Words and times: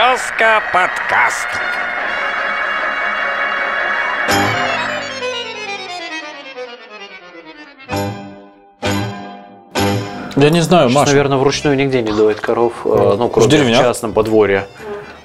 Березка 0.00 0.62
подкаст. 0.72 1.46
Я 10.36 10.48
не 10.48 10.62
знаю, 10.62 10.88
Сейчас, 10.88 10.94
Маша. 11.00 11.10
наверное, 11.10 11.36
вручную 11.36 11.76
нигде 11.76 12.00
не 12.00 12.12
доит 12.12 12.40
коров, 12.40 12.72
э, 12.86 13.14
ну, 13.18 13.28
кроме 13.28 13.46
в 13.46 13.50
деревнях. 13.50 13.80
частном 13.80 14.14
подворье. 14.14 14.68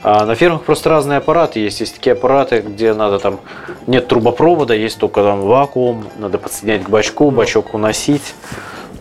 А 0.04 0.26
на 0.26 0.36
фермах 0.36 0.64
просто 0.64 0.90
разные 0.90 1.20
аппараты 1.20 1.62
есть. 1.62 1.80
Есть 1.80 1.96
такие 1.96 2.12
аппараты, 2.12 2.60
где 2.60 2.94
надо 2.94 3.20
там 3.20 3.40
нет 3.88 4.10
трубопровода, 4.10 4.74
есть 4.74 5.00
только 5.00 5.24
там 5.24 5.44
вакуум, 5.44 6.06
надо 6.18 6.38
подсоединять 6.38 6.84
к 6.84 6.90
бачку, 6.90 7.32
бачок 7.32 7.74
уносить. 7.74 8.36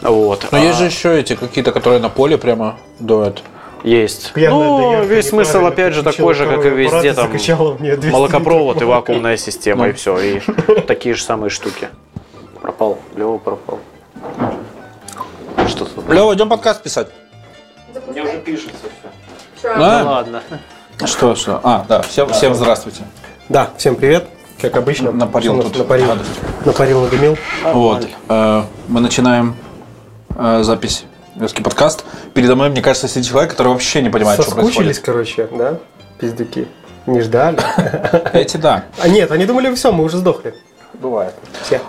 Вот. 0.02 0.46
Но 0.52 0.58
А 0.58 0.60
есть 0.60 0.78
же 0.78 0.84
еще 0.84 1.18
эти 1.18 1.34
какие-то, 1.34 1.72
которые 1.72 2.00
на 2.00 2.10
поле 2.10 2.38
прямо 2.38 2.76
доят. 3.00 3.42
Есть. 3.84 4.32
Пьяная 4.32 4.58
ну, 4.58 4.78
доярка 4.78 5.06
весь 5.06 5.28
смысл 5.28 5.66
опять 5.66 5.94
же 5.94 6.02
такой 6.02 6.34
же, 6.34 6.46
как 6.46 6.64
и 6.64 6.68
везде 6.70 7.12
там 7.12 7.26
закачала 7.26 7.74
мне 7.78 7.96
200 7.96 8.12
молокопровод 8.12 8.82
и 8.82 8.84
вакуумная 8.84 9.36
система 9.36 9.84
Ну. 9.84 9.90
и 9.90 9.92
все. 9.92 10.18
И 10.18 10.40
такие 10.86 11.14
же 11.14 11.22
самые 11.22 11.50
штуки. 11.50 11.88
Пропал. 12.60 12.98
Лева 13.14 13.38
пропал. 13.38 13.78
Что 15.68 15.84
тут? 15.84 16.08
Лева, 16.08 16.34
идем 16.34 16.48
подкаст 16.48 16.82
писать. 16.82 17.08
Мне 18.08 18.22
уже 18.22 18.38
пишется 18.38 18.74
все. 19.58 19.74
Ну 19.76 19.82
А? 19.84 20.02
ладно. 20.04 20.42
Что, 21.04 21.34
что? 21.34 21.60
А, 21.62 21.84
да, 21.88 22.02
всем, 22.02 22.28
всем 22.30 22.54
здравствуйте. 22.54 23.02
Да, 23.48 23.70
всем 23.76 23.96
привет. 23.96 24.26
Как 24.60 24.76
обычно. 24.76 25.10
Напарил 25.12 25.60
тут 25.62 25.76
Напарил, 25.76 26.06
гадость. 26.06 26.30
напарил, 26.64 27.00
надымил. 27.02 27.36
Вот. 27.64 28.06
э, 28.28 28.62
мы 28.88 29.00
начинаем 29.00 29.56
э, 30.36 30.62
запись 30.62 31.04
Верский 31.34 31.62
подкаст. 31.64 32.04
Передо 32.34 32.56
мной, 32.56 32.68
мне 32.70 32.82
кажется, 32.82 33.08
сидит 33.08 33.28
человек, 33.28 33.52
который 33.52 33.68
вообще 33.68 34.02
не 34.02 34.10
понимает, 34.10 34.40
что 34.40 34.50
Соскучились, 34.50 34.98
происходит. 34.98 35.04
короче, 35.04 35.48
да? 35.56 35.78
Пиздюки. 36.18 36.66
Не 37.06 37.20
ждали. 37.20 37.58
Эти 38.32 38.56
да. 38.56 38.84
А 39.00 39.08
нет, 39.08 39.30
они 39.30 39.46
думали, 39.46 39.72
все, 39.74 39.92
мы 39.92 40.04
уже 40.04 40.16
сдохли. 40.18 40.54
Бывает. 40.94 41.34
Все. 41.62 41.80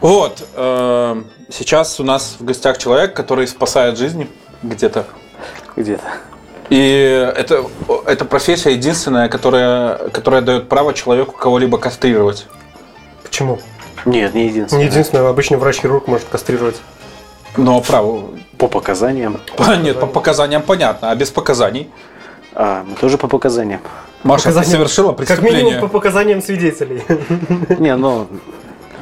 Вот. 0.00 0.46
э, 0.56 1.22
сейчас 1.50 2.00
у 2.00 2.04
нас 2.04 2.36
в 2.38 2.44
гостях 2.44 2.78
человек, 2.78 3.14
который 3.14 3.46
спасает 3.46 3.98
жизни 3.98 4.28
где-то. 4.62 5.04
Где-то. 5.76 6.04
И 6.70 7.32
это, 7.36 7.66
это 8.06 8.24
профессия 8.24 8.70
единственная, 8.70 9.28
которая, 9.28 10.08
которая 10.08 10.40
дает 10.40 10.68
право 10.68 10.94
человеку 10.94 11.32
кого-либо 11.32 11.76
кастрировать. 11.76 12.46
Почему? 13.22 13.58
Нет, 14.06 14.34
не 14.34 14.46
единственное. 14.46 14.84
Не 14.84 14.88
единственное, 14.88 15.28
обычный 15.28 15.58
врач-хирург 15.58 16.06
может 16.06 16.28
кастрировать. 16.28 16.76
Но 17.56 17.80
право... 17.80 18.30
По 18.58 18.68
показаниям. 18.68 19.40
Нет, 19.82 19.98
по 19.98 20.06
показаниям 20.06 20.62
понятно, 20.62 21.10
а 21.10 21.14
без 21.16 21.30
показаний. 21.30 21.90
А, 22.54 22.84
мы 22.88 22.94
тоже 22.96 23.18
по 23.18 23.28
показаниям. 23.28 23.80
Маша, 24.22 24.44
ты 24.44 24.48
Показания- 24.50 24.70
совершила 24.76 25.08
Как 25.08 25.16
преступление. 25.16 25.62
минимум 25.64 25.80
по 25.80 25.88
показаниям 25.88 26.42
свидетелей. 26.42 27.02
Не, 27.80 27.96
ну, 27.96 28.28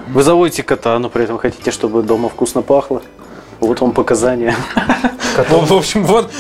вы 0.08 0.22
заводите 0.22 0.62
кота, 0.62 0.98
но 0.98 1.10
при 1.10 1.24
этом 1.24 1.36
хотите, 1.38 1.70
чтобы 1.70 2.02
дома 2.02 2.28
вкусно 2.28 2.62
пахло. 2.62 3.02
Вот 3.60 3.80
вам 3.82 3.92
показания. 3.92 4.54
В, 5.48 5.66
в 5.70 5.72
общем, 5.74 6.04
вот, 6.04 6.30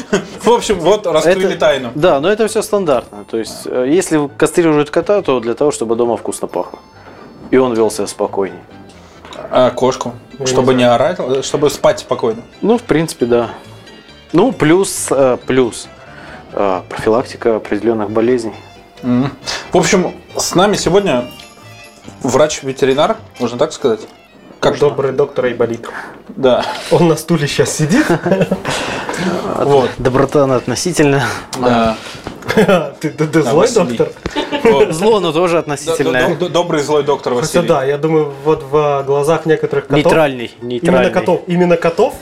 в 0.42 0.50
общем, 0.50 0.78
вот 0.80 1.06
раскрыли 1.06 1.48
Это- 1.50 1.58
тайну. 1.58 1.90
Да, 1.94 2.20
но 2.20 2.28
это 2.30 2.48
все 2.48 2.62
стандартно. 2.62 3.24
То 3.30 3.36
есть, 3.38 3.66
э, 3.66 3.86
если 3.88 4.28
кастрируют 4.36 4.90
кота, 4.90 5.20
то 5.22 5.40
для 5.40 5.54
того, 5.54 5.70
чтобы 5.70 5.94
дома 5.96 6.16
вкусно 6.16 6.48
пахло. 6.48 6.78
И 7.50 7.56
он 7.58 7.74
вел 7.74 7.90
себя 7.90 8.06
спокойней. 8.06 8.58
А 9.50 9.70
кошку? 9.70 10.14
Я 10.38 10.46
чтобы 10.46 10.74
не 10.74 10.78
не, 10.78 10.84
орать, 10.84 11.18
э, 11.18 11.42
чтобы 11.42 11.70
спать 11.70 12.00
спокойно. 12.00 12.42
Ну, 12.60 12.78
в 12.78 12.82
принципе, 12.82 13.26
да. 13.26 13.50
Ну, 14.32 14.52
плюс, 14.52 15.08
э, 15.10 15.38
плюс 15.46 15.88
э, 16.52 16.82
профилактика 16.88 17.56
определенных 17.56 18.10
болезней. 18.10 18.54
В 19.02 19.76
общем, 19.76 20.14
с 20.36 20.54
нами 20.54 20.76
сегодня 20.76 21.24
врач-ветеринар, 22.22 23.16
можно 23.38 23.58
так 23.58 23.72
сказать? 23.72 24.00
Как 24.60 24.78
добрый 24.78 25.12
доктор 25.12 25.46
Айболит. 25.46 25.88
Да. 26.28 26.64
Он 26.90 27.08
на 27.08 27.16
стуле 27.16 27.46
сейчас 27.48 27.70
сидит. 27.74 28.06
Вот. 29.58 29.90
Доброта 29.98 30.44
она 30.44 30.56
относительно. 30.56 31.22
Да. 31.58 31.96
Ты 33.00 33.10
ты- 33.10 33.26
ты 33.26 33.42
Да, 33.42 33.50
злой 33.50 33.66
Василий. 33.68 33.96
доктор? 33.96 34.92
Зло, 34.92 35.20
но 35.20 35.32
тоже 35.32 35.58
относительное. 35.58 36.34
Добрый 36.36 36.82
злой 36.82 37.04
доктор 37.04 37.34
Хотя 37.34 37.42
Василий. 37.46 37.68
да, 37.68 37.84
я 37.84 37.96
думаю, 37.96 38.32
вот 38.44 38.64
в 38.70 39.04
глазах 39.06 39.46
некоторых 39.46 39.86
котов... 39.86 40.04
Нейтральный. 40.04 40.50
Именно 40.60 40.68
Нейтральный. 40.72 41.10
котов. 41.12 41.42
Именно 41.46 41.76
котов 41.76 42.14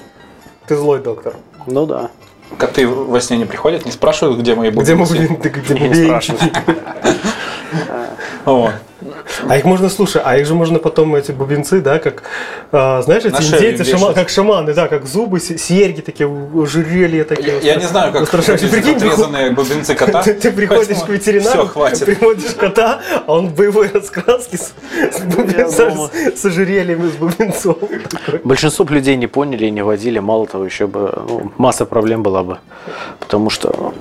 ты 0.66 0.77
злой 0.77 1.00
доктор. 1.00 1.34
Ну 1.66 1.87
да. 1.87 2.10
Коты 2.59 2.87
во 2.87 3.21
сне 3.21 3.38
не 3.38 3.44
приходят, 3.47 3.84
не 3.87 3.91
спрашивают, 3.93 4.38
где 4.38 4.54
мои 4.54 4.71
Где 4.71 4.94
мы 4.94 5.06
бубенцы? 5.06 5.38
где 5.48 5.75
Не 5.75 5.81
бубенчики? 5.88 6.04
спрашивают. 6.06 6.56
Вот. 6.66 6.77
А 9.49 9.56
их 9.56 9.65
можно, 9.65 9.89
слушай, 9.89 10.21
а 10.25 10.37
их 10.39 10.47
же 10.47 10.55
можно 10.55 10.81
потом, 10.81 11.15
эти 11.15 11.31
бубенцы, 11.31 11.81
да, 11.81 12.01
как, 12.01 12.25
а, 12.73 13.01
знаешь, 13.03 13.25
эти 13.25 13.37
индейцы, 13.37 13.84
шама- 13.84 14.12
как 14.12 14.29
шаманы, 14.29 14.75
да, 14.75 14.89
как 14.89 15.06
зубы, 15.06 15.39
се- 15.39 15.56
серьги 15.56 16.01
такие, 16.01 16.28
ожерелья 16.28 17.25
такие. 17.25 17.61
Я, 17.62 17.75
я 17.75 17.77
не 17.77 17.87
знаю, 17.87 18.12
как 18.12 18.23
Устрашающие. 18.23 18.69
выглядят 18.69 18.95
Прикинь, 18.97 19.09
отрезанные 19.09 19.51
бубенцы 19.53 19.95
кота. 19.95 20.23
Ты, 20.23 20.34
ты 20.43 20.51
приходишь 20.51 20.87
Поэтому 20.89 21.07
к 21.07 21.09
ветеринару, 21.11 21.62
Все, 21.62 21.67
хватит. 21.69 22.07
приводишь 22.07 22.55
кота, 22.55 23.01
а 23.27 23.33
он 23.33 23.49
в 23.51 23.55
боевой 23.55 23.89
раскраске 23.89 24.59
с, 24.59 24.73
с, 25.12 25.21
бубенцами, 25.21 25.91
думаю. 25.91 26.11
с, 26.34 26.41
с 26.41 26.45
ожерельем 26.45 27.07
из 27.07 27.12
бубенцов. 27.12 27.78
Такой. 28.11 28.41
Большинство 28.43 28.84
б 28.84 28.95
людей 28.95 29.15
не 29.17 29.28
поняли 29.28 29.67
и 29.67 29.71
не 29.71 29.84
водили, 29.84 30.19
мало 30.19 30.47
того, 30.49 30.65
еще 30.65 30.89
бы 30.89 31.12
ну, 31.28 31.53
масса 31.57 31.84
проблем 31.87 32.25
была 32.25 32.43
бы. 32.43 32.59
Потому 33.21 33.49
что 33.49 33.95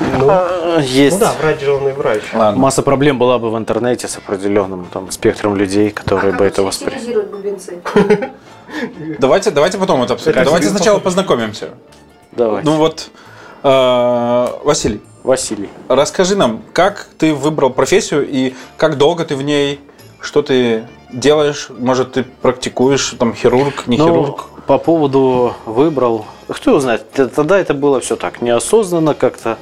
Ну, 0.00 0.28
э, 0.30 0.80
есть 0.82 1.20
ну 1.20 1.26
да, 1.26 1.32
врач 1.40 1.60
же 1.60 1.72
он 1.72 1.88
и 1.88 1.92
врач. 1.92 2.22
Ладно. 2.32 2.60
масса 2.60 2.82
проблем 2.82 3.18
была 3.18 3.38
бы 3.38 3.50
в 3.50 3.56
интернете 3.58 4.08
с 4.08 4.16
определенным 4.18 4.86
там, 4.92 5.10
спектром 5.10 5.56
людей, 5.56 5.90
которые 5.90 6.32
бы 6.32 6.44
это 6.44 6.62
восприняли. 6.62 7.22
бубенцы? 7.22 7.78
Давайте, 9.18 9.50
давайте 9.50 9.78
потом 9.78 10.02
это 10.02 10.14
обсудим. 10.14 10.42
Давайте 10.44 10.68
сначала 10.68 10.98
познакомимся. 10.98 11.70
Давай, 12.32 12.64
Ну 12.64 12.72
вот, 12.76 13.10
э, 13.62 14.46
Василий, 14.64 15.00
Василий. 15.22 15.68
расскажи 15.88 16.34
нам, 16.34 16.62
как 16.72 17.06
ты 17.18 17.32
выбрал 17.34 17.70
профессию 17.70 18.26
и 18.28 18.54
как 18.76 18.98
долго 18.98 19.24
ты 19.24 19.36
в 19.36 19.42
ней, 19.42 19.80
что 20.20 20.42
ты 20.42 20.84
делаешь, 21.12 21.68
может 21.78 22.12
ты 22.12 22.24
практикуешь, 22.24 23.14
там 23.18 23.32
хирург, 23.34 23.86
не 23.86 23.96
Ну, 23.96 24.06
хирург. 24.06 24.44
по 24.66 24.78
поводу 24.78 25.54
выбрал, 25.66 26.24
кто 26.48 26.70
его 26.72 26.80
знает, 26.80 27.08
тогда 27.12 27.58
это 27.60 27.74
было 27.74 28.00
все 28.00 28.16
так, 28.16 28.42
неосознанно 28.42 29.14
как-то. 29.14 29.58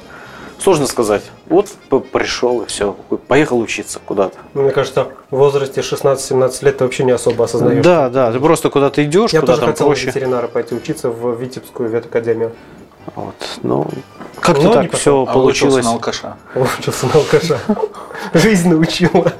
Сложно 0.63 0.87
сказать. 0.87 1.23
Вот 1.47 1.67
пришел 2.13 2.61
и 2.61 2.67
все, 2.67 2.93
поехал 3.27 3.59
учиться 3.59 3.99
куда-то. 4.05 4.37
Ну, 4.53 4.61
Мне 4.61 4.71
кажется, 4.71 5.09
в 5.29 5.35
возрасте 5.35 5.81
16-17 5.81 6.63
лет 6.63 6.77
ты 6.77 6.85
вообще 6.85 7.03
не 7.03 7.11
особо 7.11 7.43
осознаешь. 7.43 7.83
Да, 7.83 8.07
да, 8.09 8.31
ты 8.31 8.39
просто 8.39 8.69
куда-то 8.69 9.03
идешь, 9.03 9.33
Я 9.33 9.41
куда 9.41 9.53
тоже 9.53 9.61
там 9.65 9.71
хотел 9.71 9.87
проще. 9.87 10.05
на 10.05 10.11
ветеринара 10.11 10.47
пойти 10.47 10.73
учиться 10.73 11.09
в 11.09 11.35
Витебскую 11.37 11.89
ветакадемию. 11.89 12.53
Вот, 13.13 13.35
ну, 13.61 13.85
как-то 14.39 14.61
Ну, 14.63 14.71
так 14.73 14.93
все 14.93 15.25
А 15.27 15.33
получилось. 15.33 15.83
на 15.83 15.91
алкаша. 15.91 16.37
Учился 16.55 17.07
на 17.07 17.13
алкаша. 17.15 17.59
Жизнь 18.33 18.69
научила. 18.69 19.33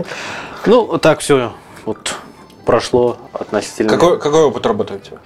Ну, 0.65 0.97
так 0.97 1.19
все 1.19 1.53
вот 1.85 2.15
прошло 2.65 3.17
относительно 3.31 3.89
Какой, 3.89 4.19
какой 4.19 4.41
опыт 4.41 4.65
работы 4.65 4.95
у 4.95 4.99
тебя? 4.99 5.17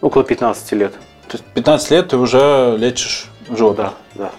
около 0.00 0.22
15 0.22 0.72
лет. 0.74 0.92
То 1.26 1.32
есть 1.38 1.44
15 1.54 1.90
лет 1.90 2.08
ты 2.08 2.16
уже 2.18 2.76
лечишь 2.78 3.26
животных. 3.50 3.90
Да, 4.14 4.24
да. 4.24 4.30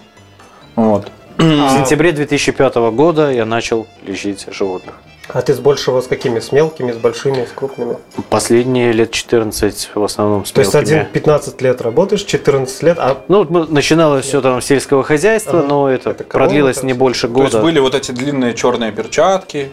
Вот. 0.76 1.10
В 1.38 1.42
А, 1.42 1.76
сентябре 1.78 2.12
2005 2.12 2.74
года 2.92 3.30
я 3.30 3.46
начал 3.46 3.86
лечить 4.06 4.46
животных. 4.52 4.94
а 5.32 5.40
ты 5.42 5.54
с 5.54 5.58
большего 5.58 6.00
с 6.00 6.06
какими? 6.06 6.38
С 6.40 6.52
мелкими, 6.52 6.92
с 6.92 6.96
большими, 6.96 7.44
с 7.46 7.52
крупными? 7.54 7.96
Последние 8.28 8.92
лет 8.92 9.10
14 9.10 9.90
в 9.94 10.02
основном 10.04 10.44
с 10.44 10.52
То 10.52 10.60
есть 10.60 10.74
мелкими. 10.74 10.98
один 11.00 11.06
15 11.12 11.62
лет 11.62 11.80
работаешь, 11.80 12.24
14 12.24 12.82
лет, 12.82 12.98
а 12.98 13.22
Ну, 13.28 13.38
вот 13.38 13.50
мы- 13.50 13.66
начиналось 13.68 14.26
все 14.26 14.40
там 14.42 14.60
с 14.60 14.66
сельского 14.66 15.02
хозяйства, 15.02 15.60
Ага. 15.60 15.68
но 15.68 15.88
это, 15.88 16.10
Это 16.10 16.24
продлилось 16.24 16.78
это 16.78 16.86
не 16.86 16.92
больше 16.94 17.28
То 17.28 17.40
есть 17.42 17.52
года. 17.54 17.62
были 17.64 17.78
вот 17.78 17.94
эти 17.94 18.10
длинные 18.12 18.54
черные 18.54 18.92
перчатки. 18.92 19.70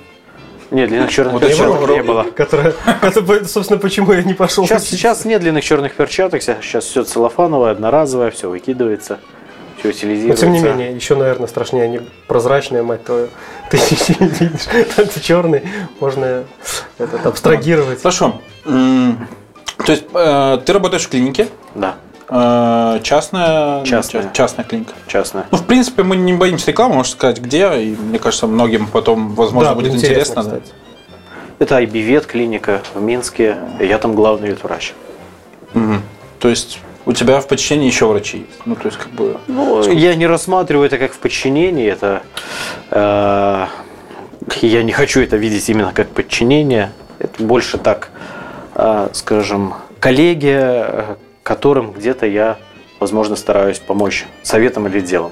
Нет, 0.69 0.89
длинных 0.89 1.12
черных 1.12 1.33
Вот 1.33 1.42
перчаток 1.42 1.89
не 1.89 2.04
было. 2.04 2.24
которая, 2.36 2.74
собственно, 3.45 3.80
почему 3.80 4.12
я 4.13 4.22
не 4.24 4.33
пошел 4.36 4.66
Сейчас, 4.66 4.86
сейчас 4.86 5.25
нет 5.25 5.42
длинных 5.42 5.63
черных 5.63 5.94
перчаток, 5.95 6.42
сейчас 6.44 6.86
все 6.86 7.04
целлофановое, 7.04 7.72
одноразовое, 7.72 8.31
все 8.31 8.50
выкидывается, 8.50 9.19
все 9.77 9.88
Но 9.88 9.94
утилизируется. 9.94 10.45
тем 10.45 10.53
не 10.53 10.59
менее, 10.59 10.95
еще, 10.95 11.15
наверное, 11.15 11.47
страшнее, 11.47 11.85
они 11.85 12.01
прозрачные, 12.27 12.83
мать 12.83 13.03
твою. 13.03 13.27
Ты 13.71 13.77
видишь, 13.77 14.65
так 14.95 15.21
черный, 15.21 15.63
можно 16.00 16.44
этот, 16.97 17.25
абстрагировать. 17.25 18.01
Хорошо. 18.01 18.39
То 18.63 19.91
есть 19.91 20.06
э, 20.13 20.59
ты 20.65 20.74
работаешь 20.74 21.03
в 21.06 21.09
клинике, 21.09 21.47
Да, 21.75 21.95
э, 22.29 23.00
частная, 23.03 23.83
Частная. 23.85 24.24
ча- 24.24 24.29
частная 24.33 24.65
клиника. 24.65 24.94
частное. 25.06 25.45
Ну, 25.51 25.57
в 25.59 25.65
принципе, 25.65 26.01
мы 26.03 26.15
не 26.15 26.33
боимся 26.33 26.71
рекламы, 26.71 26.95
можно 26.95 27.12
сказать, 27.12 27.39
где, 27.39 27.71
и 27.79 27.95
мне 27.95 28.18
кажется, 28.18 28.47
многим 28.47 28.88
потом, 28.88 29.35
возможно, 29.35 29.69
Да, 29.69 29.75
будет 29.75 29.94
интересно, 29.94 30.41
интересно. 30.41 30.44
да. 31.59 31.65
Это 31.65 31.79
IBVет 31.83 32.25
клиника 32.25 32.81
в 32.95 33.01
Минске, 33.01 33.57
я 33.79 33.97
там 34.00 34.15
главный 34.15 34.50
ветврач. 34.50 34.94
Мгм. 35.74 36.01
То 36.39 36.50
есть 36.50 36.79
у 37.07 37.13
тебя 37.13 37.39
в 37.39 37.48
подчинении 37.48 37.88
еще 37.88 38.06
врачи 38.06 38.39
есть. 38.39 38.59
Ну, 38.65 38.75
то 38.75 38.86
есть, 38.86 38.98
как 38.98 39.09
бы... 39.12 39.38
Ну, 39.48 39.89
я 39.92 40.13
не 40.15 40.27
рассматриваю 40.27 40.88
это 40.88 40.98
как 40.98 41.13
в 41.13 41.19
подчинении. 41.19 41.88
Это 41.89 42.21
э, 42.92 43.65
я 44.62 44.83
не 44.83 44.92
хочу 44.92 45.21
это 45.21 45.38
видеть 45.38 45.69
именно 45.69 45.94
как 45.94 46.09
подчинение. 46.09 46.92
Это 47.19 47.42
больше 47.42 47.77
так, 47.77 48.09
э, 48.75 49.07
скажем, 49.13 49.75
коллеги, 50.01 50.54
э, 50.54 51.15
которым 51.44 51.94
где-то 51.94 52.25
я, 52.25 52.57
возможно, 53.00 53.38
стараюсь 53.38 53.80
помочь 53.80 54.25
советом 54.44 54.88
или 54.88 55.00
делом. 55.00 55.31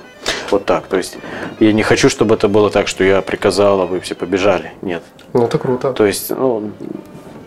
Вот 0.52 0.64
так. 0.64 0.88
То 0.88 0.96
есть 0.96 1.18
я 1.60 1.74
не 1.74 1.84
хочу, 1.84 2.10
чтобы 2.10 2.36
это 2.36 2.48
было 2.48 2.70
так, 2.70 2.88
что 2.88 3.04
я 3.04 3.22
приказал, 3.22 3.82
а 3.82 3.86
вы 3.86 4.00
все 4.00 4.16
побежали. 4.16 4.72
Нет. 4.82 5.04
Ну, 5.34 5.44
это 5.44 5.58
круто. 5.58 5.92
То 5.92 6.06
есть, 6.06 6.30
ну, 6.30 6.72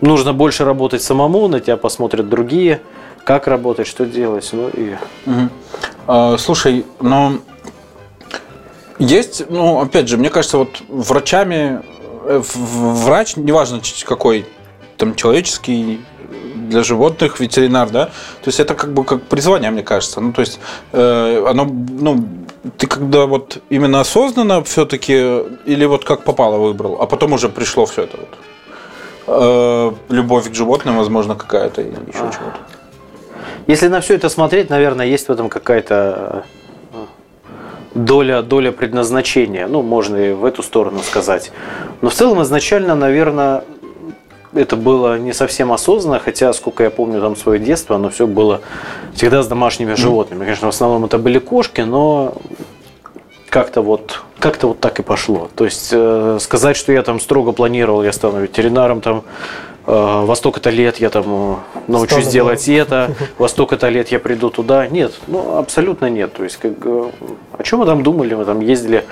нужно 0.01 0.33
больше 0.33 0.65
работать 0.65 1.01
самому, 1.01 1.47
на 1.47 1.59
тебя 1.59 1.77
посмотрят 1.77 2.29
другие, 2.29 2.81
как 3.29 3.45
работать, 3.45 3.85
что 3.85 4.07
делать. 4.07 4.49
Ну 4.53 4.69
и. 4.69 4.95
А, 6.07 6.35
Слушай, 6.39 6.83
но 6.99 7.33
есть, 8.97 9.43
ну, 9.49 9.81
опять 9.81 10.07
же, 10.07 10.17
мне 10.17 10.31
кажется, 10.31 10.57
вот 10.57 10.81
врачами, 10.87 11.79
э, 12.23 12.41
врач, 12.43 13.35
неважно 13.35 13.81
какой, 14.03 14.47
там, 14.97 15.13
человеческий, 15.13 15.99
для 16.69 16.81
животных, 16.81 17.39
ветеринар, 17.39 17.89
да, 17.91 18.05
то 18.05 18.47
есть 18.47 18.59
это 18.59 18.73
как 18.73 18.93
бы 18.93 19.03
как 19.03 19.21
призвание, 19.21 19.69
мне 19.69 19.83
кажется. 19.83 20.21
Ну, 20.21 20.33
то 20.33 20.41
есть 20.41 20.59
э, 20.91 21.45
оно, 21.47 21.65
ну, 21.65 22.25
ты 22.77 22.87
когда 22.87 23.25
вот 23.25 23.59
именно 23.69 23.99
осознанно 23.99 24.63
все-таки 24.63 25.13
или 25.65 25.85
вот 25.85 26.03
как 26.03 26.23
попало 26.23 26.57
выбрал, 26.57 26.97
а 26.99 27.05
потом 27.05 27.33
уже 27.33 27.49
пришло 27.49 27.85
все 27.85 28.03
это 28.03 28.17
вот. 28.17 28.29
Э, 29.27 29.91
любовь 30.09 30.49
к 30.49 30.55
животным, 30.55 30.97
возможно, 30.97 31.35
какая-то 31.35 31.81
или 31.81 31.97
еще 32.07 32.23
А. 32.23 32.31
чего-то. 32.31 32.78
Если 33.69 33.87
на 33.87 34.01
все 34.01 34.15
это 34.15 34.29
смотреть, 34.29 34.71
наверное, 34.71 35.05
есть 35.05 35.27
в 35.27 35.31
этом 35.31 35.47
какая-то 35.47 36.43
э, 36.91 36.97
доля, 37.93 38.41
доля 38.41 38.71
предназначения. 38.71 39.67
Ну, 39.67 39.83
можно 39.83 40.15
и 40.17 40.33
в 40.33 40.43
эту 40.43 40.63
сторону 40.63 41.01
сказать. 41.03 41.51
Но 42.01 42.09
в 42.09 42.15
целом 42.15 42.41
изначально, 42.41 42.95
наверное, 42.95 43.63
это 44.55 44.75
было 44.75 45.19
не 45.19 45.33
совсем 45.33 45.71
осознанно, 45.71 46.17
хотя, 46.17 46.51
сколько 46.53 46.83
я 46.83 46.89
помню 46.89 47.21
там 47.21 47.35
свое 47.35 47.59
детство, 47.59 47.97
оно 47.97 48.09
все 48.09 48.25
было 48.25 48.61
всегда 49.13 49.43
с 49.43 49.47
домашними 49.47 49.93
животными. 49.93 50.39
Конечно, 50.45 50.65
в 50.65 50.73
основном 50.73 51.05
это 51.05 51.19
были 51.19 51.37
кошки, 51.37 51.81
но 51.81 52.33
как-то 53.49 53.83
вот 53.83 54.23
как-то 54.39 54.69
вот 54.69 54.79
так 54.79 54.99
и 54.99 55.03
пошло. 55.03 55.47
То 55.55 55.65
есть 55.65 55.89
э, 55.91 56.37
сказать, 56.41 56.75
что 56.75 56.91
я 56.91 57.03
там 57.03 57.19
строго 57.19 57.51
планировал, 57.51 58.03
я 58.03 58.13
стану 58.13 58.39
ветеринаром 58.39 59.01
там 59.01 59.23
во 59.89 60.35
столько-то 60.35 60.69
лет 60.69 60.97
я 60.97 61.09
там 61.09 61.25
э, 61.27 61.55
научусь 61.87 62.19
Стану, 62.19 62.31
делать 62.31 62.67
это, 62.69 63.15
во 63.37 63.47
столько-то 63.47 63.89
лет 63.89 64.09
я 64.09 64.19
приду 64.19 64.49
туда. 64.49 64.87
Нет, 64.87 65.13
ну 65.27 65.57
абсолютно 65.57 66.09
нет. 66.09 66.33
То 66.33 66.43
есть 66.43 66.57
как, 66.57 66.73
о 66.85 67.63
чем 67.63 67.79
мы 67.79 67.85
там 67.85 68.03
думали? 68.03 68.35
Мы 68.35 68.45
там 68.45 68.59
ездили 68.59 69.05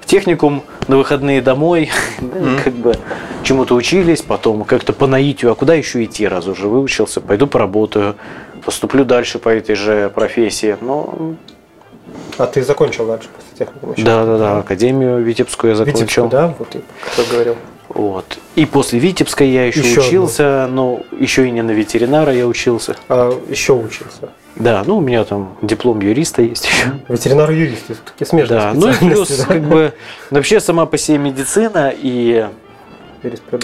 в 0.00 0.06
техникум 0.06 0.62
на 0.88 0.96
выходные 0.96 1.42
домой, 1.42 1.90
как 2.64 2.72
бы 2.72 2.94
чему-то 3.44 3.74
учились, 3.74 4.22
потом 4.22 4.64
как-то 4.64 4.92
по 4.92 5.06
наитию, 5.06 5.52
а 5.52 5.54
куда 5.54 5.74
еще 5.74 6.02
идти, 6.04 6.26
раз 6.26 6.46
уже 6.46 6.66
выучился, 6.66 7.20
пойду 7.20 7.46
поработаю, 7.46 8.16
поступлю 8.64 9.04
дальше 9.04 9.38
по 9.38 9.48
этой 9.48 9.74
же 9.74 10.10
профессии. 10.14 10.76
Но 10.80 11.34
А 12.38 12.46
ты 12.46 12.62
закончил 12.62 13.06
дальше 13.06 13.28
после 13.36 13.66
техникума? 13.66 13.94
да, 13.98 14.24
да, 14.24 14.38
да, 14.38 14.58
академию 14.58 15.22
Витебскую 15.22 15.70
я 15.70 15.76
закончил. 15.76 16.00
Витебскую, 16.02 16.28
да? 16.30 16.54
Вот, 16.58 16.74
и 16.74 16.80
кто 17.12 17.22
говорил. 17.30 17.56
Вот. 17.94 18.38
И 18.56 18.64
после 18.64 18.98
Витебской 18.98 19.48
я 19.50 19.66
еще, 19.66 19.80
Еще 19.80 20.00
учился, 20.00 20.66
но 20.70 21.00
еще 21.18 21.46
и 21.46 21.50
не 21.50 21.62
на 21.62 21.72
ветеринара 21.72 22.32
я 22.32 22.46
учился. 22.46 22.96
А 23.08 23.30
еще 23.48 23.74
учился. 23.74 24.30
Да, 24.56 24.82
ну 24.86 24.98
у 24.98 25.00
меня 25.00 25.24
там 25.24 25.56
диплом 25.62 26.00
юриста 26.00 26.42
есть 26.42 26.66
еще. 26.66 26.92
Ветеринар-юрист, 27.08 27.86
такие 28.04 28.26
смежные 28.26 28.60
Да, 28.60 28.72
ну 28.74 28.90
и 28.90 28.94
плюс 28.94 29.28
да? 29.38 29.44
как 29.46 29.62
бы 29.62 29.92
вообще 30.30 30.60
сама 30.60 30.84
по 30.86 30.98
себе 30.98 31.18
медицина 31.18 31.92
и, 31.94 32.46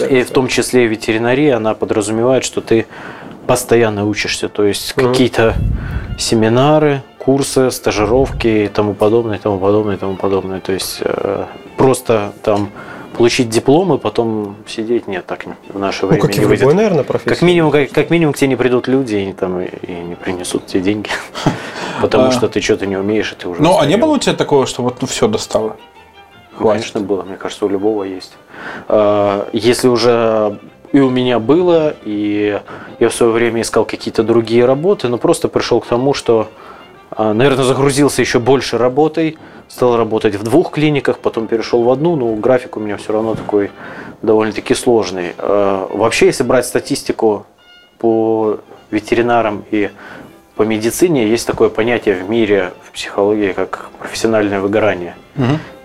и 0.09 0.23
в 0.23 0.31
том 0.31 0.47
числе 0.47 0.87
ветеринария, 0.87 1.57
она 1.57 1.73
подразумевает, 1.75 2.43
что 2.43 2.61
ты 2.61 2.87
постоянно 3.45 4.05
учишься, 4.05 4.47
то 4.49 4.63
есть 4.63 4.95
Мгм. 4.97 5.11
какие-то 5.11 5.55
семинары, 6.17 7.01
курсы, 7.17 7.71
стажировки 7.71 8.47
и 8.47 8.67
тому 8.67 8.93
подобное, 8.93 9.37
и 9.37 9.39
тому 9.39 9.57
подобное, 9.59 9.95
и 9.95 9.97
тому 9.97 10.15
подобное. 10.17 10.59
То 10.59 10.71
есть 10.71 10.99
э, 11.01 11.45
просто 11.77 12.33
там 12.43 12.69
получить 13.19 13.49
диплом 13.49 13.93
и 13.93 13.97
потом 13.97 14.55
сидеть, 14.65 15.05
нет, 15.05 15.25
так 15.25 15.45
не- 15.45 15.55
в 15.67 15.77
наше 15.77 16.03
Ну, 16.03 16.07
время 16.07 16.21
как 16.21 16.37
и 16.37 16.39
не 16.39 16.45
выйдет. 16.45 16.61
любой, 16.61 16.73
наверное, 16.73 17.03
профессии. 17.03 17.27
Как 17.27 17.41
минимум, 17.41 17.69
как, 17.69 17.91
как 17.91 18.09
минимум 18.11 18.33
к 18.33 18.37
тебе 18.37 18.47
не 18.47 18.55
придут 18.55 18.87
люди 18.87 19.17
и, 19.17 19.33
там, 19.33 19.59
и, 19.59 19.67
и 19.85 19.91
не 19.91 20.15
принесут 20.15 20.67
тебе 20.67 20.81
деньги. 20.81 21.09
Потому 22.01 22.31
что 22.31 22.47
ты 22.47 22.61
что-то 22.61 22.85
не 22.85 22.95
умеешь, 22.95 23.33
и 23.33 23.35
ты 23.35 23.49
уже... 23.49 23.61
Ну, 23.61 23.77
а 23.77 23.85
не 23.85 23.97
было 23.97 24.11
у 24.11 24.17
тебя 24.19 24.33
такого, 24.35 24.65
что 24.65 24.83
вот 24.83 25.01
ну 25.01 25.07
все 25.07 25.27
достало? 25.27 25.75
Конечно, 26.57 27.01
было. 27.01 27.23
Мне 27.23 27.35
кажется, 27.35 27.65
у 27.65 27.67
любого 27.69 28.05
есть. 28.05 28.37
А, 28.87 29.49
Если 29.51 29.89
уже 29.89 30.57
и 30.93 30.99
у 31.01 31.09
меня 31.09 31.39
было, 31.39 31.93
и 32.05 32.57
я 32.99 33.09
в 33.09 33.13
свое 33.13 33.33
время 33.33 33.63
искал 33.63 33.83
какие-то 33.83 34.23
другие 34.23 34.63
работы, 34.63 35.09
но 35.09 35.17
просто 35.17 35.49
пришел 35.49 35.81
к 35.81 35.87
тому, 35.87 36.13
что, 36.13 36.47
наверное, 37.17 37.63
загрузился 37.63 38.21
еще 38.21 38.39
больше 38.39 38.77
работой, 38.77 39.37
стал 39.67 39.97
работать 39.97 40.35
в 40.35 40.43
двух 40.43 40.71
клиниках, 40.71 41.19
потом 41.19 41.47
перешел 41.47 41.83
в 41.83 41.89
одну, 41.89 42.15
но 42.15 42.35
график 42.35 42.77
у 42.77 42.79
меня 42.79 42.97
все 42.97 43.13
равно 43.13 43.35
такой 43.35 43.71
довольно-таки 44.21 44.73
сложный. 44.73 45.33
А, 45.37 45.87
Вообще, 45.91 46.27
если 46.27 46.43
брать 46.43 46.65
статистику 46.65 47.45
по 47.97 48.59
ветеринарам 48.91 49.63
и 49.71 49.89
по 50.55 50.63
медицине, 50.63 51.27
есть 51.27 51.47
такое 51.47 51.69
понятие 51.69 52.15
в 52.15 52.29
мире, 52.29 52.73
в 52.83 52.91
психологии, 52.91 53.53
как 53.53 53.89
профессиональное 53.99 54.59
выгорание. 54.59 55.15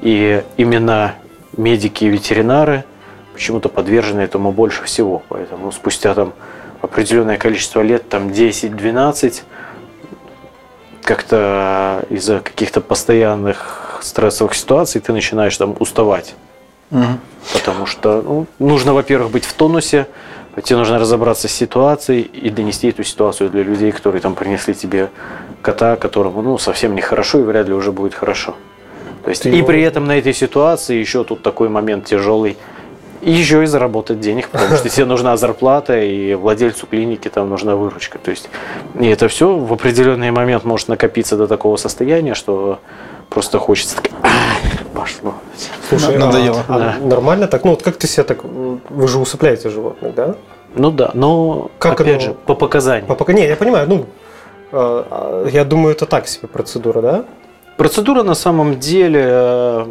И 0.00 0.42
именно 0.56 1.14
медики 1.56 2.04
и 2.04 2.08
ветеринары 2.08 2.84
почему-то 3.34 3.68
подвержены 3.68 4.20
этому 4.22 4.52
больше 4.52 4.82
всего. 4.84 5.22
Поэтому 5.28 5.70
спустя 5.72 6.14
там 6.14 6.32
определенное 6.80 7.36
количество 7.36 7.82
лет, 7.82 8.08
там 8.08 8.28
10-12, 8.28 9.42
как-то 11.04 12.04
из-за 12.10 12.40
каких-то 12.40 12.80
постоянных 12.80 14.00
стрессовых 14.02 14.54
ситуаций 14.54 15.00
ты 15.00 15.12
начинаешь 15.12 15.56
там 15.56 15.76
уставать. 15.78 16.34
Мгм. 16.90 17.20
Потому 17.52 17.86
что 17.86 18.22
ну, 18.22 18.46
нужно, 18.58 18.94
во-первых, 18.94 19.30
быть 19.30 19.44
в 19.44 19.52
тонусе, 19.52 20.06
тебе 20.62 20.78
нужно 20.78 20.98
разобраться 20.98 21.48
с 21.48 21.52
ситуацией 21.52 22.22
и 22.22 22.50
донести 22.50 22.88
эту 22.88 23.04
ситуацию 23.04 23.50
для 23.50 23.62
людей, 23.62 23.92
которые 23.92 24.20
там 24.20 24.34
принесли 24.34 24.74
тебе 24.74 25.10
кота, 25.62 25.96
которому 25.96 26.42
ну, 26.42 26.58
совсем 26.58 26.94
нехорошо 26.94 27.40
и 27.40 27.42
вряд 27.42 27.68
ли 27.68 27.74
уже 27.74 27.92
будет 27.92 28.14
хорошо. 28.14 28.54
То 29.24 29.30
есть, 29.30 29.42
Ты 29.42 29.50
и 29.50 29.56
его- 29.58 29.66
при 29.66 29.82
этом 29.82 30.04
на 30.06 30.18
этой 30.18 30.34
ситуации 30.34 30.96
еще 30.96 31.24
тут 31.24 31.42
такой 31.42 31.68
момент 31.68 32.04
тяжелый. 32.04 32.56
И 33.24 33.30
еще 33.32 33.62
и 33.62 33.66
заработать 33.66 34.20
денег, 34.20 34.48
потому 34.50 34.76
что 34.76 34.88
тебе 34.90 35.06
нужна 35.06 35.36
зарплата, 35.36 35.98
и 35.98 36.34
владельцу 36.34 36.86
клиники 36.86 37.28
там 37.28 37.48
нужна 37.48 37.74
выручка. 37.74 38.18
То 38.18 38.30
есть, 38.30 38.50
и 39.00 39.06
это 39.06 39.28
все 39.28 39.56
в 39.56 39.72
определенный 39.72 40.30
момент 40.30 40.64
может 40.64 40.88
накопиться 40.88 41.36
до 41.36 41.46
такого 41.46 41.76
состояния, 41.76 42.34
что 42.34 42.78
просто 43.30 43.58
хочется 43.58 43.96
так, 43.96 44.10
«Ах, 44.22 44.32
пошло. 44.92 45.34
Слушай, 45.88 46.18
На- 46.18 46.26
надоело. 46.26 46.62
А, 46.68 46.74
а 46.74 46.78
Да. 46.78 46.94
нормально 47.06 47.46
так? 47.48 47.64
Ну, 47.64 47.70
вот 47.70 47.82
как 47.82 47.96
ты 47.96 48.06
себя 48.06 48.24
так... 48.24 48.44
Вы 48.44 49.08
же 49.08 49.18
усыпляете 49.18 49.70
животных, 49.70 50.14
да? 50.14 50.34
Ну 50.76 50.90
да, 50.90 51.10
но 51.14 51.70
Как 51.78 52.00
опять 52.00 52.16
оно- 52.24 52.32
же, 52.32 52.34
по 52.46 52.54
показаниям. 52.54 53.06
Пока... 53.16 53.32
Не, 53.32 53.46
я 53.48 53.56
понимаю, 53.56 53.88
ну... 53.88 54.06
а, 54.72 55.46
Я 55.48 55.64
думаю, 55.64 55.94
это 55.94 56.04
так 56.04 56.28
себе 56.28 56.48
процедура, 56.48 57.00
да? 57.00 57.24
Процедура 57.78 58.22
на 58.22 58.34
самом 58.34 58.78
деле, 58.78 59.22
э, 59.26 59.86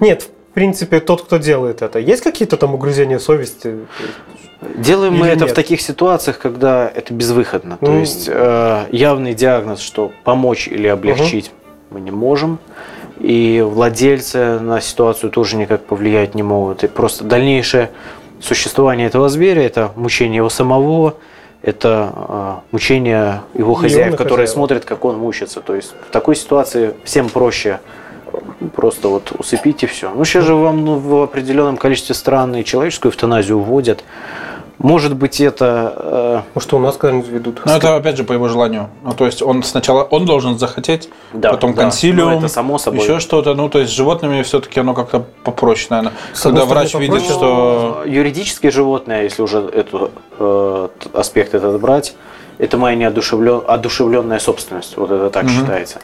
Нет, 0.00 0.22
в 0.22 0.35
принципе, 0.56 1.00
тот, 1.00 1.20
кто 1.22 1.36
делает 1.36 1.82
это, 1.82 1.98
есть 1.98 2.22
какие-то 2.22 2.56
там 2.56 2.74
угрызения 2.74 3.18
совести? 3.18 3.76
делаем 4.74 5.12
мы 5.14 5.26
Или 5.26 5.34
это 5.34 5.44
нет? 5.44 5.52
в 5.52 5.54
таких 5.54 5.82
ситуациях, 5.82 6.38
когда 6.38 6.90
это 6.94 7.12
безвыходно. 7.12 7.76
То 7.76 7.86
Ну. 7.92 8.00
есть 8.00 8.26
э, 8.32 8.86
явный 8.90 9.34
диагноз, 9.34 9.80
что 9.80 10.12
помочь 10.24 10.66
или 10.66 10.86
облегчить 10.88 11.50
мы 11.90 12.00
не 12.00 12.10
можем. 12.10 12.58
И 13.20 13.62
владельцы 13.66 14.58
на 14.58 14.80
ситуацию 14.80 15.30
тоже 15.30 15.56
никак 15.56 15.82
повлиять 15.84 16.34
не 16.34 16.42
могут. 16.42 16.84
И 16.84 16.86
просто 16.88 17.24
дальнейшее 17.24 17.90
существование 18.40 19.06
этого 19.08 19.28
зверя– 19.28 19.62
это 19.66 19.92
мучение 19.94 20.36
его 20.36 20.48
самого, 20.48 21.16
это 21.60 22.12
э, 22.14 22.54
мучение 22.72 23.42
его 23.52 23.74
хозяев, 23.74 24.16
которые 24.16 24.46
смотрят, 24.46 24.86
как 24.86 25.04
он 25.04 25.18
мучится. 25.18 25.60
То 25.60 25.74
есть 25.74 25.94
в 26.08 26.10
такой 26.10 26.34
ситуации 26.34 26.94
всем 27.04 27.28
проще 27.28 27.80
просто 28.74 29.08
вот 29.08 29.32
усыпить 29.38 29.82
и 29.82 29.86
все. 29.86 30.10
Ну, 30.14 30.24
сейчас 30.24 30.44
же 30.44 30.54
вам 30.54 30.84
ну, 30.84 30.96
в 30.98 31.22
определенном 31.22 31.76
количестве 31.76 32.14
стран 32.14 32.54
и 32.56 32.64
человеческую 32.64 33.12
эвтаназию 33.12 33.58
вводят. 33.58 34.04
Может 34.78 35.16
быть, 35.16 35.40
это... 35.40 36.44
Может, 36.54 36.74
у 36.74 36.78
нас 36.78 36.96
когда-нибудь 36.98 37.28
ведут? 37.30 37.62
Ну, 37.64 37.72
это 37.72 37.96
опять 37.96 38.18
же 38.18 38.24
по 38.24 38.34
его 38.34 38.46
желанию. 38.48 38.90
Ну, 39.04 39.12
то 39.14 39.24
есть 39.24 39.40
он 39.40 39.62
сначала 39.62 40.02
он 40.02 40.26
должен 40.26 40.58
захотеть, 40.58 41.08
Да, 41.32 41.50
потом 41.52 41.72
да. 41.72 41.82
консилиум, 41.82 42.32
Ну, 42.32 42.38
это 42.40 42.48
само 42.48 42.76
собой. 42.76 43.00
еще 43.00 43.18
что-то. 43.18 43.54
Ну, 43.54 43.70
то 43.70 43.78
есть 43.78 43.90
с 43.92 43.94
животными 43.96 44.42
все-таки 44.42 44.78
оно 44.80 44.92
как-то 44.92 45.24
попроще, 45.44 45.86
наверное. 45.90 46.12
С 46.34 46.42
Когда 46.42 46.66
врач 46.66 46.88
стороны, 46.90 47.06
видит, 47.10 47.26
попроще. 47.26 47.38
что... 47.38 48.02
Юридические 48.06 48.70
животные, 48.70 49.24
если 49.24 49.40
уже 49.42 49.60
эту, 49.60 50.10
э, 50.38 50.88
аспект 51.14 51.54
этот 51.54 51.80
брать, 51.80 52.14
это 52.58 52.76
моя 52.76 52.96
неодушевлен... 52.96 53.62
одушевленная 53.66 54.38
собственность. 54.40 54.98
Вот 54.98 55.10
это 55.10 55.30
так 55.30 55.44
Мгм. 55.44 55.52
считается. 55.52 56.00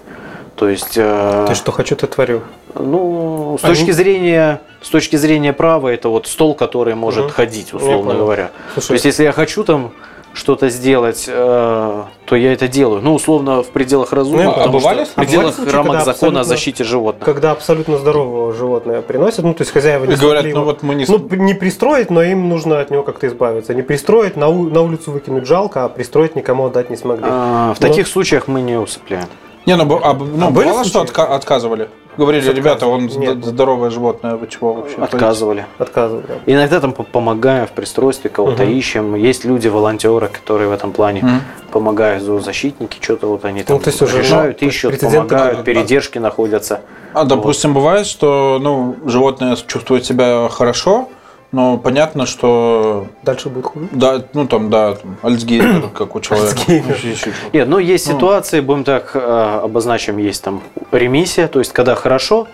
То 0.57 0.69
есть, 0.69 0.95
э, 0.97 1.47
Ты 1.49 1.55
что 1.55 1.73
хочу, 1.73 1.97
то 1.97 2.07
творю. 2.07 2.41
ну, 2.75 3.59
с 3.61 3.65
Они- 3.65 3.75
точки 3.75 3.91
зрения, 3.91 4.61
с 4.81 4.89
точки 4.91 5.17
зрения 5.17 5.53
права, 5.53 5.89
это 5.89 6.09
вот 6.09 6.27
стол, 6.27 6.55
который 6.55 6.95
может 6.95 7.25
Мгм. 7.25 7.33
ходить, 7.33 7.73
условно 7.75 8.15
говоря. 8.15 8.51
Слушай, 8.75 8.89
То 8.89 8.93
есть, 8.95 9.05
если 9.07 9.25
я 9.25 9.33
хочу 9.33 9.65
там 9.65 9.91
что-то 10.35 10.71
сделать, 10.71 11.25
э, 11.29 12.03
то 12.25 12.37
я 12.37 12.53
это 12.55 12.67
делаю. 12.69 13.03
Ну, 13.03 13.15
условно, 13.15 13.63
в 13.63 13.69
пределах 13.69 14.13
разумного, 14.15 14.55
Ну, 14.57 14.63
а 14.63 14.69
бывали- 14.69 15.05
что 15.05 15.13
в 15.13 15.15
пределах 15.17 15.49
а 15.49 15.53
случаи, 15.53 15.71
рамок 15.75 16.05
закона 16.05 16.41
о 16.41 16.45
защите 16.45 16.85
животных. 16.85 17.25
когда 17.25 17.51
абсолютно 17.51 17.99
здорового 17.99 18.55
животное 18.55 19.03
приносят, 19.03 19.45
ну, 19.45 19.53
то 19.53 19.63
есть 19.63 19.73
хозяева 19.73 20.07
не 20.07 20.15
говорят, 20.17 20.43
смогли 20.45 20.53
ну 20.55 20.61
его- 20.61 20.71
вот 20.71 20.83
мы 20.83 20.95
не... 20.95 21.05
Ну, 21.07 21.19
не 21.37 21.53
пристроить, 21.55 22.11
но 22.11 22.23
им 22.23 22.49
нужно 22.49 22.81
от 22.81 22.91
него 22.91 23.03
как-то 23.03 23.27
избавиться. 23.27 23.75
Не 23.75 23.83
пристроить, 23.83 24.37
на, 24.37 24.49
у- 24.49 24.71
на 24.71 24.81
улицу 24.81 25.13
выкинуть 25.13 25.45
жалко, 25.47 25.85
а 25.85 25.89
пристроить 25.91 26.35
никому 26.35 26.65
отдать 26.67 26.89
не 26.89 26.97
смогли. 26.97 27.27
А, 27.29 27.75
в 27.75 27.81
Ну, 27.81 27.87
таких 27.89 28.07
случаях 28.07 28.49
мы 28.49 28.63
не 28.63 28.77
усыпляем. 28.79 29.27
Не, 29.67 29.77
ну, 29.77 30.01
а, 30.03 30.15
ну 30.15 30.47
А 30.49 30.51
были 30.51 30.69
бывало, 30.69 30.85
что 30.85 31.03
отка- 31.03 31.27
отказывали? 31.35 31.89
Говорили, 32.17 32.43
Что 32.43 32.53
ребята, 32.53 32.87
он 32.89 33.05
отказывали? 33.05 33.27
Нет. 33.37 33.45
здоровое 33.45 33.91
животное, 33.91 34.37
вы 34.37 34.47
чего 34.49 34.75
вообще? 34.75 34.97
творите?» 34.97 35.17
Отказывали. 35.17 35.67
Отказывали. 35.79 36.25
Иногда 36.47 36.81
там 36.81 36.93
по- 36.93 37.05
помогаем 37.05 37.67
в 37.67 37.71
пристройстве, 37.71 38.29
кого-то 38.29 38.65
Мгм. 38.65 38.73
ищем. 38.73 39.15
Есть 39.15 39.45
люди, 39.45 39.69
волонтеры, 39.69 40.29
которые 40.29 40.69
в 40.69 40.73
этом 40.73 40.93
плане 40.93 41.23
Мгм. 41.23 41.41
помогают, 41.71 42.23
зоозащитники, 42.23 42.99
что-то 43.01 43.29
вот 43.29 43.45
они 43.45 43.63
там 43.63 43.77
Ну, 43.77 43.83
то 43.83 43.89
есть 43.89 44.03
уже, 44.03 44.19
решают, 44.19 44.61
ну, 44.61 44.69
ищут, 44.69 44.91
прецеденты 44.91 45.29
помогают, 45.29 45.57
как- 45.59 45.65
передержки 45.65 46.19
находятся. 46.19 46.81
А, 47.15 47.25
допустим, 47.25 47.73
бывает, 47.73 48.07
что 48.07 48.59
ну, 48.61 48.97
животное 49.07 49.57
чувствует 49.67 50.05
себя 50.05 50.49
хорошо, 50.51 51.09
но 51.53 51.77
понятно, 51.77 52.27
что 52.27 53.07
Дальше 53.23 53.51
будет 53.51 53.67
хуже. 53.67 53.89
да, 53.93 54.25
ну 54.33 54.47
там, 54.47 54.71
да, 54.71 54.95
там, 54.95 55.17
Альцгеймер, 55.23 55.91
как 55.95 56.17
у 56.17 56.21
человека. 56.21 56.59
Нет, 57.53 57.69
ну 57.69 57.79
есть 57.79 58.09
Ну. 58.09 58.15
ситуации, 58.15 58.61
будем 58.61 58.85
так 58.85 59.13
э, 59.15 59.61
обозначим, 59.63 60.17
есть 60.17 60.43
там 60.43 60.63
ремиссия, 60.91 61.49
то 61.49 61.59
есть 61.59 61.73
когда 61.73 61.95
хорошо, 61.95 62.49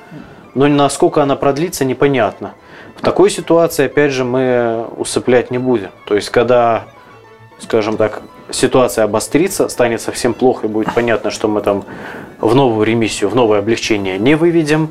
но 0.54 0.66
насколько 0.66 1.22
она 1.22 1.36
продлится, 1.36 1.84
непонятно. 1.84 2.54
В 2.96 3.00
такой 3.00 3.30
ситуации, 3.30 3.86
опять 3.86 4.10
же, 4.12 4.24
мы 4.24 4.84
усыплять 4.96 5.52
не 5.52 5.58
будем. 5.58 5.90
То 6.04 6.16
есть 6.16 6.30
когда, 6.30 6.86
скажем 7.60 7.96
так, 7.96 8.22
ситуация 8.50 9.04
обострится, 9.04 9.68
станет 9.68 10.00
совсем 10.00 10.34
плохо, 10.34 10.66
и 10.66 10.70
будет 10.70 10.92
понятно, 10.92 11.30
что 11.30 11.46
мы 11.46 11.60
там 11.60 11.84
в 12.40 12.54
новую 12.56 12.84
ремиссию, 12.84 13.30
в 13.30 13.36
новое 13.36 13.60
облегчение 13.60 14.18
не 14.18 14.34
выведем, 14.34 14.90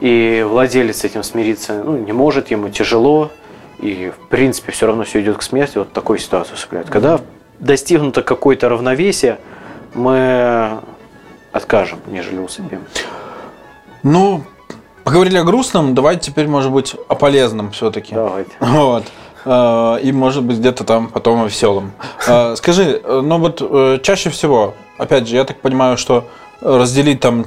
и 0.00 0.44
владелец 0.46 0.98
с 0.98 1.04
этим 1.04 1.22
смириться 1.22 1.82
ну, 1.82 1.96
не 1.96 2.12
может, 2.12 2.50
ему 2.50 2.68
тяжело, 2.68 3.30
и 3.78 4.10
в 4.10 4.28
принципе 4.28 4.72
все 4.72 4.86
равно 4.86 5.04
все 5.04 5.20
идет 5.20 5.38
к 5.38 5.42
смерти, 5.42 5.78
вот 5.78 5.92
такую 5.92 6.18
ситуацию 6.18 6.54
усыпляют. 6.54 6.88
Когда 6.88 7.20
достигнуто 7.58 8.22
какое-то 8.22 8.68
равновесие, 8.68 9.38
мы 9.94 10.78
откажем, 11.52 12.00
нежели 12.06 12.38
усыпим. 12.38 12.84
Ну, 14.02 14.42
поговорили 15.04 15.38
о 15.38 15.44
грустном, 15.44 15.94
давайте 15.94 16.30
теперь, 16.30 16.48
может 16.48 16.70
быть, 16.72 16.94
о 17.08 17.14
полезном 17.14 17.70
все-таки. 17.72 18.14
Давайте. 18.14 18.50
Вот. 18.60 19.04
Э, 19.44 19.98
И, 20.02 20.12
может 20.12 20.42
быть, 20.42 20.58
где-то 20.58 20.84
там 20.84 21.08
потом 21.08 21.42
о 21.42 21.46
веселом. 21.46 21.92
Э, 22.26 22.56
Скажи, 22.56 23.00
э, 23.02 23.20
ну 23.24 23.38
вот 23.38 24.02
чаще 24.02 24.30
всего, 24.30 24.74
опять 24.98 25.28
же, 25.28 25.36
я 25.36 25.44
так 25.44 25.60
понимаю, 25.60 25.96
что 25.96 26.24
разделить 26.60 27.20
там 27.20 27.46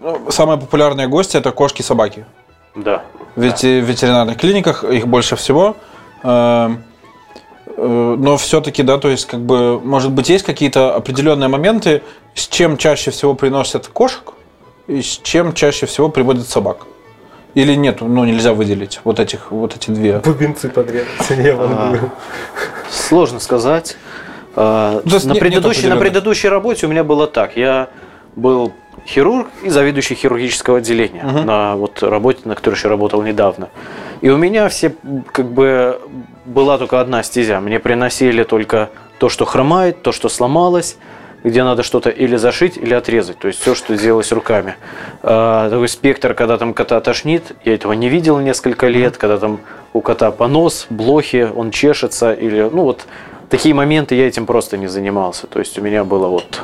ну, 0.00 0.30
самые 0.30 0.58
популярные 0.58 1.06
гости 1.06 1.36
это 1.36 1.52
кошки 1.52 1.80
и 1.80 1.84
собаки. 1.84 2.26
Да. 2.74 3.02
Ведь 3.36 3.62
в 3.62 3.66
ветеринарных 3.66 4.36
клиниках 4.36 4.84
их 4.84 5.06
больше 5.06 5.36
всего. 5.36 5.76
Э, 6.22 6.70
э, 7.66 8.16
Но 8.18 8.36
все-таки, 8.36 8.82
да, 8.82 8.98
то 8.98 9.08
есть, 9.08 9.26
как 9.26 9.40
бы, 9.40 9.80
может 9.80 10.12
быть, 10.12 10.28
есть 10.28 10.44
какие-то 10.44 10.94
определенные 10.94 11.48
моменты, 11.48 12.02
с 12.34 12.48
чем 12.48 12.76
чаще 12.76 13.10
всего 13.10 13.34
приносят 13.34 13.88
кошек 13.88 14.32
и 14.86 15.00
с 15.02 15.20
чем 15.22 15.54
чаще 15.54 15.86
всего 15.86 16.08
приводят 16.08 16.48
собак. 16.48 16.86
Или 17.54 17.76
нет, 17.76 18.00
ну 18.00 18.24
нельзя 18.24 18.52
выделить 18.52 19.00
вот 19.04 19.20
этих 19.20 19.52
вот 19.52 19.76
эти 19.76 19.90
две. 19.90 20.18
Бубенцы 20.18 20.68
подрезать. 20.68 21.08
Я 21.30 21.54
вам 21.54 21.76
говорю. 21.76 22.10
Сложно 22.90 23.38
сказать. 23.38 23.96
Есть 24.56 25.26
На 25.26 25.34
предыдущей, 25.34 25.86
на 25.88 25.96
предыдущей 25.96 26.48
работе 26.48 26.86
у 26.86 26.88
меня 26.88 27.04
было 27.04 27.26
так. 27.26 27.56
Я 27.56 27.90
был 28.36 28.72
хирург 29.06 29.48
и 29.62 29.68
заведующий 29.68 30.14
хирургического 30.14 30.78
отделения 30.78 31.22
Мгм. 31.24 31.46
на 31.46 31.76
вот 31.76 32.02
работе, 32.02 32.40
на 32.44 32.54
которой 32.54 32.74
еще 32.74 32.88
работал 32.88 33.22
недавно. 33.22 33.68
И 34.20 34.30
у 34.30 34.36
меня 34.36 34.68
все 34.68 34.94
как 35.32 35.46
бы 35.46 36.00
была 36.44 36.78
только 36.78 37.00
одна 37.00 37.22
стезя. 37.22 37.60
Мне 37.60 37.78
приносили 37.78 38.44
только 38.44 38.90
то, 39.18 39.28
что 39.28 39.44
хромает, 39.44 40.02
то, 40.02 40.12
что 40.12 40.28
сломалось, 40.28 40.96
где 41.42 41.62
надо 41.62 41.82
что-то 41.82 42.08
или 42.08 42.36
зашить, 42.36 42.78
или 42.78 42.94
отрезать. 42.94 43.38
То 43.38 43.48
есть 43.48 43.60
все, 43.60 43.74
что 43.74 43.94
делалось 43.96 44.32
руками. 44.32 44.76
А, 45.22 45.68
такой 45.68 45.88
спектр, 45.88 46.32
когда 46.32 46.56
там 46.56 46.72
кота 46.72 47.00
тошнит, 47.02 47.52
я 47.64 47.74
этого 47.74 47.92
не 47.92 48.08
видел 48.08 48.38
несколько 48.38 48.88
лет, 48.88 49.18
когда 49.18 49.36
там 49.38 49.60
у 49.92 50.00
кота 50.00 50.30
понос, 50.30 50.86
блохи, 50.88 51.46
он 51.54 51.70
чешется, 51.70 52.32
или, 52.32 52.62
ну 52.72 52.82
вот, 52.84 53.06
такие 53.50 53.74
моменты 53.74 54.14
я 54.14 54.26
этим 54.26 54.46
просто 54.46 54.78
не 54.78 54.86
занимался. 54.86 55.46
То 55.46 55.58
есть 55.58 55.78
у 55.78 55.82
меня 55.82 56.02
было 56.04 56.28
вот 56.28 56.62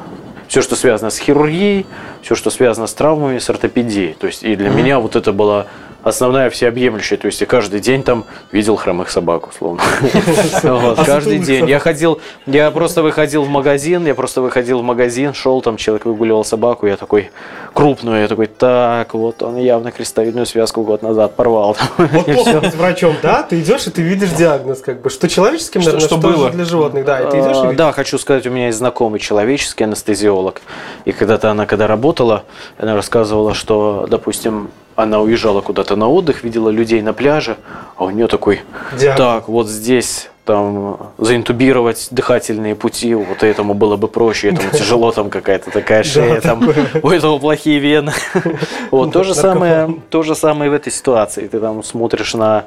все, 0.50 0.62
что 0.62 0.74
связано 0.74 1.10
с 1.10 1.18
хирургией, 1.18 1.86
все, 2.22 2.34
что 2.34 2.50
связано 2.50 2.88
с 2.88 2.92
травмами, 2.92 3.38
с 3.38 3.48
ортопедией. 3.48 4.14
То 4.14 4.26
есть 4.26 4.42
и 4.42 4.56
для 4.56 4.68
меня 4.68 4.98
вот 4.98 5.14
это 5.14 5.32
была 5.32 5.68
основная 6.02 6.50
всеобъемлющая. 6.50 7.18
То 7.18 7.26
есть 7.26 7.40
я 7.40 7.46
каждый 7.46 7.80
день 7.80 8.02
там 8.02 8.24
видел 8.52 8.76
хромых 8.76 9.10
собак, 9.10 9.48
условно. 9.48 9.82
А 10.62 11.04
Каждый 11.04 11.38
день. 11.38 11.68
Я 11.68 11.78
ходил, 11.78 12.20
я 12.46 12.70
просто 12.70 13.02
выходил 13.02 13.42
в 13.44 13.48
магазин, 13.48 14.06
я 14.06 14.14
просто 14.14 14.40
выходил 14.40 14.80
в 14.80 14.82
магазин, 14.82 15.34
шел, 15.34 15.60
там 15.62 15.76
человек 15.76 16.04
выгуливал 16.04 16.44
собаку, 16.44 16.86
я 16.86 16.96
такой 16.96 17.30
крупную, 17.72 18.22
я 18.22 18.28
такой, 18.28 18.46
так, 18.46 19.14
вот 19.14 19.42
он 19.42 19.56
явно 19.56 19.90
крестовидную 19.92 20.46
связку 20.46 20.82
год 20.82 21.02
назад 21.02 21.36
порвал. 21.36 21.76
Вот 21.98 22.24
плохо 22.24 22.60
быть 22.60 22.74
врачом, 22.74 23.14
да? 23.22 23.42
Ты 23.42 23.60
идешь 23.60 23.86
и 23.86 23.90
ты 23.90 24.02
видишь 24.02 24.30
диагноз, 24.30 24.80
как 24.80 25.00
бы, 25.02 25.10
что 25.10 25.28
человеческим, 25.28 25.80
Что- 25.82 25.92
наверное, 25.92 26.06
что 26.08 26.16
было. 26.16 26.50
для 26.50 26.64
животных, 26.64 27.04
да, 27.04 27.20
и 27.20 27.30
ты 27.30 27.38
идешь 27.38 27.56
А. 27.56 27.72
Да, 27.72 27.92
хочу 27.92 28.18
сказать, 28.18 28.46
у 28.46 28.50
меня 28.50 28.66
есть 28.66 28.78
знакомый 28.78 29.20
человеческий 29.20 29.84
анестезиолог. 29.84 30.60
И 31.04 31.12
когда-то 31.12 31.50
она, 31.50 31.66
когда 31.66 31.86
работала, 31.86 32.44
она 32.78 32.94
рассказывала, 32.94 33.54
что, 33.54 34.06
допустим, 34.08 34.70
она 34.96 35.20
уезжала 35.20 35.60
куда-то 35.60 35.96
на 35.96 36.08
отдых, 36.08 36.44
видела 36.44 36.68
людей 36.68 37.02
на 37.02 37.12
пляже, 37.12 37.56
а 37.96 38.04
у 38.04 38.10
нее 38.10 38.26
такой, 38.26 38.62
Диагноз. 38.92 39.16
так, 39.16 39.48
вот 39.48 39.68
здесь 39.68 40.30
там 40.50 41.12
заинтубировать 41.18 42.08
дыхательные 42.10 42.74
пути, 42.74 43.14
вот 43.14 43.42
этому 43.42 43.74
было 43.74 43.96
бы 43.96 44.08
проще, 44.08 44.48
этому 44.48 44.70
тяжело, 44.72 45.12
там 45.12 45.30
какая-то 45.30 45.70
такая 45.70 46.02
шея, 46.02 46.40
там 46.40 46.68
у 47.02 47.10
этого 47.10 47.38
плохие 47.38 47.78
вены. 47.78 48.12
Вот 48.90 49.12
то 49.12 49.22
же 49.22 49.34
самое, 49.34 49.94
то 50.10 50.22
же 50.22 50.34
самое 50.34 50.70
в 50.70 50.74
этой 50.74 50.92
ситуации. 50.92 51.46
Ты 51.46 51.60
там 51.60 51.84
смотришь 51.84 52.34
на 52.34 52.64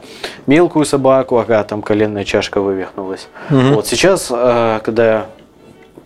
мелкую 0.47 0.85
собаку, 0.85 1.37
ага, 1.37 1.63
там 1.63 1.81
коленная 1.81 2.23
чашка 2.23 2.61
вывихнулась. 2.61 3.27
Вот 3.49 3.87
сейчас, 3.87 4.29
э, 4.31 4.79
когда 4.83 5.05
я 5.05 5.25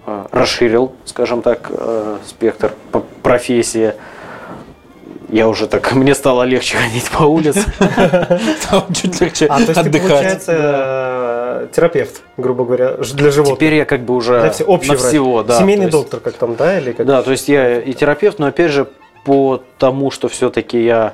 э, 0.08 0.26
расширил, 0.32 0.94
скажем 1.06 1.42
так, 1.44 1.70
э, 1.70 2.18
спектр 2.26 2.72
профессии, 3.22 3.94
я 5.30 5.48
уже 5.48 5.68
так, 5.68 5.92
мне 5.96 6.16
стало 6.16 6.44
легче 6.44 6.78
ходить 6.78 7.10
по 7.10 7.24
улице. 7.24 7.64
Там 8.70 8.86
чуть 8.94 9.20
легче 9.22 9.46
А, 9.48 9.60
то 9.60 9.72
есть 9.72 9.92
ты, 9.92 10.00
получается, 10.00 10.54
э, 10.58 11.68
терапевт, 11.76 12.22
грубо 12.38 12.66
говоря, 12.66 12.94
для 12.98 13.32
животных. 13.32 13.58
Теперь 13.58 13.74
я 13.76 13.86
как 13.86 14.02
бы 14.02 14.16
уже 14.16 14.40
Для 14.42 14.52
все- 14.52 14.64
общий 14.64 14.92
на 14.92 14.98
врач. 14.98 15.08
всего, 15.10 15.44
да. 15.44 15.60
Семейный 15.60 15.90
доктор, 15.90 16.20
как 16.20 16.34
там, 16.34 16.56
да? 16.56 16.80
Или 16.80 16.92
как? 16.92 17.06
Да, 17.06 17.22
то 17.24 17.32
есть 17.32 17.48
я 17.50 17.80
и 17.82 17.94
терапевт, 17.94 18.40
но 18.40 18.48
опять 18.48 18.72
же, 18.72 18.88
по 19.26 19.62
тому, 19.78 20.12
что 20.12 20.30
все-таки 20.30 20.82
я 20.82 21.14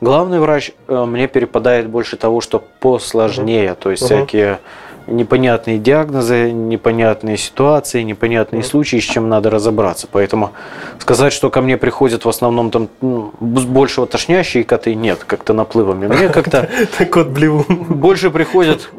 главный 0.00 0.40
врач, 0.40 0.72
э, 0.88 1.04
мне 1.04 1.28
перепадает 1.28 1.88
больше 1.88 2.16
того, 2.16 2.40
что 2.40 2.62
посложнее. 2.80 3.74
То 3.74 3.90
есть 3.90 4.02
всякие 4.04 4.58
непонятные 5.06 5.78
диагнозы, 5.78 6.50
непонятные 6.50 7.36
ситуации, 7.36 8.02
непонятные 8.02 8.62
случаи, 8.62 8.98
с 8.98 9.04
чем 9.04 9.28
надо 9.28 9.50
разобраться. 9.50 10.08
Поэтому 10.10 10.52
сказать, 10.98 11.32
что 11.32 11.50
ко 11.50 11.60
мне 11.60 11.76
приходят 11.76 12.24
в 12.24 12.28
основном 12.28 12.70
там 12.70 12.88
ну, 13.00 13.32
б- 13.40 13.62
больше 13.62 14.00
вот 14.00 14.10
тошнящие 14.10 14.64
коты, 14.64 14.94
нет, 14.94 15.24
как-то 15.26 15.52
наплывами. 15.52 16.06
Мне 16.06 16.28
как-то 16.28 16.68
больше 17.88 18.30
приходят 18.30 18.90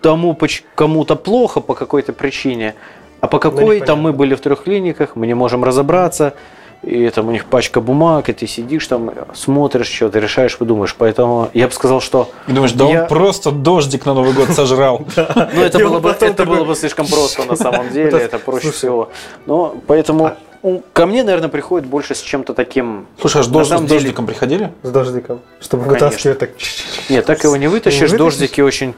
тому, 0.00 0.38
кому-то 0.74 1.16
плохо 1.16 1.60
по 1.60 1.74
какой-то 1.74 2.12
причине, 2.12 2.74
а 3.20 3.28
по 3.28 3.38
какой 3.38 3.80
там 3.80 4.00
мы 4.00 4.12
были 4.12 4.34
в 4.34 4.40
трех 4.40 4.64
клиниках, 4.64 5.16
мы 5.16 5.26
не 5.26 5.34
можем 5.34 5.64
разобраться, 5.64 6.34
и 6.82 7.08
там 7.10 7.28
у 7.28 7.30
них 7.30 7.44
пачка 7.46 7.80
бумаг, 7.80 8.28
и 8.28 8.32
ты 8.32 8.46
сидишь 8.46 8.86
там, 8.88 9.10
смотришь 9.34 9.86
что-то, 9.88 10.18
решаешь, 10.18 10.58
выдумаешь. 10.58 10.94
Поэтому 10.98 11.48
я 11.54 11.68
бы 11.68 11.72
сказал, 11.72 12.00
что 12.00 12.30
И 12.48 12.52
думаешь, 12.52 12.72
да 12.72 12.84
Я- 12.86 13.02
он 13.02 13.08
просто 13.08 13.50
дождик 13.52 14.04
на 14.04 14.14
Новый 14.14 14.32
год 14.32 14.50
сожрал. 14.50 15.06
ну, 15.16 15.62
это, 15.62 15.78
было 15.78 16.00
бы, 16.00 16.10
это 16.10 16.44
было 16.44 16.64
бы 16.64 16.74
слишком 16.74 17.06
просто 17.06 17.44
на 17.44 17.56
самом 17.56 17.90
деле, 17.92 18.10
Это- 18.10 18.38
проще 18.38 18.72
всего. 18.72 19.10
Но 19.46 19.76
поэтому 19.86 20.32
у- 20.62 20.80
ко 20.92 21.06
мне, 21.06 21.22
наверное, 21.22 21.48
приходит 21.48 21.88
больше 21.88 22.14
с 22.14 22.20
чем-то 22.20 22.52
таким. 22.54 23.06
Слушай, 23.20 23.42
самом 23.42 23.86
с 23.86 23.90
дождиком 23.90 24.26
приходили? 24.26 24.72
С 24.82 24.90
дождиком. 24.90 25.40
Чтобы 25.60 25.84
вытаскивать 25.84 26.38
так. 26.38 26.50
Нет, 27.08 27.24
так 27.26 27.42
его 27.44 27.56
не 27.56 27.68
вытащишь. 27.68 28.10
вытащишь? 28.10 28.18
Дождики 28.18 28.60
очень, 28.60 28.94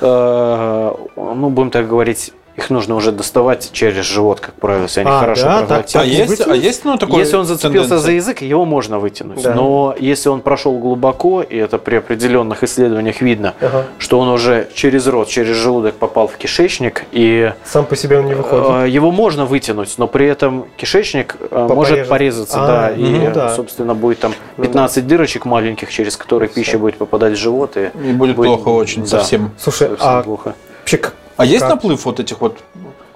э, 0.00 0.92
ну, 1.16 1.50
будем 1.50 1.70
так 1.70 1.88
говорить, 1.88 2.32
их 2.56 2.70
нужно 2.70 2.94
уже 2.94 3.12
доставать 3.12 3.70
через 3.72 4.04
живот, 4.06 4.40
как 4.40 4.54
правило, 4.54 4.84
если 4.84 5.00
они 5.00 5.10
А, 5.10 5.20
хорошо 5.20 5.42
да, 5.44 5.58
так, 5.58 5.66
проглотили. 5.68 6.02
А 6.02 6.04
есть, 6.06 6.46
а 6.48 6.54
есть, 6.56 6.84
ну, 6.84 6.96
такой 6.96 7.18
Если 7.20 7.36
он 7.36 7.44
зацепился 7.44 7.88
тенденция? 7.90 7.98
за 7.98 8.12
язык, 8.12 8.40
его 8.42 8.64
можно 8.64 8.98
вытянуть. 8.98 9.42
Да. 9.42 9.54
Но 9.54 9.94
если 9.98 10.30
он 10.30 10.40
прошел 10.40 10.78
глубоко, 10.78 11.42
и 11.42 11.56
это 11.56 11.76
при 11.78 11.96
определенных 11.96 12.62
исследованиях 12.62 13.20
видно, 13.20 13.54
Ага. 13.60 13.84
что 13.98 14.18
он 14.18 14.28
уже 14.28 14.68
через 14.74 15.06
рот, 15.06 15.28
через 15.28 15.56
желудок 15.56 15.96
попал 15.96 16.28
в 16.28 16.36
кишечник, 16.38 17.04
и 17.12 17.52
Сам 17.64 17.84
по 17.84 17.94
себе 17.94 18.18
он 18.20 18.26
не 18.26 18.34
выходит. 18.34 18.86
э, 18.86 18.88
его 18.88 19.10
можно 19.10 19.44
вытянуть, 19.44 19.94
но 19.98 20.06
при 20.06 20.26
этом 20.26 20.66
кишечник 20.76 21.36
э, 21.50 21.66
может 21.68 21.90
Порежет. 21.92 22.08
порезаться, 22.08 22.56
А, 22.62 22.66
да, 22.66 22.90
и, 22.90 23.02
ну 23.02 23.32
да. 23.34 23.54
собственно, 23.54 23.94
будет 23.94 24.20
там 24.20 24.32
Ну 24.56 24.62
да. 24.64 24.68
15 24.68 25.06
дырочек 25.06 25.44
маленьких, 25.44 25.90
через 25.90 26.16
которые 26.16 26.48
пища 26.48 26.78
будет 26.78 26.96
попадать 26.96 27.34
в 27.34 27.36
живот, 27.36 27.76
и, 27.76 27.90
И 28.02 28.12
будет 28.12 28.36
плохо 28.36 28.68
очень, 28.70 29.02
да, 29.02 29.08
совсем. 29.08 29.50
Слушай, 29.58 29.88
совсем 29.90 29.96
а 30.08 30.22
плохо. 30.22 30.54
вообще 30.80 31.00
А 31.36 31.44
есть 31.44 31.60
Как? 31.60 31.70
наплыв 31.70 32.04
вот 32.04 32.20
этих 32.20 32.40
вот 32.40 32.58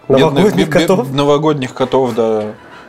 новогодних 0.09 0.45
бедных- 0.45 0.57
бе- 0.57 0.65
бе- 0.65 0.81
котов? 0.81 1.11
новогодних 1.13 1.75
котов, 1.75 2.15
да, 2.15 2.45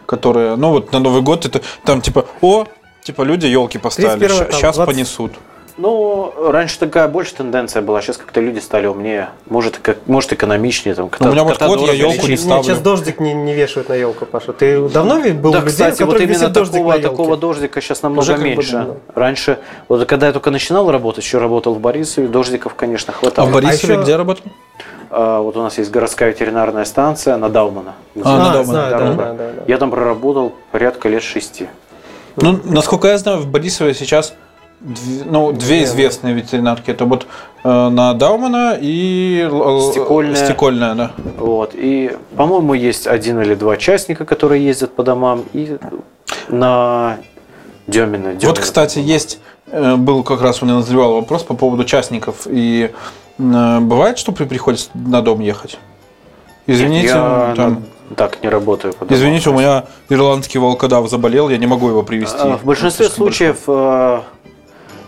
которые, 0.05 0.55
ну 0.55 0.71
вот 0.71 0.91
на 0.91 0.99
Новый 0.99 1.21
год 1.21 1.45
это 1.45 1.61
там 1.85 2.01
типа, 2.01 2.25
о, 2.41 2.65
типа 3.03 3.21
люди 3.23 3.45
елки 3.45 3.77
поставили, 3.77 4.19
31 4.19 4.37
там, 4.51 4.51
сейчас 4.59 4.75
20. 4.75 4.93
понесут. 4.93 5.31
Ну, 5.77 6.31
раньше 6.51 6.77
такая 6.79 7.07
больше 7.07 7.33
тенденция 7.33 7.81
была, 7.81 8.01
сейчас 8.01 8.17
как-то 8.17 8.41
люди 8.41 8.59
стали 8.59 8.87
умнее, 8.87 9.29
может, 9.49 9.77
как, 9.77 9.97
может 10.05 10.33
экономичнее. 10.33 10.93
Там, 10.95 11.07
кота- 11.09 11.29
У 11.29 11.31
меня 11.31 11.43
вот 11.43 11.57
кот, 11.57 11.79
я 11.87 11.93
лечить. 11.93 12.23
не 12.23 12.29
Нет, 12.31 12.39
ставлю. 12.41 12.63
сейчас 12.63 12.79
дождик 12.81 13.19
не, 13.21 13.33
не 13.33 13.53
вешают 13.53 13.87
на 13.89 13.93
елку, 13.95 14.25
Паша. 14.25 14.51
Ты 14.51 14.89
давно 14.89 15.15
был 15.33 15.51
Да, 15.53 15.59
людей, 15.59 15.69
кстати, 15.71 16.03
вот 16.03 16.19
именно 16.19 16.49
дождик 16.49 16.73
такого, 16.81 16.99
такого 16.99 17.37
дождика 17.37 17.79
сейчас 17.81 18.01
намного 18.03 18.21
Уже 18.23 18.33
как 18.33 18.41
бы 18.41 18.49
меньше. 18.49 18.71
давно. 18.73 18.97
Раньше, 19.15 19.59
вот 19.87 20.05
когда 20.07 20.27
я 20.27 20.33
только 20.33 20.51
начинал 20.51 20.91
работать, 20.91 21.23
еще 21.23 21.37
работал 21.37 21.73
в 21.73 21.79
Борисове, 21.79 22.27
дождиков, 22.27 22.75
конечно, 22.75 23.13
А 23.13 23.17
хватало. 23.17 23.47
в 23.47 23.53
Борисове 23.53 23.93
еще- 23.93 24.03
где 24.03 24.17
работал? 24.17 24.43
А, 25.11 25.41
вот 25.41 25.57
у 25.57 25.61
нас 25.61 25.77
есть 25.77 25.91
городская 25.91 26.29
ветеринарная 26.29 26.85
станция 26.85 27.35
на 27.37 27.49
Даумана. 27.49 27.93
А, 28.23 28.37
на 28.37 28.53
Даумана, 28.53 28.63
знаю, 28.63 28.91
да, 28.91 29.13
да, 29.13 29.33
да, 29.33 29.33
да. 29.33 29.63
Я 29.67 29.77
там 29.77 29.91
проработал 29.91 30.53
порядка 30.71 31.09
лет 31.09 31.21
шести. 31.21 31.67
Ну, 32.37 32.59
насколько 32.63 33.09
я 33.09 33.17
знаю, 33.17 33.39
в 33.39 33.47
Борисове 33.47 33.93
сейчас 33.93 34.33
ну, 35.25 35.51
две 35.51 35.83
известные 35.83 36.33
ветеринарки. 36.33 36.89
Это 36.91 37.05
вот 37.05 37.27
э, 37.63 37.89
на 37.89 38.13
Даумана 38.13 38.77
и 38.79 39.47
Стекольная. 39.91 40.35
стекольная, 40.35 40.95
да. 40.95 41.11
Вот. 41.37 41.71
И, 41.73 42.15
по-моему, 42.35 42.73
есть 42.73 43.05
один 43.05 43.41
или 43.41 43.53
два 43.53 43.77
частника, 43.77 44.25
которые 44.25 44.65
ездят 44.65 44.95
по 44.95 45.03
домам. 45.03 45.43
И 45.53 45.77
на 46.47 47.17
Демина. 47.87 48.33
Вот, 48.41 48.59
кстати, 48.59 48.99
есть, 48.99 49.39
э, 49.67 49.97
был 49.97 50.23
как 50.23 50.41
раз 50.41 50.61
у 50.61 50.65
меня 50.65 50.75
назревал 50.75 51.15
вопрос 51.15 51.43
по 51.43 51.53
поводу 51.53 51.83
частников. 51.83 52.47
И 52.47 52.91
бывает, 53.37 54.17
что 54.17 54.31
при 54.31 54.45
приходится 54.45 54.89
на 54.93 55.21
дом 55.21 55.39
ехать? 55.39 55.79
Извините, 56.67 57.07
я 57.07 57.53
там, 57.55 57.83
так 58.15 58.43
не 58.43 58.49
работаю. 58.49 58.93
по 58.93 59.05
извините, 59.11 59.49
у 59.49 59.53
меня 59.53 59.85
ирландский 60.09 60.59
волкодав 60.59 61.09
заболел, 61.09 61.49
я 61.49 61.57
не 61.57 61.67
могу 61.67 61.89
его 61.89 62.03
привезти. 62.03 62.37
А, 62.39 62.57
В 62.57 62.65
большинстве 62.65 63.09
случаев 63.09 63.63
э, 63.67 64.21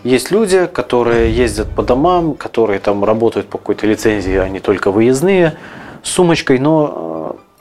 есть 0.02 0.30
люди, 0.30 0.66
которые 0.66 1.34
ездят 1.34 1.68
по 1.70 1.82
домам, 1.82 2.34
которые 2.34 2.80
там 2.80 3.04
работают 3.04 3.48
по 3.48 3.58
какой-то 3.58 3.86
лицензии, 3.86 4.36
а 4.36 4.48
не 4.48 4.60
только 4.60 4.90
выездные, 4.90 5.56
с 6.02 6.10
сумочкой, 6.10 6.58
но 6.58 6.92
э, 6.96 7.13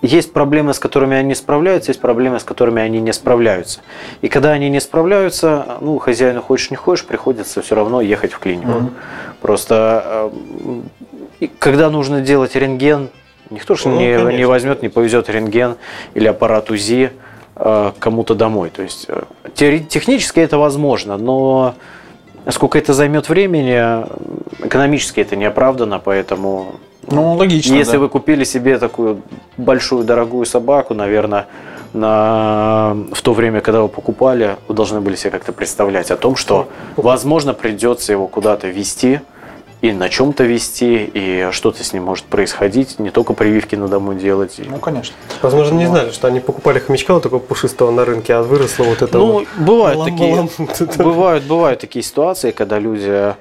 есть 0.03 0.33
проблемы, 0.33 0.73
с 0.73 0.79
которыми 0.79 1.15
они 1.15 1.33
справляются, 1.33 1.91
есть 1.91 2.01
проблемы, 2.01 2.39
с 2.39 2.43
которыми 2.43 2.81
они 2.81 2.99
не 2.99 3.13
справляются. 3.13 3.79
И 4.21 4.27
когда 4.27 4.51
они 4.51 4.69
не 4.69 4.81
справляются, 4.81 5.77
ну, 5.79 5.97
хозяину 5.97 6.41
хочешь 6.41 6.71
не 6.71 6.75
хочешь, 6.75 7.05
приходится 7.05 7.61
все 7.61 7.75
равно 7.75 8.01
ехать 8.01 8.33
в 8.33 8.39
клинику. 8.39 8.91
Просто 9.41 10.31
э, 11.39 11.47
когда 11.57 11.89
нужно 11.89 12.19
делать 12.19 12.55
рентген, 12.55 13.09
никто 13.49 13.75
же 13.75 13.87
Ну, 13.87 13.97
не, 13.97 14.17
конечно. 14.17 14.37
не 14.37 14.45
возьмет, 14.45 14.81
не 14.81 14.89
повезет 14.89 15.29
рентген 15.29 15.77
или 16.15 16.27
аппарат 16.27 16.69
УЗИ 16.69 17.11
э, 17.55 17.91
кому-то 17.97 18.35
домой. 18.35 18.71
То 18.71 18.81
есть 18.81 19.05
э, 19.07 19.23
технически 19.55 20.41
это 20.41 20.57
возможно, 20.57 21.15
но 21.15 21.75
сколько 22.49 22.77
это 22.77 22.93
займет 22.93 23.29
времени, 23.29 24.05
экономически 24.65 25.21
это 25.21 25.37
не 25.37 25.45
оправдано, 25.45 25.99
поэтому 25.99 26.75
Ну, 27.09 27.33
логично, 27.35 27.73
если 27.75 27.93
да. 27.93 27.99
вы 27.99 28.09
купили 28.09 28.43
себе 28.43 28.77
такую 28.79 29.21
большую 29.57 30.03
дорогую 30.03 30.45
собаку, 30.45 30.93
наверное, 30.93 31.47
на, 31.93 32.95
в 33.13 33.21
то 33.21 33.33
время, 33.33 33.61
когда 33.61 33.81
вы 33.81 33.87
покупали, 33.87 34.57
вы 34.67 34.73
должны 34.75 34.99
были 35.01 35.15
себе 35.15 35.31
как-то 35.31 35.53
представлять 35.53 36.11
о 36.11 36.17
том, 36.17 36.35
что, 36.35 36.67
возможно, 36.95 37.53
придется 37.53 38.11
его 38.11 38.27
куда-то 38.27 38.67
вести 38.67 39.19
и 39.81 39.91
на 39.91 40.07
чем-то 40.07 40.45
вести, 40.45 41.03
и 41.13 41.49
что-то 41.51 41.83
с 41.83 41.91
ним 41.91 42.03
может 42.05 42.23
происходить, 42.25 42.99
не 42.99 43.09
только 43.09 43.33
прививки 43.33 43.75
на 43.75 43.89
дому 43.89 44.13
делать. 44.13 44.57
и- 44.59 44.63
Ну, 44.63 44.77
конечно. 44.77 45.13
Возможно, 45.41 45.75
не 45.77 45.85
знали, 45.87 46.11
что 46.11 46.27
они 46.29 46.39
покупали 46.39 46.79
хомячка 46.79 47.13
вот 47.13 47.23
такого 47.23 47.39
пушистого 47.39 47.91
на 47.91 48.05
рынке, 48.05 48.33
а 48.33 48.43
выросло 48.43 48.85
вот 48.85 49.01
это 49.01 49.17
Ну, 49.17 49.31
вот. 49.31 49.47
бывают 49.57 49.99
Балам- 49.99 50.47
такие, 50.47 50.97
бывают, 51.03 51.43
бывают 51.43 51.79
такие 51.81 52.01
ситуации, 52.01 52.51
когда 52.51 52.79
люди 52.79 53.35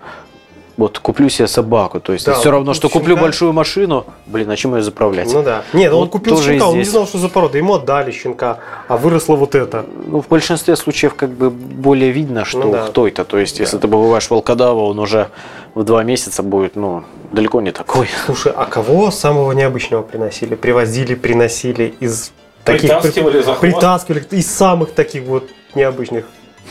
вот 0.76 0.98
куплю 0.98 1.28
себе 1.28 1.48
собаку, 1.48 2.00
то 2.00 2.12
есть 2.12 2.26
Да, 2.26 2.34
все 2.34 2.50
равно, 2.50 2.74
что 2.74 2.88
куплю 2.88 3.10
щенка. 3.10 3.22
большую 3.22 3.52
машину, 3.52 4.06
блин, 4.26 4.50
а 4.50 4.56
чем 4.56 4.74
ее 4.74 4.82
заправлять? 4.82 5.32
Ну 5.32 5.42
да. 5.42 5.64
Нет, 5.72 5.92
он 5.92 6.00
Вот 6.00 6.10
купил 6.10 6.36
тоже 6.36 6.50
и 6.50 6.58
щенка, 6.58 6.68
он 6.70 6.78
не 6.78 6.84
знал, 6.84 7.06
что 7.06 7.18
за 7.18 7.28
порода. 7.28 7.58
Ему 7.58 7.74
отдали 7.74 8.10
щенка, 8.10 8.58
а 8.88 8.96
выросло 8.96 9.36
вот 9.36 9.54
это. 9.54 9.84
Ну, 10.06 10.22
в 10.22 10.28
большинстве 10.28 10.76
случаев 10.76 11.14
как 11.14 11.30
бы 11.30 11.50
более 11.50 12.10
видно, 12.10 12.44
что 12.44 12.58
Ну 12.60 12.72
да. 12.72 12.86
кто 12.86 13.06
это. 13.06 13.24
То 13.24 13.38
есть, 13.38 13.58
если 13.60 13.76
ты 13.78 13.88
побываешь 13.88 14.30
волкодава, 14.30 14.80
он 14.80 14.98
уже 14.98 15.28
в 15.74 15.84
два 15.84 16.02
месяца 16.04 16.42
будет, 16.42 16.76
ну, 16.76 17.04
далеко 17.32 17.60
не 17.60 17.72
такой. 17.72 18.08
Слушай, 18.26 18.52
а 18.56 18.64
кого 18.64 19.10
самого 19.10 19.52
необычного 19.52 20.02
приносили? 20.02 20.54
Привозили, 20.54 21.14
приносили 21.14 21.94
из 22.00 22.32
таких... 22.64 22.90
Притаскивали 22.90 23.38
за 23.38 23.44
хвост? 23.54 23.60
Притаскивали 23.60 24.26
из 24.30 24.50
самых 24.50 24.92
таких 24.92 25.24
вот 25.24 25.48
необычных. 25.74 26.24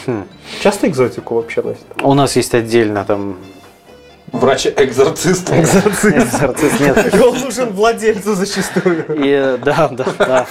Хм. 0.05 0.23
Часто 0.61 0.87
экзотику 0.87 1.35
вообще 1.35 1.61
носят? 1.61 1.83
У 2.01 2.13
нас 2.13 2.35
есть 2.35 2.53
отдельно 2.55 3.03
там 3.05 3.37
Врач-экзорцист. 4.31 5.51
экзорцист, 5.51 6.79
нет. 6.79 7.13
И 7.13 7.19
он 7.19 7.37
нужен 7.39 7.69
владельцу 7.73 8.33
зачастую. 8.33 9.05
И, 9.09 9.57
да, 9.63 9.89
да, 9.91 10.05
да. 10.17 10.47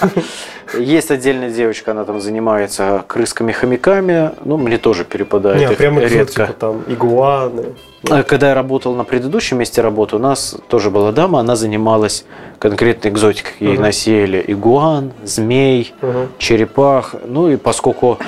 Есть 0.77 1.09
отдельная 1.11 1.49
девочка, 1.49 1.91
она 1.91 2.03
там 2.05 2.21
занимается 2.21 3.03
крысками, 3.07 3.51
хомяками. 3.51 4.31
Ну, 4.45 4.57
мне 4.57 4.77
тоже 4.77 5.03
перепадает 5.03 5.57
Не, 5.59 5.65
а 5.65 5.71
прям 5.73 5.97
редко. 5.99 6.15
экзотика, 6.21 6.53
там, 6.53 6.83
игуаны. 6.87 7.65
А 8.09 8.23
Когда 8.23 8.49
я 8.49 8.55
работал 8.55 8.93
на 8.95 9.03
предыдущем 9.03 9.57
месте 9.57 9.81
работы, 9.81 10.15
у 10.15 10.19
нас 10.19 10.55
тоже 10.69 10.89
была 10.91 11.11
дама, 11.11 11.39
она 11.39 11.55
занималась 11.55 12.25
конкретно 12.59 13.09
экзотикой. 13.09 13.53
Ей 13.59 13.73
Мгм. 13.73 13.81
носили 13.81 14.43
игуан, 14.47 15.11
змей, 15.23 15.93
Мгм. 16.01 16.29
черепах. 16.37 17.15
Ну 17.25 17.49
и 17.49 17.57
поскольку 17.57 18.19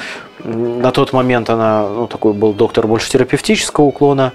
на 0.44 0.92
тот 0.92 1.14
момент 1.14 1.50
она, 1.50 1.88
ну, 1.88 2.08
такой 2.08 2.34
был 2.34 2.54
доктор 2.54 2.88
больше 2.88 3.10
терапевтического 3.12 3.86
уклона, 3.86 4.34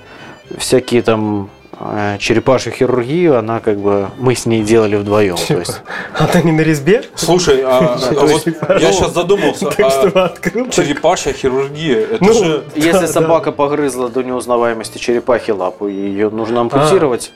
всякие 0.57 1.03
там 1.03 1.51
э, 1.79 2.17
черепашью 2.19 2.73
хирургию, 2.73 3.39
она 3.39 3.61
как 3.61 3.79
бы, 3.79 4.09
мы 4.19 4.35
с 4.35 4.47
ней 4.47 4.63
делали 4.63 4.97
вдвоем. 4.97 5.37
То 5.37 5.59
есть, 5.59 5.83
Она 6.15 6.43
не 6.43 6.53
на 6.53 6.61
резьбе? 6.63 7.05
Слушай, 7.15 7.63
а, 7.65 7.97
а 7.97 7.99
то 8.15 8.27
вот 8.27 8.47
я 8.81 8.93
сейчас 8.93 9.13
задумался, 9.13 9.69
а 9.69 10.33
черепашья 10.71 11.33
хирургия, 11.33 12.01
это 12.13 12.25
Ну, 12.25 12.33
же... 12.33 12.65
если 12.75 12.93
Да, 12.93 13.01
да. 13.01 13.09
собака 13.09 13.53
погрызла 13.53 14.09
до 14.09 14.23
неузнаваемости 14.23 14.99
черепахи 14.99 15.51
лапу, 15.51 15.87
ее 15.89 16.31
нужно 16.31 16.61
ампутировать, 16.63 17.33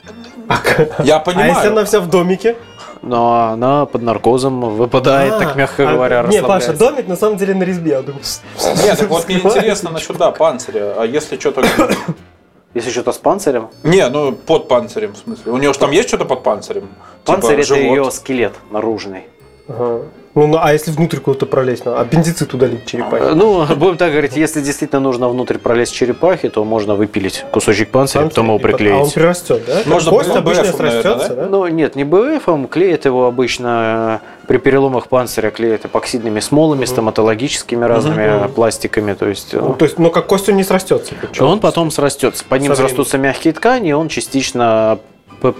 Я 0.99 1.17
А 1.17 1.19
понимаю. 1.19 1.53
если 1.53 1.67
она 1.67 1.85
вся 1.85 1.99
в 1.99 2.09
домике? 2.09 2.55
но 3.03 3.49
она 3.51 3.85
под 3.85 4.01
наркозом 4.01 4.61
выпадает, 4.61 5.37
так 5.37 5.55
мягко 5.57 5.89
А, 5.89 5.93
говоря, 5.93 6.23
Не, 6.23 6.41
Паша, 6.41 6.71
домик 6.73 7.07
на 7.07 7.17
самом 7.17 7.37
деле 7.37 7.53
на 7.53 7.63
резьбе. 7.63 7.91
Я 7.91 8.73
Нет, 8.83 8.97
так 8.97 9.09
вот 9.09 9.27
мне 9.27 9.39
интересно 9.39 9.91
насчет, 9.91 10.17
да, 10.17 10.31
панциря. 10.31 10.93
А 10.97 11.05
если 11.05 11.37
что-то... 11.37 11.63
Если 12.73 12.89
что-то 12.89 13.11
с 13.11 13.17
панцирем, 13.17 13.67
Не, 13.83 14.07
ну 14.09 14.31
под 14.31 14.67
панцирем, 14.67 15.13
в 15.13 15.17
смысле. 15.17 15.51
У 15.51 15.57
него 15.57 15.73
же 15.73 15.79
там 15.79 15.91
есть 15.91 16.07
что-то 16.07 16.25
под 16.25 16.43
панцирем? 16.43 16.89
панцирь 17.23 17.49
Типа 17.51 17.59
это 17.61 17.67
живот? 17.67 17.83
ее 17.97 18.11
скелет 18.11 18.53
наружный. 18.71 19.23
Ага. 19.67 20.01
Ну, 20.35 20.47
ну, 20.47 20.57
а 20.59 20.73
если 20.73 20.89
внутрь 20.89 21.19
куда-то 21.19 21.45
пролезть, 21.45 21.85
надо? 21.85 22.01
аппендицит 22.01 22.51
удалить 22.55 22.87
черепахи? 22.87 23.23
Ну, 23.35 23.63
будем 23.75 23.97
так 23.97 24.11
говорить, 24.11 24.35
если 24.35 24.61
действительно 24.61 24.99
нужно 24.99 25.29
внутрь 25.29 25.59
пролезть 25.59 25.93
черепахи, 25.93 26.49
то 26.49 26.63
можно 26.65 26.95
выпилить 26.95 27.45
кусочек 27.51 27.89
панциря, 27.91 28.23
потом 28.23 28.47
его 28.47 28.57
потом- 28.57 28.71
А 28.71 28.73
он 28.73 28.77
приклеить. 28.79 29.13
прирастет, 29.13 29.61
да? 29.67 29.81
Можно 29.85 30.09
Кость 30.11 30.35
обычно 30.35 30.65
срастется, 30.65 31.29
да? 31.29 31.35
да? 31.35 31.45
Ну, 31.49 31.67
нет, 31.67 31.95
не 31.95 32.03
БФом, 32.03 32.67
клеят 32.67 33.05
его 33.05 33.27
обычно 33.27 34.21
при 34.47 34.57
переломах 34.57 35.07
панциря, 35.07 35.49
клеят 35.51 35.85
эпоксидными 35.85 36.39
смолами, 36.39 36.85
стоматологическими 36.85 37.85
разными 37.85 38.47
пластиками, 38.47 39.13
то 39.13 39.27
есть... 39.27 39.53
э, 39.53 39.59
Ну, 39.59 39.73
то 39.73 39.85
есть, 39.85 39.97
ну 39.99 40.09
как 40.11 40.27
кость 40.27 40.49
он 40.49 40.55
не 40.57 40.63
срастется. 40.63 41.13
Он 41.39 41.59
потом 41.59 41.91
срастется. 41.91 42.43
Под 42.47 42.61
ним 42.61 42.75
срастутся 42.75 43.17
мягкие 43.17 43.53
ткани, 43.53 43.89
и 43.89 43.93
он 43.93 44.09
частично 44.09 44.99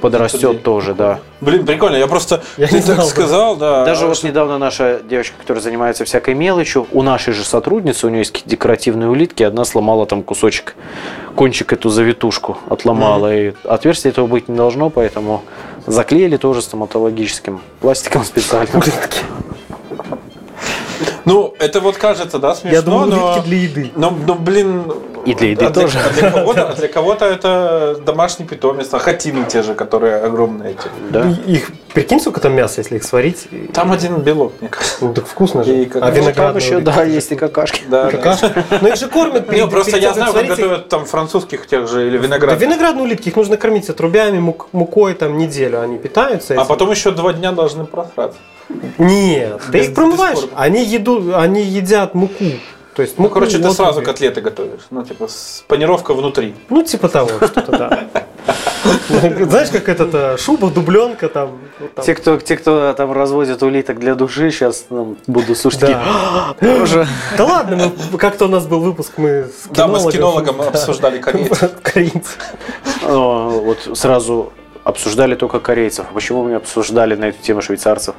подрастет 0.02 0.64
тоже, 0.64 0.94
да. 0.94 1.20
Блин, 1.42 1.66
прикольно. 1.66 1.98
Я 1.98 2.08
просто... 2.08 2.42
Я 2.58 2.68
ты 2.68 2.76
не 2.76 2.82
так 2.86 2.96
знал, 2.96 3.08
сказал, 3.08 3.56
да. 3.58 3.84
Даже 3.84 4.08
вот 4.08 4.16
что- 4.16 4.28
недавно 4.28 4.58
наша 4.58 5.02
девочка, 5.04 5.36
которая 5.40 5.62
занимается 5.62 6.06
всякой 6.06 6.36
мелочью, 6.36 6.88
у 6.94 7.02
нашей 7.02 7.34
же 7.34 7.44
сотрудницы, 7.44 8.08
у 8.08 8.10
нее 8.10 8.20
есть 8.20 8.32
какие-то 8.32 8.50
декоративные 8.52 9.10
улитки, 9.10 9.44
одна 9.44 9.66
сломала 9.66 10.06
там 10.06 10.24
кусочек, 10.24 10.76
кончик 11.36 11.74
эту 11.74 11.90
завитушку 11.90 12.58
отломала, 12.70 13.36
и 13.36 13.54
отверстия 13.66 14.12
этого 14.12 14.26
быть 14.28 14.48
не 14.48 14.56
должно, 14.56 14.90
поэтому 14.90 15.44
Заклеили 15.86 16.38
тоже 16.38 16.62
стоматологическим 16.62 17.62
пластиком 17.82 18.24
специальным. 18.24 18.82
Ну, 21.26 21.54
это 21.60 21.80
вот 21.80 21.98
кажется, 21.98 22.38
да, 22.40 22.54
смешно, 22.54 22.76
Я 22.78 22.82
думал, 22.82 23.06
но... 23.06 23.32
улитки 23.34 23.48
для 23.48 23.58
еды. 23.58 23.92
Ну, 23.96 24.14
ну, 24.28 24.36
блин... 24.36 24.92
И 25.26 25.34
для 25.34 25.52
еды 25.52 25.64
а 25.66 25.70
тоже. 25.72 26.00
а 26.00 26.10
для 26.14 26.32
кого-то, 26.32 26.68
а 26.70 26.74
для 26.76 26.88
кого-то 26.90 27.26
это 27.26 27.98
домашний 28.06 28.46
питомец, 28.46 28.90
а 28.94 29.00
хотины 29.00 29.46
те 29.46 29.64
же, 29.64 29.74
которые 29.74 30.18
огромные 30.18 30.72
эти. 30.72 30.88
Да. 31.12 31.34
И- 31.48 31.54
Их, 31.54 31.72
прикинь, 31.94 32.20
сколько 32.20 32.42
там 32.42 32.54
мяса, 32.54 32.82
если 32.82 32.98
их 32.98 33.06
сварить. 33.06 33.48
Там 33.74 33.94
один 33.94 34.18
белок, 34.18 34.52
мне 34.60 34.70
кажется. 34.70 34.98
Ну 35.00 35.14
так 35.14 35.26
вкусно 35.26 35.64
же. 35.64 35.74
И 35.74 35.86
как- 35.86 36.04
а 36.04 36.08
ну, 36.08 36.12
Там 36.12 36.22
виноградные 36.22 36.66
еще, 36.66 36.80
да, 36.82 37.04
есть 37.04 37.32
и 37.32 37.36
какашки. 37.38 37.84
Да, 37.88 38.04
да. 38.06 38.12
Какашки? 38.12 38.52
Ну 38.82 38.88
их 38.90 38.96
же 38.98 39.08
кормят 39.08 39.48
перед- 39.48 39.70
просто 39.70 39.92
перед 39.92 40.04
я 40.04 40.14
знаю, 40.14 40.34
как 40.34 40.46
готовят 40.46 40.90
там 40.90 41.06
французских 41.06 41.68
тех 41.68 41.88
же 41.88 42.06
или 42.08 42.18
Да 42.18 42.24
виноград. 42.26 42.60
виноградные 42.60 43.04
улитки, 43.06 43.30
их 43.30 43.36
нужно 43.38 43.56
кормить 43.56 43.90
отрубями, 43.90 44.40
мук- 44.40 44.68
мукой, 44.74 45.14
там 45.14 45.38
неделю 45.38 45.80
они 45.80 45.98
питаются. 45.98 46.56
А 46.60 46.66
потом 46.66 46.92
еще 46.92 47.12
два 47.12 47.32
дня 47.32 47.54
должны 47.54 47.86
просраться. 47.86 48.38
Нет, 48.98 49.62
ты 49.72 49.80
их 49.80 49.94
промываешь. 49.94 50.50
Они 50.56 50.84
еду, 50.84 51.36
они 51.36 51.64
едят 51.64 52.16
муку. 52.16 52.46
То 52.96 53.02
есть 53.02 53.18
Ну, 53.18 53.30
короче, 53.30 53.58
ты 53.58 53.72
сразу 53.72 54.02
котлеты 54.02 54.42
готовишь. 54.42 54.82
Ну, 54.92 55.04
типа, 55.04 55.28
с 55.28 55.64
панировка 55.68 56.14
внутри. 56.14 56.54
Ну, 56.70 56.84
типа 56.84 57.10
того, 57.10 57.30
что-то 57.30 57.72
да. 57.72 58.08
Знаешь, 59.10 59.70
как 59.70 59.90
этот 59.90 60.14
э, 60.14 60.38
шуба, 60.38 60.70
дубленка 60.70 61.30
там. 61.30 61.60
Те, 62.04 62.14
кто, 62.14 62.38
те, 62.38 62.58
кто 62.58 62.94
там 62.94 63.12
разводит 63.12 63.64
улиток 63.64 64.00
для 64.00 64.16
души, 64.16 64.52
сейчас 64.52 64.86
буду 65.28 65.56
слушать. 65.56 65.82
Да. 65.82 66.56
Ладно, 67.40 67.92
как-то 68.18 68.46
у 68.46 68.48
нас 68.50 68.68
был 68.68 68.82
выпуск, 68.82 69.14
мы 69.18 69.46
с 69.46 69.68
Да, 69.70 69.88
мы 69.88 70.00
с 70.00 70.12
кинологом, 70.12 70.56
кинологом 70.56 70.68
обсуждали 70.68 71.20
корейцев. 71.22 71.72
Корейцев. 71.82 72.38
А, 73.04 73.48
Вот 73.50 73.98
сразу 73.98 74.52
обсуждали 74.84 75.36
только 75.36 75.60
корейцев. 75.60 76.06
А 76.10 76.14
Почему 76.14 76.44
мы 76.44 76.56
обсуждали 76.56 77.16
на 77.16 77.26
эту 77.26 77.42
тему 77.42 77.62
швейцарцев? 77.62 78.16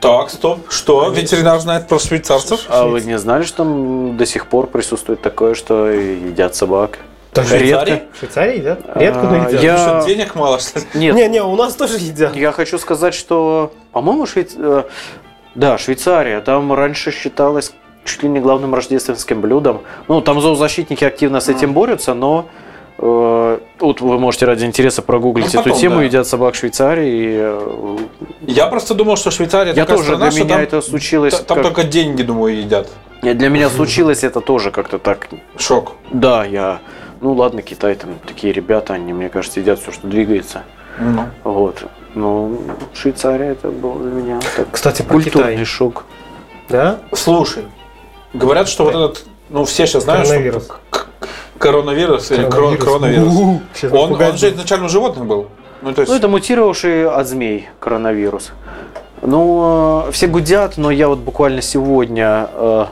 Так, 0.00 0.30
стоп. 0.30 0.60
Что? 0.70 1.08
Ветеринар 1.10 1.58
знает 1.60 1.88
про 1.88 1.98
швейцарцев? 1.98 2.66
А 2.68 2.86
вы 2.86 3.00
не 3.00 3.18
знали, 3.18 3.44
что 3.44 3.58
там 3.58 4.16
до 4.16 4.26
сих 4.26 4.46
пор 4.46 4.66
присутствует 4.66 5.22
такое, 5.22 5.54
что 5.54 5.88
едят 5.88 6.54
собак? 6.54 6.98
Да, 7.34 7.42
В 7.42 7.48
Швейцарии? 7.48 7.90
Редко. 7.90 8.06
В 8.14 8.18
Швейцарии 8.18 8.58
едят? 8.58 8.80
Редко, 8.94 9.22
но 9.22 9.44
А, 9.44 9.48
едят. 9.48 9.62
я- 9.62 9.76
Что, 10.00 10.08
денег 10.08 10.34
мало, 10.34 10.58
что 10.58 10.78
ли? 10.78 10.84
Нет, 10.94 11.14
Не-не, 11.16 11.42
у 11.42 11.54
нас 11.56 11.74
тоже 11.74 11.96
едят. 11.98 12.34
я 12.36 12.52
хочу 12.52 12.78
сказать, 12.78 13.14
что, 13.14 13.72
по-моему, 13.92 14.26
Швейц... 14.26 14.54
э, 14.56 14.84
да, 15.54 15.76
Швейцария, 15.78 16.40
там 16.40 16.72
раньше 16.72 17.10
считалось 17.10 17.72
чуть 18.04 18.22
ли 18.22 18.28
не 18.28 18.40
главным 18.40 18.74
рождественским 18.74 19.40
блюдом. 19.40 19.82
Ну, 20.08 20.20
там 20.22 20.40
зоозащитники 20.40 21.04
активно 21.04 21.40
с 21.40 21.48
этим 21.48 21.72
борются, 21.74 22.14
но 22.14 22.46
вот 22.98 24.00
вы 24.00 24.18
можете 24.18 24.46
ради 24.46 24.64
интереса 24.64 25.02
прогуглить 25.02 25.52
Ну, 25.52 25.60
эту 25.60 25.68
потом, 25.70 25.80
тему, 25.80 25.96
да. 25.96 26.04
едят 26.04 26.26
собак 26.26 26.54
в 26.54 26.56
Швейцарии. 26.58 27.08
И, 27.08 27.36
э, 27.38 27.98
Я 28.46 28.66
просто 28.68 28.94
думал, 28.94 29.16
что 29.16 29.30
Швейцария 29.30 29.72
я 29.74 29.82
такая 29.84 29.96
тоже, 29.98 30.08
страна, 30.08 30.24
для 30.24 30.30
что 30.30 30.40
меня 30.44 30.54
там, 30.54 30.62
это 30.62 30.80
случилось... 30.82 31.34
та- 31.34 31.42
там 31.42 31.56
как- 31.56 31.66
только 31.66 31.84
деньги, 31.84 32.22
думаю, 32.22 32.58
едят. 32.58 32.88
Для 33.22 33.48
меня 33.48 33.68
случилось 33.70 34.24
это 34.24 34.40
тоже 34.40 34.70
как-то 34.70 34.98
так. 34.98 35.28
Шок. 35.58 35.92
Да, 36.10 36.44
я... 36.44 36.80
Ну 37.20 37.32
ладно, 37.32 37.62
Китай, 37.62 37.94
там 37.96 38.10
такие 38.26 38.52
ребята, 38.52 38.94
они, 38.94 39.12
мне 39.12 39.28
кажется, 39.28 39.60
едят 39.60 39.80
все, 39.80 39.90
что 39.92 40.06
двигается. 40.06 40.62
Ну. 40.98 41.24
Вот. 41.44 41.82
Ну, 42.14 42.58
Швейцария 42.94 43.50
это 43.52 43.68
был 43.68 43.94
для 43.94 44.10
меня 44.10 44.40
так, 44.56 44.68
Кстати, 44.72 45.02
про 45.02 45.14
культурный 45.14 45.52
Китай. 45.52 45.64
шок. 45.64 46.04
Да? 46.68 46.98
Слушай, 47.12 47.64
говорят, 48.32 48.68
что 48.68 48.84
вот 48.84 48.94
этот, 48.94 49.24
ну 49.50 49.64
все 49.64 49.86
сейчас 49.86 50.04
знают, 50.04 50.26
что 50.26 50.62
коронавирус, 51.58 52.30
или 52.30 52.44
кро- 52.44 52.50
Коронавирус. 52.50 52.84
коронавирус. 52.84 53.34
У-у-у. 53.34 53.60
Сейчас 53.74 53.92
Он, 53.92 53.98
напугать 54.10 54.30
он 54.32 54.36
же 54.38 54.50
изначально 54.50 54.88
животным 54.88 55.28
был. 55.28 55.46
Ну, 55.82 55.92
то 55.92 56.00
есть, 56.02 56.10
Ну, 56.12 56.18
это 56.18 56.28
мутировавший 56.28 57.08
от 57.08 57.26
змей 57.26 57.68
коронавирус. 57.80 58.52
Ну, 59.22 60.04
э, 60.08 60.12
все 60.12 60.26
гудят, 60.26 60.76
но 60.76 60.90
я 60.90 61.08
вот 61.08 61.18
буквально 61.18 61.62
сегодня 61.62 62.48
э, 62.52 62.84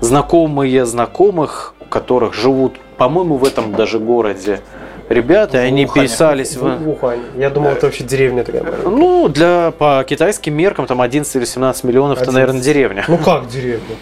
знакомые 0.00 0.84
знакомых, 0.86 1.74
у 1.80 1.84
которых 1.84 2.34
живут, 2.34 2.74
по-моему, 2.96 3.36
в 3.36 3.44
этом 3.44 3.72
даже 3.74 3.98
городе 3.98 4.60
ребята, 5.08 5.58
и 5.58 5.66
они 5.66 5.84
Ухане. 5.84 6.06
пересались 6.06 6.56
в... 6.56 6.62
В 6.78 6.88
Ухане. 6.88 7.22
Я 7.36 7.50
думал, 7.50 7.70
это 7.70 7.86
вообще 7.86 8.04
деревня 8.04 8.44
такая. 8.44 8.62
маленькая. 8.62 8.88
Ну, 8.90 9.28
для, 9.28 9.72
по 9.76 10.04
китайским 10.08 10.54
меркам, 10.54 10.86
там 10.86 11.00
11 11.00 11.36
или 11.36 11.44
17 11.44 11.84
миллионов, 11.84 12.18
это, 12.22 12.30
11. 12.30 12.34
наверное, 12.34 12.62
деревня. 12.62 13.04
Ну 13.08 13.18
как 13.18 13.48
деревня? 13.48 13.96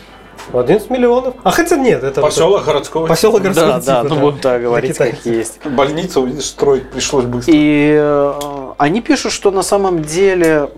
11 0.52 0.90
миллионов? 0.90 1.34
А 1.42 1.50
хотя 1.50 1.76
нет, 1.76 2.02
это... 2.02 2.20
поселок 2.20 2.64
городского. 2.64 3.06
Поселок 3.06 3.42
городского 3.42 3.80
Да, 3.80 3.80
да, 3.80 4.02
типа, 4.02 4.14
ну 4.14 4.20
будем 4.20 4.38
так 4.38 4.62
говорить, 4.62 4.96
как 4.96 5.24
есть. 5.24 5.60
Больницу, 5.64 6.24
видишь, 6.24 6.46
строить 6.46 6.90
пришлось 6.90 7.24
быстро. 7.24 7.52
И 7.54 7.96
э, 7.98 8.32
они 8.78 9.00
пишут, 9.00 9.32
что 9.32 9.50
на 9.50 9.62
самом 9.62 10.02
деле 10.02 10.70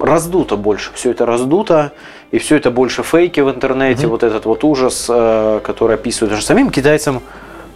раздуто 0.00 0.56
больше. 0.56 0.90
Все 0.94 1.10
это 1.10 1.26
раздуто, 1.26 1.92
и 2.30 2.38
все 2.38 2.56
это 2.56 2.70
больше 2.70 3.02
фейки 3.02 3.40
в 3.40 3.50
интернете. 3.50 4.06
Вот 4.06 4.22
этот 4.22 4.46
вот 4.46 4.64
ужас, 4.64 5.06
э, 5.08 5.60
который 5.62 5.96
описывают. 5.96 6.32
Даже 6.32 6.44
самим 6.44 6.70
китайцам, 6.70 7.22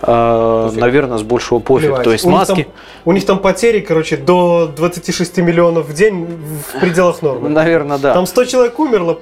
э, 0.02 0.06
Пофиг. 0.06 0.80
наверное, 0.80 1.18
с 1.18 1.22
большего 1.22 1.58
пофиг. 1.58 1.88
Плевать. 1.88 2.04
То 2.04 2.12
есть 2.12 2.24
у 2.24 2.30
них 2.30 2.38
маски, 2.38 2.62
там- 2.64 2.72
у 3.04 3.12
них 3.12 3.26
там 3.26 3.38
потери, 3.38 3.80
короче, 3.80 4.16
до 4.16 4.70
26 4.74 5.42
миллионов 5.42 5.88
в 5.88 5.94
день 5.94 6.26
в 6.72 6.80
пределах 6.80 7.22
нормы. 7.22 7.48
наверное, 7.48 7.98
да. 7.98 8.14
Там 8.14 8.26
100 8.26 8.44
человек 8.44 8.78
умерло. 8.78 9.18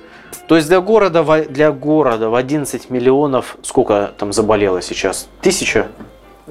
То 0.46 0.56
есть 0.56 0.68
для 0.68 0.80
города, 0.80 1.22
для 1.48 1.72
города 1.72 2.28
в 2.28 2.34
11 2.34 2.90
миллионов, 2.90 3.56
сколько 3.62 4.12
там 4.18 4.32
заболело 4.32 4.82
сейчас? 4.82 5.28
Тысяча? 5.40 5.88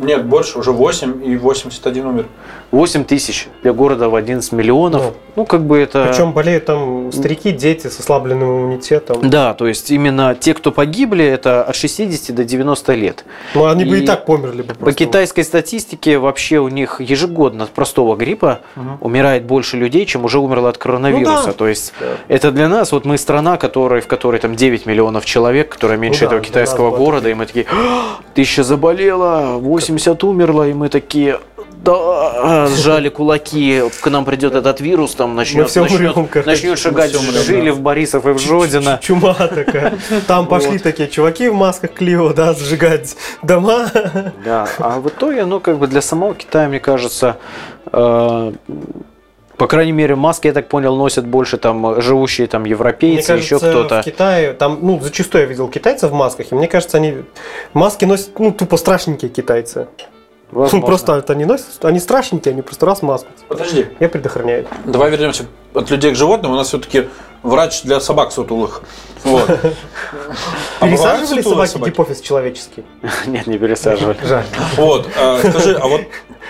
Нет, 0.02 0.26
больше, 0.26 0.60
уже 0.60 0.72
8 0.72 1.24
и 1.26 1.38
81 1.38 2.06
умер. 2.06 2.26
8 2.72 3.04
тысяч 3.04 3.48
для 3.64 3.74
города 3.74 4.10
в 4.10 4.16
11 4.16 4.52
миллионов. 4.54 5.02
Ну. 5.04 5.14
Ну, 5.36 5.46
как 5.46 5.64
бы 5.66 5.78
это... 5.80 6.08
Причем 6.10 6.34
болеют 6.34 6.66
там 6.66 7.12
старики, 7.12 7.52
дети 7.52 7.88
с 7.88 8.00
ослабленным 8.00 8.50
иммунитетом. 8.66 9.30
Да, 9.30 9.54
то 9.54 9.68
есть 9.68 9.90
именно 9.92 10.36
те, 10.36 10.54
кто 10.54 10.72
погибли, 10.72 11.24
это 11.26 11.64
от 11.64 11.76
60 11.76 12.36
до 12.36 12.44
90 12.44 12.94
лет. 12.96 13.26
Ну, 13.56 13.66
они 13.66 13.86
бы 13.86 13.98
И 13.98 14.04
и 14.04 14.06
так 14.06 14.26
померли 14.26 14.62
бы 14.62 14.70
По 14.74 14.76
просто. 14.76 14.98
китайской 15.06 15.44
статистике 15.44 16.18
вообще 16.18 16.60
у 16.60 16.68
них 16.68 17.00
ежегодно 17.00 17.64
от 17.66 17.70
простого 17.72 18.16
гриппа 18.16 18.60
умирает 19.00 19.44
больше 19.46 19.78
людей, 19.78 20.06
чем 20.06 20.26
уже 20.26 20.40
умерло 20.40 20.70
от 20.70 20.78
коронавируса. 20.78 21.42
Ну 21.42 21.46
да. 21.48 21.54
То 21.54 21.68
есть 21.68 21.94
Да. 22.00 22.08
это 22.28 22.52
для 22.52 22.68
нас, 22.68 22.92
вот 22.92 23.06
мы 23.06 23.18
страна, 23.18 23.58
которой, 23.58 24.02
в 24.02 24.08
которой 24.08 24.40
там 24.40 24.56
9 24.56 24.86
миллионов 24.86 25.26
человек, 25.26 25.70
которая 25.70 25.98
меньше 25.98 26.24
Ну 26.26 26.30
да, 26.30 26.36
этого 26.36 26.46
китайского 26.46 26.96
города, 26.96 27.30
и 27.30 27.34
мы 27.34 27.46
такие, 27.46 27.66
«А, 27.72 28.18
тысяча 28.34 28.64
заболела, 28.64 29.58
80 29.92 30.24
умерло, 30.24 30.68
и 30.68 30.74
мы 30.74 30.90
такие, 30.90 31.40
да, 31.84 32.68
сжали 32.68 33.10
кулаки, 33.10 33.84
к 34.02 34.10
нам 34.10 34.26
придет 34.26 34.56
этот 34.56 34.82
вирус, 34.82 35.16
там 35.16 35.36
начнет, 35.36 35.70
все 35.70 35.82
начнет, 35.82 36.16
умрем, 36.16 36.46
начнет 36.46 36.80
шагать 36.80 37.12
все 37.12 37.20
умрем, 37.20 37.42
жили 37.42 37.70
да. 37.70 37.76
в 37.76 37.82
Борисов 37.82 38.26
и 38.26 38.32
в 38.32 38.40
Жодино. 38.40 39.00
Чума 39.02 39.34
такая. 39.34 39.98
Там 40.28 40.48
пошли 40.48 40.80
такие 40.80 41.10
чуваки 41.10 41.50
в 41.50 41.56
масках 41.56 41.94
Клио, 41.94 42.34
да, 42.34 42.54
сжигать 42.54 43.16
дома. 43.44 43.92
Да, 44.46 44.68
а 44.80 45.00
в 45.00 45.08
итоге, 45.10 45.46
ну, 45.46 45.60
как 45.60 45.78
бы 45.78 45.88
для 45.88 46.02
самого 46.02 46.36
Китая, 46.36 46.68
мне 46.68 46.80
кажется, 46.80 47.38
э, 47.92 48.54
по 49.58 49.68
крайней 49.68 49.92
мере, 49.92 50.16
маски, 50.16 50.48
я 50.48 50.54
так 50.54 50.68
понял, 50.68 50.96
носят 50.96 51.26
больше 51.28 51.58
там 51.58 52.02
живущие 52.02 52.48
там 52.48 52.62
Мне 52.64 52.72
европейцы, 52.72 53.28
кажется, 53.28 53.56
еще 53.56 53.60
кто-то. 53.60 54.02
в 54.02 54.06
Китае, 54.06 54.54
там, 54.54 54.80
ну, 54.82 55.00
зачастую 55.02 55.44
я 55.44 55.48
видел 55.48 55.68
китайцев 55.70 56.12
в 56.12 56.14
масках, 56.14 56.52
и 56.52 56.56
мне 56.56 56.68
кажется, 56.68 56.98
они 56.98 57.18
маски 57.74 58.06
носят, 58.06 58.38
ну, 58.40 58.52
тупо 58.52 58.78
страшненькие 58.78 59.30
китайцы. 59.30 59.88
Ну, 60.52 60.82
просто 60.82 61.14
это 61.16 61.34
они 61.34 61.46
носят, 61.46 61.84
они 61.86 62.00
страшненькие, 62.00 62.52
они 62.52 62.62
просто 62.62 62.86
раз 62.86 63.02
маску. 63.02 63.30
Подожди, 63.48 63.86
Я 64.00 64.10
предохраняю. 64.10 64.68
давай 64.86 65.10
вернемся 65.10 65.46
от 65.74 65.90
людей 65.90 66.12
к 66.12 66.16
животным. 66.16 66.52
У 66.52 66.56
нас 66.56 66.68
все-таки 66.68 67.08
врач 67.44 67.84
для 67.84 68.00
собак 68.00 68.32
сутулых. 68.32 68.84
Вот. 69.24 69.50
А 70.80 70.88
Пересаживали 70.88 71.42
собаки 71.42 71.78
гипофиз 71.78 72.22
человеческий? 72.22 72.84
Нет, 73.28 73.46
не 73.46 73.60
пересаживали. 73.60 74.18
Жаль. 74.26 74.44
Вот, 74.78 75.08
а, 75.16 75.40
скажи, 75.40 75.76
а 75.76 75.88
вот 75.88 76.02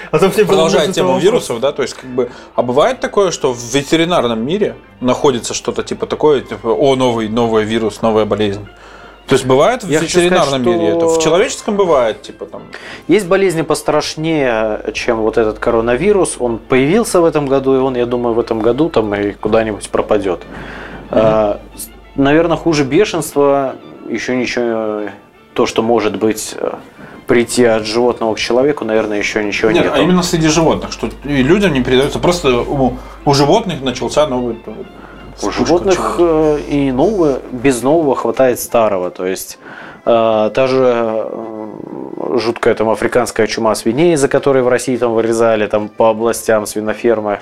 А 0.09 0.17
продолжая 0.17 0.89
тему 0.91 1.09
того 1.09 1.19
вирусов, 1.19 1.59
да, 1.59 1.73
то 1.73 1.81
есть 1.81 1.95
как 1.95 2.09
бы, 2.09 2.31
а 2.55 2.61
бывает 2.61 3.01
такое, 3.01 3.31
что 3.31 3.53
в 3.53 3.75
ветеринарном 3.75 4.43
мире 4.45 4.77
находится 5.01 5.53
что-то 5.53 5.83
типа 5.83 6.05
такое, 6.05 6.41
типа, 6.41 6.67
о, 6.67 6.95
новый, 6.95 7.27
новый 7.27 7.65
вирус, 7.65 8.01
новая 8.01 8.23
болезнь. 8.23 8.65
То 9.27 9.35
есть 9.35 9.45
бывает 9.45 9.83
в 9.83 9.89
Я 9.89 9.99
ветеринарном 9.99 10.61
сказать, 10.61 10.65
мире 10.65 10.87
это, 10.89 11.05
в 11.07 11.11
что- 11.13 11.21
человеческом 11.23 11.75
бывает, 11.77 12.21
типа 12.21 12.45
там. 12.45 12.63
Есть 13.07 13.27
болезни 13.27 13.61
пострашнее, 13.61 14.81
чем 14.93 15.17
вот 15.21 15.37
этот 15.37 15.57
коронавирус. 15.59 16.35
Он 16.39 16.57
появился 16.57 17.21
в 17.21 17.25
этом 17.25 17.47
году, 17.47 17.75
и 17.75 17.79
он, 17.79 17.95
я 17.95 18.05
думаю, 18.05 18.33
в 18.35 18.39
этом 18.39 18.59
году 18.59 18.89
там 18.89 19.13
и 19.15 19.31
куда-нибудь 19.31 19.89
пропадет. 19.89 20.41
Наверное, 22.15 22.57
хуже 22.57 22.83
бешенства 22.83 23.75
еще 24.09 24.35
ничего, 24.35 25.09
то, 25.53 25.65
что 25.65 25.81
может 25.81 26.17
быть 26.17 26.55
э, 26.57 26.73
прийти 27.25 27.63
от 27.63 27.85
животного 27.85 28.35
к 28.35 28.39
человеку, 28.39 28.83
наверное, 28.83 29.17
еще 29.17 29.41
ничего 29.43 29.71
Нет, 29.71 29.85
нет. 29.85 29.93
а 29.95 29.99
именно 29.99 30.21
среди 30.21 30.49
животных, 30.49 30.91
что 30.91 31.09
людям 31.23 31.71
не 31.73 31.81
передается. 31.81 32.19
Просто 32.19 32.59
у, 32.59 32.97
у 33.23 33.33
животных 33.33 33.81
начался 33.81 34.27
новый. 34.27 34.57
У 35.43 35.51
животных 35.51 36.15
э, 36.19 36.59
и 36.67 36.91
нового, 36.91 37.39
без 37.51 37.81
нового 37.81 38.15
хватает 38.15 38.59
старого. 38.59 39.09
То 39.09 39.25
есть 39.25 39.57
э, 40.05 40.51
та 40.53 40.67
же 40.67 40.83
э, 40.83 42.37
жуткая 42.37 42.75
там 42.75 42.89
африканская 42.89 43.47
чума 43.47 43.75
свиней, 43.75 44.13
из-за 44.13 44.27
которой 44.27 44.63
в 44.63 44.67
России 44.67 44.97
там 44.97 45.13
вырезали 45.13 45.67
там 45.67 45.89
по 45.89 46.09
областям 46.09 46.65
свинофермы 46.65 47.39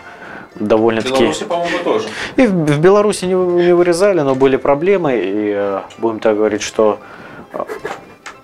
довольно-таки. 0.55 1.31
по-моему, 1.45 1.77
тоже. 1.83 2.07
И 2.35 2.45
в, 2.45 2.51
в 2.51 2.79
Беларуси 2.79 3.25
не, 3.25 3.33
не 3.33 3.73
вырезали, 3.73 4.21
но 4.21 4.35
были 4.35 4.57
проблемы, 4.57 5.15
и 5.15 5.53
э, 5.55 5.81
будем 5.97 6.19
так 6.19 6.35
говорить, 6.37 6.61
что 6.61 6.99
э, 7.53 7.63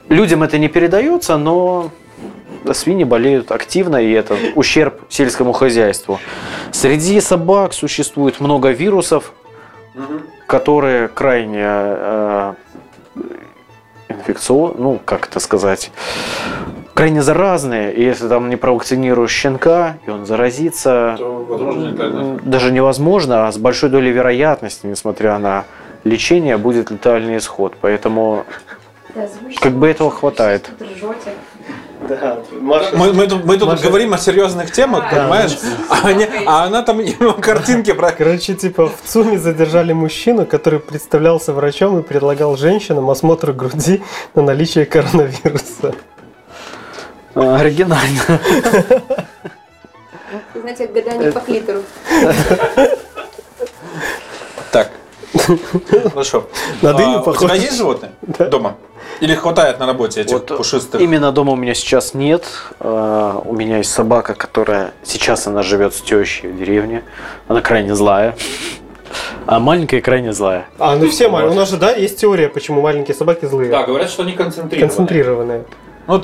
людям 0.10 0.44
это 0.44 0.58
не 0.58 0.68
передается, 0.68 1.38
но 1.38 1.92
свиньи 2.74 3.04
болеют 3.04 3.52
активно, 3.52 3.98
и 3.98 4.12
это 4.12 4.36
ущерб 4.56 5.02
сельскому 5.10 5.52
хозяйству. 5.54 6.20
Среди 6.72 7.20
собак 7.22 7.74
существует 7.74 8.40
много 8.40 8.70
вирусов, 8.70 9.34
которые 10.48 11.08
крайне 11.08 11.64
э, 11.64 12.54
инфекционные, 14.10 14.78
ну, 14.82 15.00
как 15.04 15.28
это 15.28 15.40
сказать, 15.40 15.92
крайне 16.94 17.22
заразные, 17.22 17.94
и 17.94 18.04
если 18.04 18.28
там 18.28 18.50
не 18.50 18.56
провакцинируешь 18.56 19.32
щенка, 19.32 19.98
и 20.06 20.10
он 20.10 20.26
заразится, 20.26 21.18
м, 21.20 22.40
даже 22.44 22.72
невозможно, 22.72 23.48
а 23.48 23.52
с 23.52 23.58
большой 23.58 23.90
долей 23.90 24.12
вероятности, 24.12 24.86
несмотря 24.86 25.38
на 25.38 25.66
лечение, 26.04 26.58
будет 26.58 26.92
летальный 26.92 27.38
исход. 27.38 27.74
Поэтому 27.82 28.46
Как 29.62 29.72
бы 29.74 29.88
этого 29.88 30.12
хватает. 30.12 30.70
Да, 32.08 32.38
Маша, 32.62 32.90
Мы, 32.96 33.14
мы 33.14 33.28
тут, 33.28 33.46
мы 33.46 33.58
тут 33.58 33.70
Маша- 33.70 33.84
говорим 33.84 34.14
о 34.14 34.18
серьезных 34.18 34.72
темах, 34.72 35.06
Да. 35.12 35.22
понимаешь? 35.24 35.58
А, 35.90 36.08
они- 36.08 36.28
а 36.46 36.64
она 36.66 36.84
там 36.84 37.02
картинки 37.42 37.94
про... 37.94 38.12
Короче, 38.12 38.54
типа 38.54 38.88
в 38.90 39.08
ЦУМе 39.10 39.40
задержали 39.40 39.94
мужчину, 39.94 40.46
который 40.46 40.80
представлялся 40.80 41.52
врачом 41.54 42.00
и 42.00 42.04
предлагал 42.04 42.58
женщинам 42.58 43.10
осмотр 43.10 43.54
груди 43.54 44.04
на 44.36 44.44
наличие 44.44 44.86
коронавируса. 44.86 45.96
э, 47.34 47.56
оригинально. 47.56 48.22
Знаете, 50.54 50.88
гадание 50.88 51.32
по 51.32 51.40
клитору. 51.40 51.82
Так. 54.72 54.92
Хорошо. 56.14 56.48
На 56.82 56.94
дыню 56.94 57.18
А, 57.18 57.22
У 57.22 57.24
похоже. 57.24 57.46
тебя 57.48 57.56
есть 57.56 57.78
животные 57.78 58.12
дома? 58.50 58.76
Или 59.22 59.36
хватает 59.36 59.80
на 59.80 59.86
работе 59.86 60.22
этих 60.22 60.34
Вот, 60.34 60.52
э, 60.52 60.56
пушистых? 60.58 61.00
Именно 61.02 61.32
дома 61.32 61.54
у 61.54 61.56
меня 61.56 61.74
сейчас 61.74 62.14
нет. 62.14 62.46
Э, 62.80 63.40
У 63.46 63.54
меня 63.54 63.78
есть 63.78 63.92
собака, 63.92 64.34
которая 64.34 64.92
сейчас 65.04 65.48
она 65.48 65.64
живет 65.64 65.94
с 65.94 66.02
тещей 66.02 66.50
в 66.50 66.58
деревне. 66.58 67.04
Она 67.48 67.62
крайне 67.62 67.96
злая. 67.96 68.36
А 69.46 69.60
маленькая 69.60 70.02
крайне 70.02 70.34
злая. 70.34 70.66
А, 70.80 70.96
ну 70.96 71.10
все 71.10 71.30
маленькие. 71.30 71.56
У 71.56 71.60
нас 71.60 71.70
же, 71.70 71.78
да, 71.78 71.92
есть 71.92 72.20
теория, 72.20 72.50
почему 72.50 72.82
маленькие 72.82 73.16
собаки 73.16 73.46
злые. 73.46 73.70
Да, 73.72 73.84
говорят, 73.84 74.10
что 74.10 74.24
они 74.24 74.34
концентрированы. 74.34 74.88
Концентрированные. 74.88 75.64
Ну, 76.08 76.22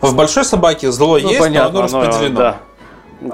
в 0.00 0.14
большой 0.14 0.44
собаке 0.44 0.90
зло 0.92 1.18
Ну, 1.18 1.28
есть, 1.28 1.38
понятно, 1.40 1.80
но 1.80 1.84
оно 1.86 1.88
но, 1.88 2.00
распределено. 2.06 2.38
да. 2.38 2.56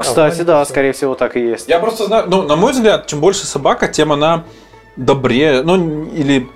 Кстати, 0.01 0.43
да, 0.43 0.53
маленькая. 0.55 0.71
скорее 0.71 0.93
всего, 0.93 1.15
так 1.15 1.37
и 1.37 1.41
есть. 1.41 1.69
Я 1.69 1.79
просто 1.79 2.07
знаю, 2.07 2.25
ну, 2.29 2.43
на 2.43 2.57
мой 2.57 2.73
взгляд, 2.73 3.07
чем 3.07 3.21
больше 3.21 3.47
собака, 3.47 3.89
тем 3.89 4.13
она 4.13 4.45
добрее, 4.97 5.63
ну, 5.63 6.05
или... 6.07 6.49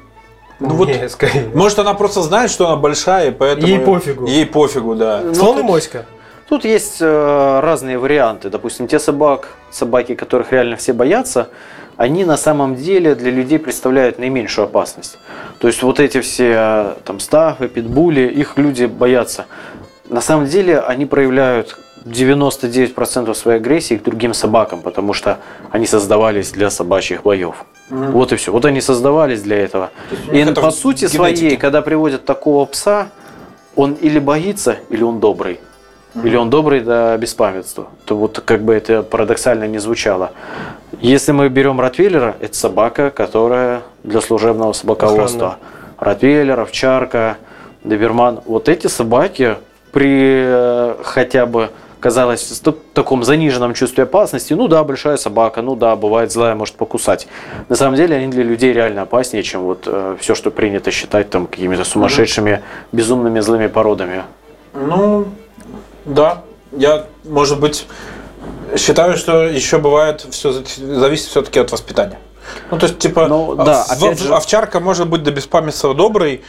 Ну, 0.68 0.74
вот, 0.74 0.88
Не, 0.88 1.08
скорее. 1.08 1.50
может, 1.54 1.78
она 1.78 1.94
просто 1.94 2.22
знает, 2.22 2.50
что 2.50 2.66
она 2.66 2.76
большая, 2.76 3.28
и 3.28 3.30
поэтому... 3.30 3.66
Ей 3.66 3.78
пофигу. 3.78 4.26
Ей 4.26 4.46
пофигу, 4.46 4.94
да. 4.94 5.20
Ну, 5.24 5.34
Слон 5.34 5.60
и 5.60 5.62
моська. 5.62 6.06
Тут 6.48 6.64
есть 6.64 6.98
э, 7.00 7.60
разные 7.60 7.98
варианты. 7.98 8.50
Допустим, 8.50 8.86
те 8.86 8.98
собак, 8.98 9.48
собаки, 9.70 10.14
которых 10.14 10.52
реально 10.52 10.76
все 10.76 10.92
боятся, 10.92 11.48
они 11.96 12.24
на 12.24 12.36
самом 12.36 12.76
деле 12.76 13.14
для 13.14 13.30
людей 13.30 13.58
представляют 13.58 14.18
наименьшую 14.18 14.66
опасность. 14.66 15.18
То 15.60 15.68
есть 15.68 15.82
вот 15.82 16.00
эти 16.00 16.20
все 16.20 16.54
э, 16.56 16.94
там 17.04 17.20
стафы, 17.20 17.68
питбули, 17.68 18.22
их 18.22 18.58
люди 18.58 18.84
боятся. 18.84 19.46
На 20.08 20.20
самом 20.20 20.46
деле 20.46 20.80
они 20.80 21.06
проявляют 21.06 21.78
99% 22.04 23.34
своей 23.34 23.58
агрессии 23.58 23.96
к 23.96 24.02
другим 24.02 24.34
собакам, 24.34 24.82
потому 24.82 25.12
что 25.12 25.38
они 25.70 25.86
создавались 25.86 26.50
для 26.50 26.70
собачьих 26.70 27.22
боев. 27.22 27.64
Вот 27.90 28.32
и 28.32 28.36
все. 28.36 28.52
Вот 28.52 28.64
они 28.64 28.80
создавались 28.80 29.42
для 29.42 29.58
этого. 29.58 29.90
И 30.32 30.44
по 30.44 30.70
сути 30.70 31.00
генетике. 31.00 31.16
своей, 31.16 31.56
когда 31.56 31.82
приводят 31.82 32.24
такого 32.24 32.64
пса, 32.66 33.08
он 33.76 33.92
или 33.94 34.18
боится, 34.18 34.76
или 34.88 35.02
он 35.02 35.20
добрый. 35.20 35.60
Или 36.22 36.36
он 36.36 36.50
добрый 36.50 36.80
до 36.80 37.16
беспамятства. 37.18 37.88
То 38.04 38.16
вот 38.16 38.42
как 38.44 38.62
бы 38.62 38.74
это 38.74 39.02
парадоксально 39.02 39.66
не 39.66 39.78
звучало. 39.78 40.32
Если 41.00 41.32
мы 41.32 41.48
берем 41.48 41.80
Ротвейлера, 41.80 42.36
это 42.40 42.54
собака, 42.54 43.10
которая 43.10 43.82
для 44.02 44.20
служебного 44.20 44.72
собаководства. 44.74 45.56
Ротвейлер, 45.98 46.60
овчарка, 46.60 47.38
доберман. 47.82 48.40
Вот 48.44 48.68
эти 48.68 48.88
собаки 48.88 49.56
при 49.92 50.42
э, 50.44 50.96
хотя 51.02 51.46
бы 51.46 51.70
казалось, 52.02 52.60
в 52.64 52.72
таком 52.92 53.24
заниженном 53.24 53.74
чувстве 53.74 54.04
опасности, 54.04 54.52
ну 54.54 54.68
да, 54.68 54.82
большая 54.84 55.16
собака, 55.16 55.62
ну 55.62 55.76
да, 55.76 55.94
бывает 55.96 56.32
злая, 56.32 56.54
может 56.54 56.74
покусать. 56.74 57.28
На 57.68 57.76
самом 57.76 57.96
деле 57.96 58.16
они 58.16 58.26
для 58.26 58.42
людей 58.42 58.72
реально 58.72 59.02
опаснее, 59.02 59.42
чем 59.42 59.62
вот 59.62 59.88
все, 60.20 60.34
что 60.34 60.50
принято 60.50 60.90
считать 60.90 61.30
там 61.30 61.46
какими-то 61.46 61.84
сумасшедшими, 61.84 62.62
безумными 62.92 63.40
злыми 63.40 63.68
породами. 63.68 64.24
Ну, 64.74 65.26
да. 66.04 66.42
Я, 66.72 67.04
может 67.24 67.60
быть, 67.60 67.86
считаю, 68.76 69.16
что 69.16 69.44
еще 69.44 69.78
бывает, 69.78 70.26
все 70.30 70.52
зависит 70.52 71.26
все-таки 71.28 71.60
от 71.60 71.70
воспитания. 71.70 72.18
Ну, 72.70 72.78
то 72.78 72.86
есть, 72.86 72.98
типа, 72.98 73.28
Ну, 73.28 73.54
да, 73.54 73.84
в- 73.84 73.90
опять 73.92 74.18
в- 74.18 74.22
же- 74.26 74.34
овчарка 74.34 74.80
может 74.80 75.08
быть 75.08 75.22
до 75.22 75.30
беспамятства 75.30 75.94
добрый, 75.94 76.42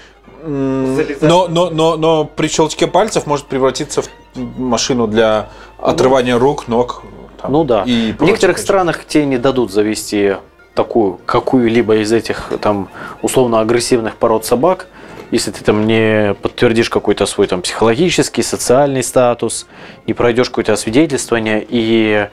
м, 0.43 0.95
но, 1.21 1.47
но, 1.47 1.69
но, 1.69 1.97
но 1.97 2.25
при 2.25 2.47
щелчке 2.47 2.87
пальцев 2.87 3.27
может 3.27 3.45
превратиться 3.45 4.01
в 4.01 4.07
машину 4.35 5.07
для 5.07 5.49
отрывания 5.79 6.37
рук, 6.37 6.67
ног. 6.67 7.03
там, 7.41 7.51
Ну 7.51 7.63
да. 7.63 7.83
И 7.85 8.13
В 8.13 8.23
некоторых 8.23 8.57
странах 8.57 9.05
тебе 9.05 9.25
не 9.25 9.37
дадут 9.37 9.71
завести 9.71 10.35
такую, 10.73 11.19
какую-либо 11.25 11.97
из 11.97 12.11
этих 12.11 12.51
там 12.61 12.89
условно 13.21 13.59
агрессивных 13.59 14.15
пород 14.15 14.45
собак, 14.45 14.87
если 15.31 15.51
ты 15.51 15.63
там 15.63 15.87
не 15.87 16.35
подтвердишь 16.41 16.89
какой-то 16.89 17.25
свой 17.25 17.47
там 17.47 17.61
психологический, 17.61 18.43
социальный 18.43 19.03
статус, 19.03 19.65
не 20.05 20.13
пройдешь 20.13 20.49
какое-то 20.49 20.73
освидетельствование 20.73 21.65
и 21.67 22.27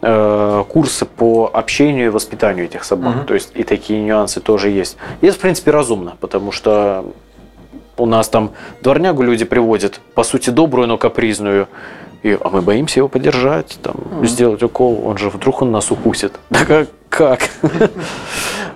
э, 0.00 0.64
курсы 0.68 1.04
по 1.04 1.50
общению 1.52 2.06
и 2.06 2.08
воспитанию 2.08 2.64
этих 2.64 2.82
собак. 2.84 3.16
Мгм. 3.16 3.26
То 3.26 3.34
есть 3.34 3.52
и 3.54 3.62
такие 3.62 4.00
нюансы 4.00 4.40
тоже 4.40 4.70
есть. 4.70 4.96
И 5.20 5.26
это, 5.26 5.36
в 5.36 5.40
принципе, 5.40 5.70
разумно, 5.70 6.16
потому 6.20 6.50
что 6.50 7.04
у 7.96 8.06
нас 8.06 8.28
там 8.28 8.52
дворнягу 8.82 9.22
люди 9.22 9.44
приводят, 9.44 10.00
по 10.14 10.22
сути, 10.24 10.50
добрую, 10.50 10.88
но 10.88 10.98
капризную. 10.98 11.68
И, 12.22 12.38
а 12.40 12.50
мы 12.50 12.62
боимся 12.62 13.00
его 13.00 13.08
подержать, 13.08 13.78
там, 13.82 13.96
сделать 14.24 14.62
укол, 14.62 15.02
он 15.04 15.18
же 15.18 15.28
вдруг 15.28 15.62
он 15.62 15.72
нас 15.72 15.90
укусит. 15.90 16.34
Да 16.50 16.64
как? 16.64 16.88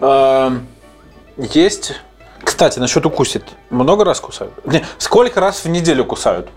как? 0.01 0.61
Есть. 1.39 1.95
Кстати, 2.43 2.79
насчет 2.79 3.07
укусит. 3.07 3.45
Много 3.71 4.05
раз 4.05 4.21
кусают? 4.21 4.53
Не, 4.67 4.85
сколько 4.99 5.41
раз 5.41 5.65
в 5.65 5.69
неделю 5.69 6.05
кусают? 6.05 6.49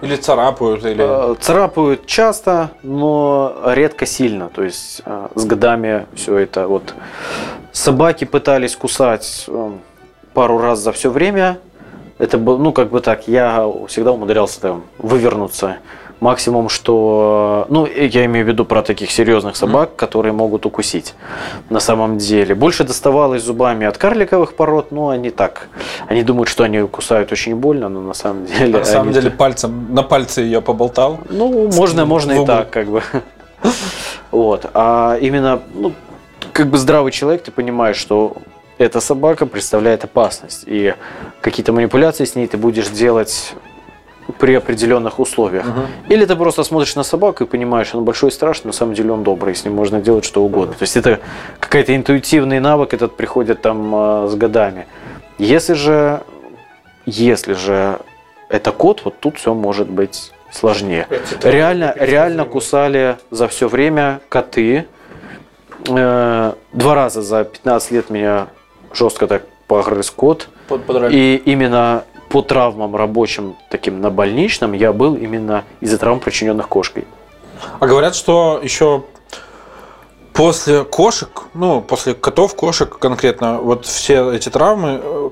Или 0.00 0.16
царапают, 0.16 0.84
или... 0.84 1.32
Э, 1.32 1.34
Царапают 1.40 2.06
часто, 2.06 2.70
но 2.82 3.56
редко 3.66 4.06
сильно. 4.06 4.48
То 4.48 4.62
есть 4.62 5.02
э, 5.04 5.28
с 5.34 5.44
годами 5.44 6.06
все 6.14 6.36
это 6.38 6.68
вот. 6.68 6.94
Собаки 7.72 8.24
пытались 8.24 8.76
кусать 8.76 9.48
пару 10.34 10.58
раз 10.58 10.80
за 10.80 10.92
все 10.92 11.10
время. 11.10 11.58
Это 12.18 12.38
был, 12.38 12.58
ну 12.58 12.72
как 12.72 12.90
бы 12.90 13.00
так, 13.00 13.26
я 13.28 13.66
всегда 13.88 14.12
умудрялся 14.12 14.60
там 14.60 14.84
вывернуться. 14.98 15.76
Максимум, 16.20 16.68
что, 16.68 17.66
ну, 17.68 17.86
я 17.86 18.24
имею 18.24 18.46
в 18.46 18.48
виду 18.48 18.64
про 18.64 18.82
таких 18.82 19.10
серьезных 19.10 19.56
собак, 19.56 19.96
которые 19.96 20.32
могут 20.32 20.64
укусить. 20.64 21.14
На 21.68 21.80
самом 21.80 22.18
деле. 22.18 22.54
Больше 22.54 22.84
доставалось 22.84 23.42
зубами 23.42 23.84
от 23.86 23.98
карликовых 23.98 24.54
пород, 24.54 24.90
но 24.92 25.08
они 25.08 25.30
так. 25.30 25.68
Они 26.06 26.22
думают, 26.22 26.48
что 26.48 26.64
они 26.64 26.86
кусают 26.86 27.32
очень 27.32 27.56
больно, 27.56 27.88
но 27.88 28.00
на 28.00 28.14
самом 28.14 28.46
деле. 28.46 28.78
На 28.78 28.84
самом 28.84 29.12
деле 29.12 29.30
пальцем, 29.30 29.92
на 29.92 30.02
пальце 30.02 30.42
ее 30.42 30.62
поболтал. 30.62 31.18
ну, 31.28 31.68
можно, 31.72 32.06
можно 32.06 32.32
и 32.42 32.46
так, 32.46 32.70
как 32.70 32.86
бы. 32.88 33.02
Вот. 34.30 34.66
А 34.74 35.16
именно, 35.20 35.60
ну, 35.74 35.92
как 36.52 36.68
бы 36.68 36.78
здравый 36.78 37.12
человек, 37.12 37.42
ты 37.42 37.50
понимаешь, 37.50 37.96
что 37.96 38.36
эта 38.78 39.00
собака 39.00 39.46
представляет 39.46 40.04
опасность. 40.04 40.64
И 40.66 40.94
какие-то 41.40 41.72
манипуляции 41.72 42.24
с 42.24 42.34
ней 42.34 42.46
ты 42.46 42.56
будешь 42.56 42.88
делать 42.88 43.54
при 44.38 44.54
определенных 44.54 45.18
условиях. 45.20 45.66
Или 46.08 46.24
ты 46.24 46.34
просто 46.34 46.64
смотришь 46.64 46.96
на 46.96 47.02
собаку 47.02 47.44
и 47.44 47.46
понимаешь, 47.46 47.94
он 47.94 48.04
большой 48.04 48.30
и 48.30 48.32
страшный, 48.32 48.68
на 48.68 48.72
самом 48.72 48.94
деле 48.94 49.12
он 49.12 49.22
добрый, 49.22 49.54
с 49.54 49.64
ним 49.64 49.74
можно 49.74 50.00
делать 50.00 50.24
что 50.24 50.42
угодно. 50.42 50.74
То 50.74 50.82
есть 50.82 50.96
это 50.96 51.20
какой-то 51.60 51.94
интуитивный 51.94 52.58
навык, 52.58 52.94
этот 52.94 53.16
приходит 53.16 53.60
там 53.60 53.94
э, 53.94 54.28
с 54.28 54.34
годами. 54.34 54.86
Если 55.38 55.74
же, 55.74 56.22
если 57.04 57.52
же 57.52 57.98
это 58.48 58.72
кот, 58.72 59.02
вот 59.04 59.20
тут 59.20 59.36
все 59.38 59.52
может 59.52 59.90
быть 59.90 60.32
сложнее. 60.50 61.06
Реально, 61.42 61.94
реально 61.98 62.44
кусали 62.44 63.18
за 63.30 63.46
все 63.48 63.68
время 63.68 64.20
коты. 64.30 64.86
Э, 65.88 66.52
Два 66.72 66.94
раза 66.94 67.20
за 67.20 67.44
15 67.44 67.90
лет 67.90 68.10
меня 68.10 68.48
жестко 68.94 69.26
так 69.26 69.44
погрыз 69.66 70.10
кот. 70.10 70.48
Под, 70.68 70.84
подрали. 70.84 71.14
И 71.16 71.36
именно 71.36 72.04
по 72.28 72.42
травмам 72.42 72.96
рабочим, 72.96 73.56
таким 73.70 74.00
на 74.00 74.10
больничном, 74.10 74.72
я 74.72 74.92
был 74.92 75.14
именно 75.14 75.64
из-за 75.80 75.98
травм, 75.98 76.20
причиненных 76.20 76.68
кошкой. 76.68 77.06
А 77.78 77.86
говорят, 77.86 78.14
что 78.14 78.60
еще 78.62 79.04
после 80.32 80.84
кошек, 80.84 81.44
ну, 81.54 81.80
после 81.80 82.14
котов, 82.14 82.54
кошек 82.54 82.98
конкретно, 82.98 83.58
вот 83.58 83.86
все 83.86 84.32
эти 84.32 84.48
травмы 84.48 85.00
э, 85.02 85.30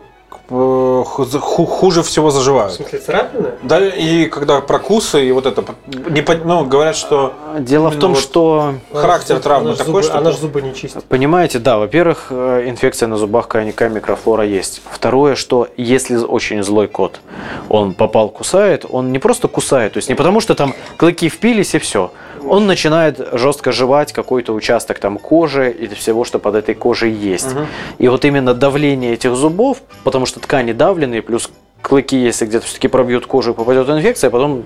хуже 0.48 2.02
всего 2.02 2.28
В 2.28 2.32
заживают. 2.32 2.72
смысле, 2.72 2.98
царапины? 2.98 3.48
Да, 3.62 3.78
и 3.86 4.26
когда 4.26 4.60
прокусы, 4.60 5.24
и 5.26 5.32
вот 5.32 5.46
это, 5.46 5.64
не, 6.10 6.22
по- 6.22 6.34
ну, 6.34 6.64
говорят, 6.64 6.96
что 6.96 7.32
Дело 7.58 7.90
в 7.90 7.98
том, 7.98 8.14
вот 8.14 8.20
что 8.22 8.74
характер 8.92 9.34
Она 9.36 9.42
травмы 9.42 9.70
зубы- 9.70 9.76
такой, 9.84 10.02
что... 10.02 10.18
Она 10.18 10.30
же 10.32 10.38
зубы 10.38 10.62
не 10.62 10.74
чистит. 10.74 11.04
Понимаете, 11.04 11.58
да, 11.58 11.78
во-первых, 11.78 12.26
э, 12.30 12.64
инфекция 12.66 13.06
на 13.08 13.16
зубах 13.16 13.48
коньяка, 13.48 13.88
микрофлора 13.88 14.44
есть. 14.44 14.82
Второе, 14.90 15.34
что 15.34 15.68
если 15.76 16.16
очень 16.16 16.62
злой 16.62 16.88
кот, 16.88 17.20
он 17.68 17.94
попал, 17.94 18.28
кусает, 18.28 18.84
он 18.88 19.12
не 19.12 19.18
просто 19.18 19.48
кусает, 19.48 19.94
то 19.94 19.98
есть 19.98 20.08
не 20.08 20.14
потому, 20.14 20.40
что 20.40 20.54
там 20.54 20.74
клыки 20.96 21.28
впились 21.28 21.74
и 21.74 21.78
все. 21.78 22.10
Он 22.46 22.66
начинает 22.66 23.20
жестко 23.32 23.72
жевать 23.72 24.12
какой-то 24.12 24.52
участок 24.52 24.98
там 24.98 25.18
кожи 25.18 25.70
и 25.70 25.86
всего, 25.88 26.24
что 26.24 26.38
под 26.38 26.54
этой 26.54 26.74
кожей 26.74 27.12
есть. 27.12 27.48
И 27.98 28.08
вот 28.08 28.24
именно 28.24 28.54
давление 28.54 29.12
этих 29.14 29.34
зубов, 29.34 29.78
потому 30.04 30.26
что 30.26 30.40
ткани 30.40 30.72
давленные, 30.72 31.22
плюс 31.22 31.50
клыки, 31.80 32.16
если 32.16 32.46
где-то 32.46 32.66
все-таки 32.66 32.88
пробьют 32.88 33.26
кожу 33.26 33.52
и 33.52 33.54
попадет 33.54 33.88
инфекция, 33.88 34.30
потом 34.30 34.64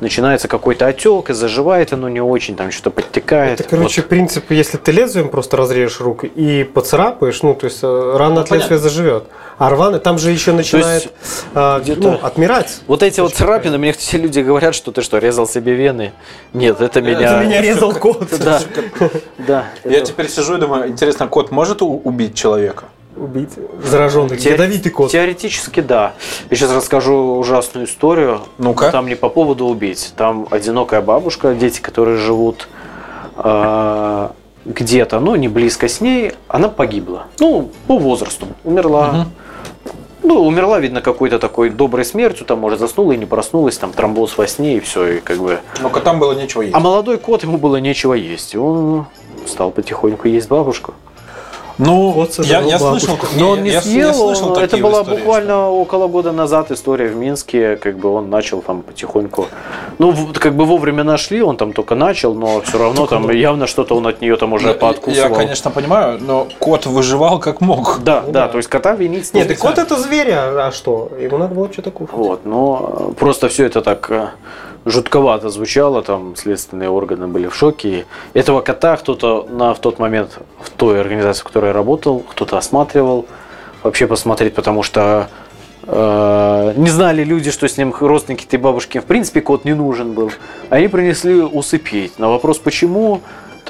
начинается 0.00 0.48
какой-то 0.48 0.86
отек, 0.86 1.30
и 1.30 1.32
заживает 1.32 1.92
оно 1.92 2.08
не 2.08 2.20
очень, 2.20 2.56
там 2.56 2.70
что-то 2.70 2.90
подтекает. 2.90 3.60
Это, 3.60 3.68
короче, 3.68 4.00
Вот. 4.00 4.08
принцип, 4.08 4.50
если 4.50 4.76
ты 4.76 4.92
лезвием 4.92 5.28
просто 5.28 5.56
разрежешь 5.56 6.00
руку 6.00 6.26
и 6.26 6.64
поцарапаешь, 6.64 7.42
ну, 7.42 7.54
то 7.54 7.66
есть 7.66 7.80
э, 7.82 8.16
рана 8.16 8.40
от 8.42 8.50
лезвия 8.50 8.78
заживет. 8.78 9.24
А 9.58 9.68
рваный, 9.68 9.98
там 9.98 10.18
же 10.18 10.30
еще 10.30 10.52
начинает 10.52 11.12
а, 11.54 11.80
где-то- 11.80 12.00
ну, 12.00 12.18
отмирать. 12.22 12.80
Вот 12.86 13.02
эти 13.02 13.20
вот 13.20 13.34
царапины, 13.34 13.76
мне 13.76 13.92
все 13.92 14.16
люди 14.16 14.40
говорят, 14.40 14.74
что 14.74 14.90
ты 14.90 15.02
что, 15.02 15.18
резал 15.18 15.46
себе 15.46 15.74
вены? 15.74 16.12
Нет, 16.54 16.80
это 16.80 17.02
меня... 17.02 17.36
Это 17.36 17.44
меня 17.44 17.60
резал 17.60 17.92
кот. 17.92 18.28
Да, 18.38 18.60
да. 19.38 19.64
Я 19.84 20.00
теперь 20.00 20.28
сижу 20.30 20.56
и 20.56 20.60
думаю, 20.60 20.88
интересно, 20.88 21.28
кот 21.28 21.50
может 21.50 21.82
убить 21.82 22.34
человека? 22.34 22.84
Убить 23.20 23.50
зараженный, 23.84 24.38
Теор- 24.38 24.52
ядовитый 24.52 24.90
кот. 24.90 25.10
Теоретически, 25.10 25.80
да. 25.80 26.14
Я 26.48 26.56
сейчас 26.56 26.72
расскажу 26.72 27.36
ужасную 27.36 27.86
историю. 27.86 28.40
Ну-ка. 28.56 28.90
Там 28.90 29.06
не 29.06 29.14
по 29.14 29.28
поводу 29.28 29.66
убить. 29.66 30.14
Там 30.16 30.48
одинокая 30.50 31.02
бабушка, 31.02 31.52
дети, 31.54 31.80
которые 31.80 32.16
живут 32.16 32.66
э, 33.36 34.28
где-то, 34.64 35.20
ну, 35.20 35.34
не 35.34 35.48
близко 35.48 35.86
с 35.86 36.00
ней, 36.00 36.32
она 36.48 36.70
погибла. 36.70 37.26
Ну, 37.38 37.70
по 37.86 37.98
возрасту. 37.98 38.46
Умерла. 38.64 39.26
Ну, 40.22 40.46
умерла, 40.46 40.80
видно, 40.80 41.02
какой-то 41.02 41.38
такой 41.38 41.68
доброй 41.68 42.06
смертью, 42.06 42.46
там, 42.46 42.60
может, 42.60 42.78
заснула 42.78 43.12
и 43.12 43.18
не 43.18 43.26
проснулась, 43.26 43.76
там, 43.76 43.92
тромбоз 43.92 44.38
во 44.38 44.46
сне, 44.46 44.76
и 44.76 44.80
все, 44.80 45.14
и 45.14 45.20
как 45.20 45.38
бы... 45.38 45.60
Но 45.82 45.90
котам 45.90 46.18
было 46.18 46.32
нечего 46.32 46.62
есть. 46.62 46.74
А 46.74 46.80
молодой 46.80 47.18
кот, 47.18 47.42
ему 47.42 47.58
было 47.58 47.76
нечего 47.76 48.14
есть. 48.14 48.54
И 48.54 48.58
он 48.58 49.06
стал 49.46 49.70
потихоньку 49.70 50.28
есть 50.28 50.48
бабушку. 50.48 50.94
Ну, 51.80 52.26
я, 52.38 52.60
я 52.60 52.78
слышал, 52.78 53.18
Но 53.38 53.50
он 53.50 53.62
не 53.62 53.68
я, 53.70 53.74
я 53.76 53.82
съел, 53.82 54.14
слышал 54.14 54.48
он- 54.48 54.54
такие 54.54 54.66
это 54.66 54.76
была 54.78 55.00
истории, 55.02 55.16
буквально 55.18 55.68
около 55.70 56.08
года 56.08 56.32
назад 56.32 56.70
история 56.70 57.08
в 57.08 57.16
Минске, 57.16 57.76
как 57.76 57.96
бы 57.98 58.10
он 58.12 58.28
начал 58.30 58.60
там 58.60 58.82
потихоньку, 58.82 59.46
ну, 59.98 60.14
как 60.34 60.54
бы 60.54 60.64
вовремя 60.66 61.02
нашли, 61.04 61.42
он 61.42 61.56
там 61.56 61.72
только 61.72 61.94
начал, 61.94 62.34
но 62.34 62.60
все 62.60 62.78
равно 62.78 63.06
там 63.06 63.30
явно 63.30 63.66
что-то 63.66 63.96
он 63.96 64.06
от 64.06 64.20
нее 64.20 64.36
там 64.36 64.50
что- 64.50 64.56
уже 64.56 64.68
Я- 64.68 64.74
пооткусывал. 64.74 65.30
Я, 65.30 65.34
конечно, 65.34 65.70
понимаю, 65.70 66.18
но 66.20 66.46
кот 66.58 66.86
выживал 66.86 67.38
как 67.40 67.60
мог. 67.60 68.00
Да, 68.04 68.22
да, 68.28 68.48
то 68.48 68.58
есть 68.58 68.68
кота 68.68 68.94
винить 68.94 69.32
Нет, 69.34 69.50
и 69.50 69.54
кот 69.54 69.78
это 69.78 69.96
зверь, 69.98 70.30
а 70.32 70.66
а 70.68 70.72
что? 70.72 71.10
Ему 71.18 71.38
надо 71.38 71.54
было 71.54 71.72
что-то 71.72 71.90
кушать. 71.90 72.14
Вот, 72.14 72.44
но 72.44 73.12
просто 73.18 73.48
все 73.48 73.64
это 73.64 73.80
так 73.80 74.10
э, 74.10 74.28
жутковато 74.86 75.50
звучало, 75.50 76.02
там 76.02 76.36
следственные 76.36 76.88
органы 76.88 77.26
были 77.26 77.46
в 77.46 77.54
шоке. 77.54 78.06
Этого 78.34 78.60
кота 78.60 78.96
кто-то 78.96 79.46
на, 79.50 79.74
в 79.74 79.78
тот 79.78 79.98
момент 79.98 80.38
в 80.60 80.70
той 80.70 81.00
организации, 81.00 81.42
в 81.42 81.44
которой 81.44 81.66
я 81.66 81.72
работал, 81.72 82.20
кто-то 82.20 82.56
осматривал, 82.56 83.26
вообще 83.82 84.06
посмотреть, 84.06 84.54
потому 84.54 84.82
что 84.82 85.28
э, 85.86 86.72
не 86.76 86.88
знали 86.88 87.24
люди, 87.24 87.50
что 87.50 87.68
с 87.68 87.76
ним 87.76 87.94
родственники 87.98 88.44
этой 88.46 88.58
бабушки, 88.58 88.98
в 88.98 89.04
принципе, 89.04 89.40
кот 89.40 89.64
не 89.64 89.74
нужен 89.74 90.12
был. 90.12 90.32
Они 90.70 90.88
принесли 90.88 91.34
усыпить. 91.34 92.18
На 92.18 92.28
вопрос, 92.28 92.58
почему, 92.58 93.20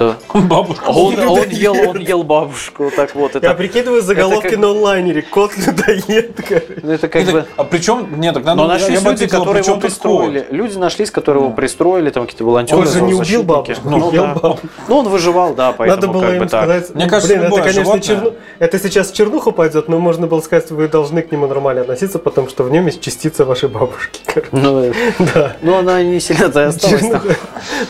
то 0.01 0.39
Бабушка. 0.39 0.89
он, 0.89 1.19
он 1.19 1.49
ел, 1.49 1.75
он 1.89 1.99
ел 1.99 2.23
бабушку, 2.23 2.91
так 2.95 3.13
вот. 3.15 3.35
Это, 3.35 3.45
Я 3.47 3.53
прикидываю 3.53 4.01
заголовки 4.01 4.49
как- 4.49 4.59
на 4.59 4.71
онлайнере. 4.71 5.21
Кот 5.21 5.51
людоед. 5.57 6.31
короче. 6.47 6.79
ну, 6.81 6.91
это 6.91 7.07
как 7.07 7.25
бы... 7.25 7.45
А 7.55 7.63
причем, 7.63 8.19
нет, 8.19 8.33
тогда 8.33 8.55
Но 8.55 8.63
ну, 8.63 8.69
нашлись 8.69 9.01
люди, 9.01 9.13
ответил, 9.13 9.39
которые 9.39 9.63
его 9.63 9.77
пристроили. 9.77 10.47
Люди 10.49 10.77
нашлись, 10.77 11.11
которые 11.11 11.43
его 11.43 11.53
пристроили, 11.53 12.09
там 12.09 12.23
какие-то 12.23 12.45
волонтеры. 12.45 12.81
Он 12.81 12.87
же 12.87 13.01
не 13.01 13.13
убил 13.13 13.43
бабушку, 13.43 13.89
Ну, 13.89 14.11
да. 14.11 14.33
бабушку. 14.33 14.67
Ну, 14.87 14.97
он 14.97 15.09
выживал, 15.09 15.53
да, 15.53 15.71
поэтому 15.71 16.01
Надо 16.01 16.13
было 16.13 16.21
как 16.21 16.33
им 16.33 16.39
бы 16.39 16.45
так. 16.47 16.63
сказать. 16.63 16.95
Мне 16.95 17.03
ну, 17.05 17.09
кажется, 17.09 17.35
блин, 17.35 17.45
это, 17.47 17.55
конечно, 17.61 17.83
животное- 17.83 18.01
черну... 18.01 18.33
это 18.59 18.79
сейчас 18.79 19.11
в 19.11 19.15
чернуху 19.15 19.51
пойдет, 19.51 19.87
но 19.87 19.99
можно 19.99 20.25
было 20.27 20.41
сказать, 20.41 20.71
вы 20.71 20.87
должны 20.87 21.21
к 21.21 21.31
нему 21.31 21.45
нормально 21.47 21.81
относиться, 21.81 22.17
потому 22.17 22.49
что 22.49 22.63
в 22.63 22.71
нем 22.71 22.87
есть 22.87 23.01
частица 23.01 23.45
вашей 23.45 23.69
бабушки. 23.69 24.21
Ну, 24.51 24.91
Да. 25.35 25.55
ну, 25.61 25.77
она 25.77 26.01
не 26.01 26.19
сильно-то 26.19 26.67
осталась. 26.67 27.03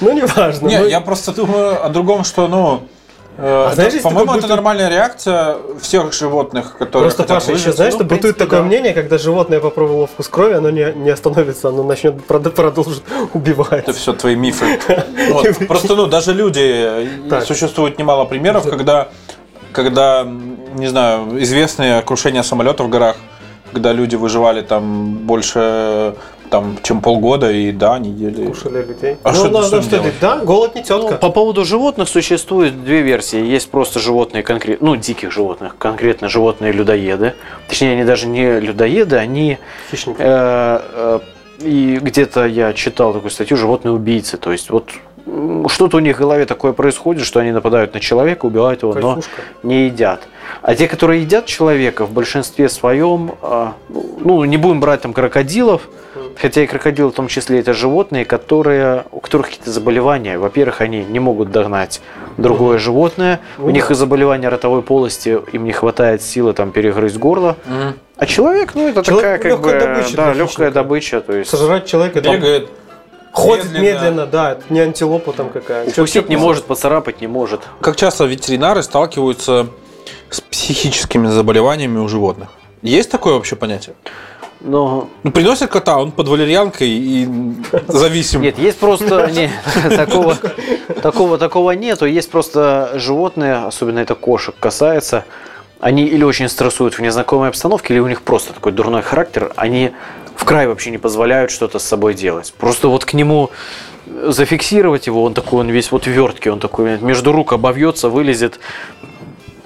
Ну, 0.02 0.12
не 0.12 0.24
важно. 0.24 0.68
Не, 0.68 0.90
я 0.90 1.00
просто 1.02 1.32
думаю 1.34 1.84
о 1.84 1.90
другом, 2.02 2.24
что, 2.24 2.48
ну, 2.48 2.82
э, 3.38 3.66
это, 3.68 3.76
знаешь, 3.76 4.02
по-моему, 4.02 4.34
это 4.36 4.48
нормальная 4.48 4.90
реакция 4.90 5.58
всех 5.80 6.14
животных, 6.14 6.78
которые 6.78 7.12
Просто, 7.12 7.24
Паша, 7.24 7.52
еще 7.52 7.72
знаешь, 7.72 7.94
Ну, 7.94 8.00
что 8.00 8.06
бытует 8.08 8.38
такое 8.38 8.62
мнение, 8.64 8.94
когда 8.94 9.18
животное 9.18 9.60
попробовало 9.60 10.08
вкус 10.08 10.28
крови, 10.28 10.54
оно 10.56 10.70
не, 10.72 10.92
не 10.96 11.10
остановится, 11.12 11.70
оно 11.70 11.84
начнет 11.84 12.16
прод- 12.28 12.50
продолжит 12.50 13.04
убивать. 13.34 13.84
Это 13.84 13.94
все 13.94 14.14
твои 14.14 14.36
мифы. 14.36 14.80
Просто, 15.68 15.96
ну, 15.96 16.08
даже 16.08 16.34
люди, 16.34 17.08
Так. 17.30 17.44
существует 17.44 18.00
немало 18.00 18.26
примеров, 18.26 18.68
когда, 18.70 19.08
когда, 19.72 20.24
не 20.76 20.88
знаю, 20.88 21.42
известные 21.44 22.02
крушения 22.02 22.44
самолетов 22.44 22.88
в 22.88 22.90
горах, 22.90 23.16
когда 23.72 23.94
люди 23.94 24.16
выживали 24.16 24.62
там 24.62 25.14
больше, 25.26 26.16
там, 26.52 26.78
чем 26.84 27.02
полгода, 27.02 27.50
и 27.50 27.72
да, 27.72 27.96
они 27.96 28.12
ели. 28.12 28.46
Кушали 28.48 28.86
людей. 28.86 29.18
А 29.24 29.30
ну, 29.32 29.36
что 29.36 29.48
ты 29.48 29.54
надо 29.54 29.68
с 29.68 29.72
ним 29.72 29.82
что 29.82 29.92
делать? 29.92 30.14
Да, 30.20 30.38
голод 30.40 30.76
не 30.76 30.84
тетка. 30.84 31.12
Ну, 31.12 31.18
по 31.18 31.30
поводу 31.30 31.64
животных 31.66 32.10
существует 32.10 32.84
две 32.84 33.02
версии. 33.02 33.42
Есть 33.42 33.72
просто 33.72 34.00
животные 34.00 34.44
конкретно, 34.44 34.86
ну, 34.86 34.96
диких 34.98 35.32
животных, 35.32 35.78
конкретно 35.78 36.28
животные 36.28 36.74
людоеды. 36.74 37.34
Точнее, 37.70 37.94
они 37.94 38.04
даже 38.04 38.28
не 38.28 38.60
людоеды, 38.60 39.16
они 39.16 39.58
Хищники. 39.90 40.18
Э, 40.20 40.82
э, 40.94 41.20
И 41.62 42.00
где-то 42.02 42.46
я 42.46 42.74
читал 42.74 43.14
такую 43.14 43.32
статью 43.32 43.56
«Животные 43.56 43.94
убийцы». 43.94 44.38
То 44.38 44.52
есть 44.52 44.70
вот 44.70 44.90
что-то 45.68 45.98
у 45.98 46.00
них 46.00 46.18
в 46.18 46.20
голове 46.20 46.46
такое 46.46 46.74
происходит, 46.74 47.26
что 47.26 47.40
они 47.40 47.52
нападают 47.52 47.94
на 47.94 48.00
человека, 48.00 48.46
убивают 48.46 48.82
его, 48.82 48.94
но 48.94 49.14
Кайфушка. 49.14 49.42
не 49.64 49.86
едят. 49.86 50.22
А 50.62 50.76
те, 50.76 50.88
которые 50.88 51.22
едят 51.22 51.46
человека, 51.46 52.06
в 52.06 52.12
большинстве 52.12 52.68
своем, 52.70 53.32
а, 53.42 53.74
ну, 53.90 54.44
не 54.46 54.58
будем 54.58 54.80
брать 54.80 55.02
там 55.02 55.14
крокодилов, 55.14 55.88
хотя 56.38 56.64
и 56.64 56.68
крокодилы 56.68 57.12
в 57.12 57.16
том 57.16 57.28
числе 57.28 57.60
это 57.60 57.74
животные, 57.74 58.26
которые, 58.26 59.06
у 59.12 59.20
которых 59.20 59.48
какие-то 59.48 59.72
заболевания. 59.72 60.38
Во-первых, 60.38 60.82
они 60.82 61.04
не 61.04 61.20
могут 61.20 61.52
догнать 61.52 62.02
другое 62.38 62.78
животное, 62.78 63.40
у 63.58 63.64
Ну 63.64 63.70
них 63.72 63.88
да. 63.88 63.94
из 63.94 63.98
заболевания 63.98 64.50
ротовой 64.50 64.82
полости, 64.82 65.40
им 65.54 65.64
не 65.66 65.72
хватает 65.72 66.22
силы 66.22 66.54
там 66.54 66.72
перегрызть 66.72 67.18
горло. 67.18 67.56
А 68.18 68.26
человек, 68.26 68.76
ну, 68.76 68.88
это 68.88 69.04
Человек 69.04 69.42
такая 69.42 69.52
как 69.58 69.62
бы, 69.62 69.70
легкая 69.72 69.96
добыча 69.96 70.16
да, 70.18 70.34
легкая 70.34 70.72
добыча, 70.72 71.22
то 71.22 71.34
есть 71.34 71.50
Сожрать 71.50 71.86
человека 71.88 72.22
там 72.22 72.36
Бегает. 72.36 72.70
ходит 73.32 73.66
медленно. 73.72 73.82
медленно. 73.82 74.26
да, 74.28 74.52
это 74.52 74.64
не 74.70 74.80
антилопа 74.80 75.34
там 75.34 75.50
какая. 75.50 75.88
Укусить 75.88 76.30
не 76.30 76.38
может, 76.38 76.66
поцарапать 76.66 77.22
не 77.22 77.28
может. 77.28 77.62
Как 77.82 77.96
часто 77.96 78.26
ветеринары 78.26 78.84
сталкиваются 78.84 79.68
с 80.30 80.40
психическими 80.42 81.28
заболеваниями 81.28 81.98
у 81.98 82.08
животных? 82.08 82.50
Есть 82.84 83.10
такое 83.12 83.34
вообще 83.34 83.56
понятие? 83.56 83.96
Но 84.64 85.10
Ну, 85.24 85.32
приносят 85.32 85.72
кота, 85.72 85.98
он 85.98 86.12
под 86.12 86.28
валерьянкой 86.28 86.90
и 86.90 87.28
зависим. 87.88 88.42
нет, 88.42 88.60
есть 88.60 88.78
просто 88.78 89.30
не, 89.32 89.50
такого, 89.96 90.38
такого, 91.02 91.38
такого 91.38 91.72
нету. 91.72 92.06
Есть 92.06 92.30
просто 92.30 92.92
животные, 92.96 93.56
особенно 93.66 94.00
это 94.00 94.16
кошек 94.16 94.56
касается, 94.60 95.26
они 95.80 96.06
или 96.06 96.24
очень 96.24 96.48
стрессуют 96.48 96.94
в 96.94 97.02
незнакомой 97.02 97.50
обстановке, 97.50 97.94
или 97.94 98.00
у 98.00 98.08
них 98.08 98.22
просто 98.22 98.54
такой 98.54 98.72
дурной 98.72 99.02
характер, 99.02 99.52
они 99.56 99.92
в 100.36 100.46
край 100.46 100.68
вообще 100.68 100.92
не 100.92 100.98
позволяют 101.00 101.50
что-то 101.52 101.80
с 101.80 101.84
собой 101.84 102.14
делать. 102.14 102.54
Просто 102.58 102.88
вот 102.88 103.04
к 103.06 103.14
нему 103.14 103.50
зафиксировать 104.06 105.08
его, 105.08 105.24
он 105.24 105.34
такой, 105.34 105.62
он 105.62 105.70
весь 105.70 105.92
вот 105.92 106.06
верткий, 106.06 106.52
он 106.52 106.60
такой 106.60 107.00
между 107.00 107.32
рук 107.32 107.54
обовьется, 107.54 108.10
вылезет, 108.10 108.60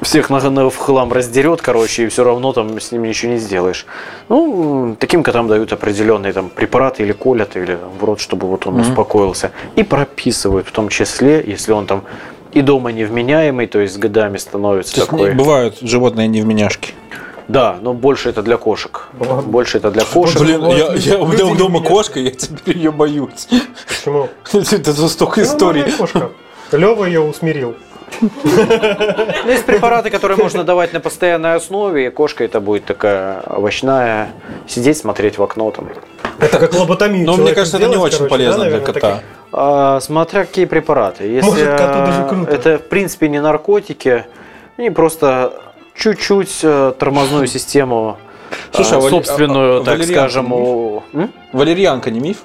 всех 0.06 0.30
на, 0.30 0.49
на- 0.49 0.70
в 0.70 0.78
хлам 0.78 1.12
раздерет, 1.12 1.62
короче, 1.62 2.03
и 2.06 2.08
все 2.08 2.24
равно 2.24 2.53
там 2.53 2.80
с 2.80 2.91
ним 2.91 3.03
ничего 3.03 3.34
не 3.34 3.38
сделаешь. 3.39 3.86
Ну, 4.30 4.95
таким 4.99 5.24
котам 5.24 5.47
дают 5.47 5.74
определенные 5.74 6.32
там 6.34 6.49
препараты 6.49 7.03
или 7.03 7.12
колят, 7.12 7.56
или 7.58 7.78
в 7.99 8.03
рот, 8.03 8.20
чтобы 8.20 8.47
вот 8.47 8.66
он 8.68 8.80
успокоился. 8.80 9.51
И 9.76 9.84
прописывают, 9.84 10.68
в 10.68 10.72
том 10.72 10.89
числе, 10.89 11.43
если 11.45 11.74
он 11.74 11.86
там 11.86 12.03
и 12.53 12.62
дома 12.62 12.91
невменяемый, 12.91 13.68
то 13.68 13.80
есть 13.80 13.95
с 13.95 13.97
годами 13.97 14.38
становится 14.38 14.93
То 14.95 15.01
есть 15.01 15.10
такой. 15.12 15.34
бывают 15.34 15.78
животные 15.82 16.28
невменяшки. 16.28 16.93
Да, 17.47 17.78
но 17.82 17.93
больше 17.93 18.30
это 18.30 18.41
для 18.41 18.58
кошек. 18.58 19.08
Ладно. 19.20 19.41
Больше 19.43 19.78
это 19.78 19.91
для 19.91 20.03
кошек. 20.03 20.39
Блин, 20.41 20.66
я, 20.70 20.93
я, 20.95 21.20
у 21.20 21.28
меня 21.28 21.53
дома 21.56 21.80
меня- 21.80 21.88
кошка, 21.89 22.20
я 22.20 22.32
теперь 22.32 22.78
ее 22.78 22.91
боюсь. 22.91 23.47
Почему? 23.88 24.30
Это 24.72 24.93
за 24.93 25.10
столько 25.10 25.43
историй. 25.43 25.84
Лева 26.72 27.06
ее 27.06 27.22
усмирил. 27.22 27.76
Ну, 28.22 29.51
есть 29.51 29.66
препараты, 29.66 30.09
которые 30.09 30.38
можно 30.38 30.63
давать 30.63 30.93
на 30.93 30.99
постоянной 30.99 31.55
основе, 31.55 32.07
и 32.07 32.09
кошка 32.09 32.43
это 32.43 32.59
будет 32.59 32.86
такая 32.86 33.41
овощная, 33.47 34.30
сидеть, 34.68 34.97
смотреть 34.97 35.38
в 35.38 35.43
окно 35.43 35.72
там. 35.72 35.89
Это 36.39 36.59
как 36.59 36.74
лоботомию. 36.74 37.26
Но 37.26 37.34
мне 37.34 37.38
человеку 37.38 37.55
кажется, 37.55 37.78
это 37.78 37.88
не 37.88 37.97
очень 37.97 38.28
полезно 38.28 38.66
для 38.66 38.80
кота. 38.80 39.22
А, 39.51 39.99
смотря 40.01 40.45
какие 40.45 40.66
препараты. 40.66 41.26
Если 41.26 41.63
а, 41.66 42.45
это, 42.49 42.78
в 42.78 42.89
принципе, 42.89 43.30
не 43.30 43.41
наркотики, 43.41 44.26
они 44.78 44.89
просто 44.89 45.53
чуть-чуть 45.95 46.59
э, 46.63 46.93
тормозную 46.99 47.47
систему, 47.47 48.18
Слушай, 48.72 48.97
а, 48.97 49.01
собственную, 49.09 49.84
так 49.84 50.03
скажем, 50.03 50.51
у-? 50.51 51.03
Валерьянка 51.53 52.11
не 52.11 52.20
миф? 52.20 52.38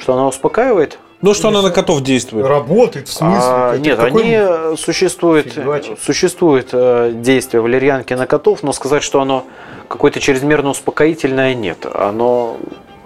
что 0.00 0.14
она 0.14 0.26
успокаивает. 0.26 0.98
Ну, 1.22 1.34
что 1.34 1.48
она 1.48 1.60
на 1.62 1.70
котов 1.70 2.00
действует? 2.02 2.46
Работает, 2.46 3.08
в 3.08 3.12
смысле? 3.12 3.38
А, 3.42 3.74
Это 3.74 3.80
нет, 3.82 3.98
какой- 3.98 4.22
они 4.22 4.32
э, 4.38 4.74
существует, 4.78 5.52
Фигачит. 5.52 5.98
существует 6.00 6.70
э, 6.72 7.12
действие 7.14 7.60
валерьянки 7.60 8.14
на 8.14 8.26
котов, 8.26 8.62
но 8.62 8.72
сказать, 8.72 9.02
что 9.02 9.20
оно 9.20 9.44
какое-то 9.88 10.18
чрезмерно 10.20 10.70
успокоительное, 10.70 11.54
нет. 11.54 11.84
Оно 11.92 12.56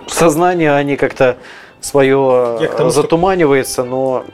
сознание, 0.07 0.73
они 0.75 0.97
как-то 0.97 1.39
свое 1.81 2.59
Я 2.61 2.69
тому, 2.69 2.91
что- 2.91 3.03
затуманивается, 3.03 3.83
но 3.83 4.25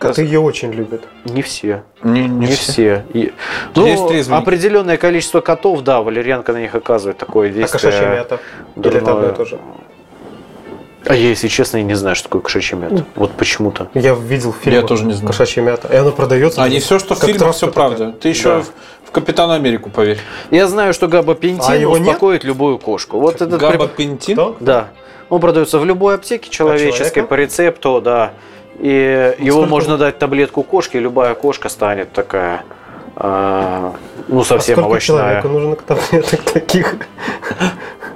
Коты 0.00 0.22
ее 0.22 0.40
очень 0.40 0.72
любят. 0.72 1.04
не 1.24 1.42
все. 1.42 1.84
Не, 2.02 2.26
Не 2.26 2.46
все. 2.46 3.04
И- 3.14 3.32
ну, 3.76 3.86
Есть 3.86 4.30
определенное 4.30 4.96
количество 4.96 5.40
котов, 5.40 5.82
да, 5.82 6.02
валерьянка 6.02 6.52
на 6.52 6.58
них 6.60 6.74
оказывает 6.74 7.18
такое 7.18 7.50
А 7.50 7.52
действие. 7.52 7.92
кошачья 7.92 8.08
мята? 8.10 8.40
Или 8.74 8.88
это 8.88 8.98
одно 8.98 9.10
и 9.12 9.14
дурное. 9.14 9.32
то 9.32 9.44
же? 9.44 9.58
А 11.06 11.14
я, 11.14 11.28
если 11.30 11.48
честно, 11.48 11.78
и 11.78 11.82
не 11.82 11.94
знаю, 11.94 12.14
что 12.16 12.28
такое 12.28 12.42
кошачий 12.42 12.76
мед. 12.76 13.04
Вот 13.16 13.32
почему-то. 13.32 13.88
Я 13.94 14.14
видел 14.14 14.52
фильм. 14.52 14.76
Я 14.76 14.82
тоже 14.82 15.04
не 15.04 15.12
знаю. 15.12 15.28
Кошачья 15.28 15.62
мята. 15.62 15.88
И 15.92 15.96
оно 15.96 16.12
продается. 16.12 16.62
А 16.62 16.68
не 16.68 16.78
все, 16.80 16.98
что 16.98 17.14
в 17.14 17.18
фильмах, 17.20 17.54
все 17.54 17.66
такая. 17.66 17.72
правда. 17.88 18.12
Ты 18.12 18.28
еще 18.28 18.48
Да. 18.48 18.60
в, 18.62 18.72
в 19.08 19.10
Капитана 19.10 19.54
Америку 19.54 19.90
поверь. 19.90 20.18
Я 20.50 20.68
знаю, 20.68 20.94
что 20.94 21.08
габапентин 21.08 21.64
А 21.70 21.76
его 21.76 21.98
нет? 21.98 22.06
успокоит 22.08 22.44
любую 22.44 22.78
кошку. 22.78 23.18
Вот 23.18 23.36
этот 23.42 23.58
Габапентин? 23.60 24.34
Кто? 24.36 24.56
Да. 24.60 24.88
Он 25.28 25.40
продается 25.40 25.78
в 25.78 25.84
любой 25.84 26.14
аптеке 26.14 26.50
человеческой 26.50 26.96
человека? 27.10 27.22
по 27.28 27.34
рецепту, 27.34 28.00
да. 28.00 28.32
И 28.78 29.34
его 29.38 29.58
сколько 29.58 29.70
можно 29.70 29.98
дать 29.98 30.18
таблетку 30.18 30.62
кошке, 30.62 30.98
и 30.98 31.00
любая 31.00 31.34
кошка 31.34 31.68
станет 31.68 32.12
такая, 32.12 32.64
а, 33.24 33.94
ну, 34.26 34.40
А 34.40 34.44
совсем 34.44 34.74
сколько 34.74 34.88
овощная. 34.88 35.16
человеку 35.16 35.48
нужно 35.48 35.76
таблеток 35.76 36.40
таких? 36.42 36.96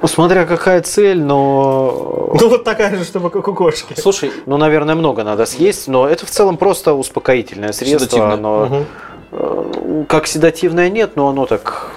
Ну, 0.02 0.09
смотря 0.09 0.44
какая 0.44 0.82
цель, 0.82 1.22
но... 1.22 2.34
Ну, 2.40 2.48
вот 2.48 2.64
такая 2.64 2.94
же, 2.96 3.04
чтобы 3.04 3.30
как 3.30 3.46
у 3.46 3.54
кошки. 3.54 3.94
Слушай, 3.98 4.32
Ну, 4.44 4.57
наверное, 4.57 4.96
много 4.96 5.22
надо 5.22 5.46
съесть, 5.46 5.86
но 5.86 6.09
это 6.09 6.26
в 6.26 6.30
целом 6.30 6.57
просто 6.57 6.92
успокоительное 6.94 7.70
средство. 7.72 8.00
Седативное. 8.00 8.34
Оно, 8.34 8.66
Мгм. 8.66 8.84
э, 9.32 10.04
как 10.09 10.26
седативное 10.26 10.90
нет, 10.90 11.12
но 11.14 11.28
оно 11.28 11.46
так 11.46 11.92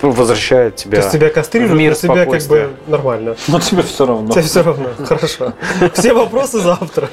возвращает 0.00 0.76
тебя. 0.76 0.98
То 0.98 1.02
есть 1.02 1.12
тебя 1.12 1.28
кастрируют, 1.28 1.74
мир 1.78 1.90
но 1.90 1.96
себя 1.96 2.24
как 2.24 2.42
бы 2.44 2.70
нормально. 2.86 3.36
ну 3.48 3.60
тебе 3.60 3.82
все 3.82 4.06
равно. 4.06 4.30
Тебе 4.32 4.42
все 4.42 4.62
равно. 4.62 4.88
Хорошо. 5.04 5.52
Все 5.92 6.14
вопросы 6.14 6.60
завтра. 6.60 7.08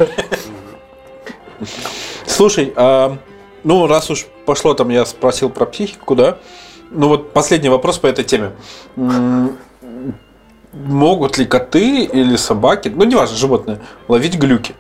Слушай, 2.26 2.74
а, 2.76 3.18
ну 3.64 3.88
раз 3.88 4.10
уж 4.10 4.26
пошло 4.46 4.74
там, 4.74 4.90
я 4.90 5.06
спросил 5.06 5.50
про 5.50 5.66
психику, 5.66 6.16
да? 6.16 6.38
Ну 6.92 7.08
вот 7.08 7.34
последний 7.34 7.70
вопрос 7.70 7.98
по 7.98 8.08
этой 8.08 8.24
теме. 8.24 8.52
Могут 10.74 11.38
ли 11.38 11.46
коты 11.46 12.04
или 12.04 12.36
собаки, 12.36 12.90
ну 12.94 13.04
неважно, 13.04 13.38
животные, 13.38 13.80
ловить 14.08 14.38
глюки? 14.38 14.76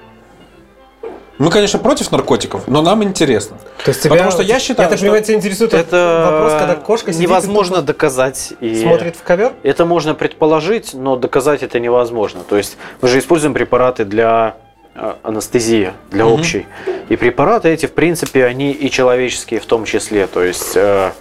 Мы, 1.39 1.49
конечно, 1.49 1.79
против 1.79 2.11
наркотиков, 2.11 2.67
но 2.67 2.81
нам 2.81 3.03
интересно. 3.03 3.57
То 3.83 3.89
есть 3.89 4.03
тебя, 4.03 4.11
Потому 4.11 4.31
что 4.31 4.43
я 4.43 4.59
считаю, 4.59 4.85
я 4.85 4.89
так 4.89 4.97
что 4.97 5.05
понимаю, 5.05 5.23
тебя 5.23 5.35
интересует 5.35 5.73
Это 5.73 6.29
вопрос, 6.31 6.53
когда 6.53 6.75
кошка 6.75 7.11
сидит 7.11 7.27
и 7.27 7.31
невозможно 7.31 7.77
тупо 7.77 7.87
доказать. 7.87 8.53
И 8.59 8.81
смотрит 8.81 9.15
в 9.15 9.23
ковер? 9.23 9.53
Это 9.63 9.85
можно 9.85 10.13
предположить, 10.13 10.93
но 10.93 11.15
доказать 11.15 11.63
это 11.63 11.79
невозможно. 11.79 12.41
То 12.47 12.55
есть 12.55 12.77
мы 13.01 13.07
же 13.07 13.17
используем 13.17 13.53
препараты 13.53 14.05
для 14.05 14.57
э, 14.95 15.13
анестезии, 15.23 15.93
для 16.11 16.25
Мгм. 16.25 16.33
общей. 16.33 16.67
И 17.09 17.15
препараты 17.15 17.69
эти, 17.69 17.85
в 17.85 17.93
принципе, 17.93 18.45
они 18.45 18.71
и 18.71 18.89
человеческие 18.89 19.59
в 19.59 19.65
том 19.65 19.85
числе. 19.85 20.27
То 20.27 20.43
есть 20.43 20.73
э, 20.75 21.11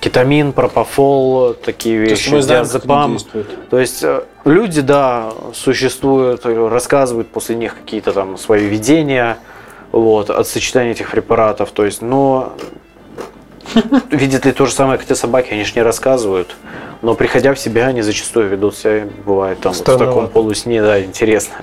кетамин, 0.00 0.52
пропофол, 0.52 1.54
такие 1.54 2.04
То 2.04 2.10
есть 2.10 2.22
вещи, 2.22 2.34
мы 2.34 2.42
знаем, 2.42 2.64
диазепам. 2.64 3.18
То 3.70 3.78
есть 3.78 4.02
э, 4.04 4.22
люди, 4.44 4.80
да, 4.80 5.32
существуют, 5.54 6.44
э, 6.44 6.68
рассказывают 6.68 7.28
после 7.28 7.56
них 7.56 7.74
какие-то 7.76 8.12
там 8.12 8.36
свои 8.36 8.66
видения 8.66 9.38
вот, 9.92 10.30
от 10.30 10.46
сочетания 10.46 10.92
этих 10.92 11.10
препаратов. 11.10 11.70
То 11.70 11.84
есть, 11.84 12.02
но 12.02 12.54
видят 14.10 14.44
ли 14.44 14.52
то 14.52 14.66
же 14.66 14.72
самое, 14.72 14.98
как 14.98 15.10
и 15.10 15.14
собаки, 15.14 15.52
они 15.52 15.64
же 15.64 15.72
не 15.74 15.82
рассказывают. 15.82 16.54
Но 17.02 17.14
приходя 17.14 17.54
в 17.54 17.58
себя, 17.58 17.86
они 17.86 18.02
зачастую 18.02 18.48
ведут 18.48 18.76
себя, 18.76 19.06
бывает 19.24 19.60
там 19.60 19.72
вот 19.72 19.88
в 19.88 19.98
таком 19.98 20.28
полусне, 20.28 20.82
да, 20.82 21.02
интересно. 21.02 21.54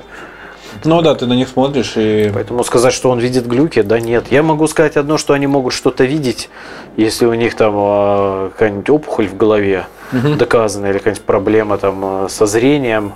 Ну 0.83 1.01
да, 1.01 1.15
ты 1.15 1.25
на 1.25 1.33
них 1.33 1.49
смотришь 1.49 1.93
и... 1.95 2.31
Поэтому 2.33 2.63
сказать, 2.63 2.93
что 2.93 3.09
он 3.09 3.19
видит 3.19 3.47
глюки, 3.47 3.81
да 3.81 3.99
нет. 3.99 4.25
Я 4.31 4.43
могу 4.43 4.67
сказать 4.67 4.97
одно, 4.97 5.17
что 5.17 5.33
они 5.33 5.47
могут 5.47 5.73
что-то 5.73 6.03
видеть, 6.03 6.49
если 6.97 7.25
у 7.25 7.33
них 7.33 7.55
там 7.55 7.73
а, 7.75 8.49
какая-нибудь 8.49 8.89
опухоль 8.89 9.27
в 9.27 9.37
голове 9.37 9.87
доказана, 10.11 10.87
или 10.87 10.97
какая-нибудь 10.97 11.25
проблема 11.25 11.77
там 11.77 12.01
а, 12.03 12.27
со 12.29 12.45
зрением, 12.45 13.13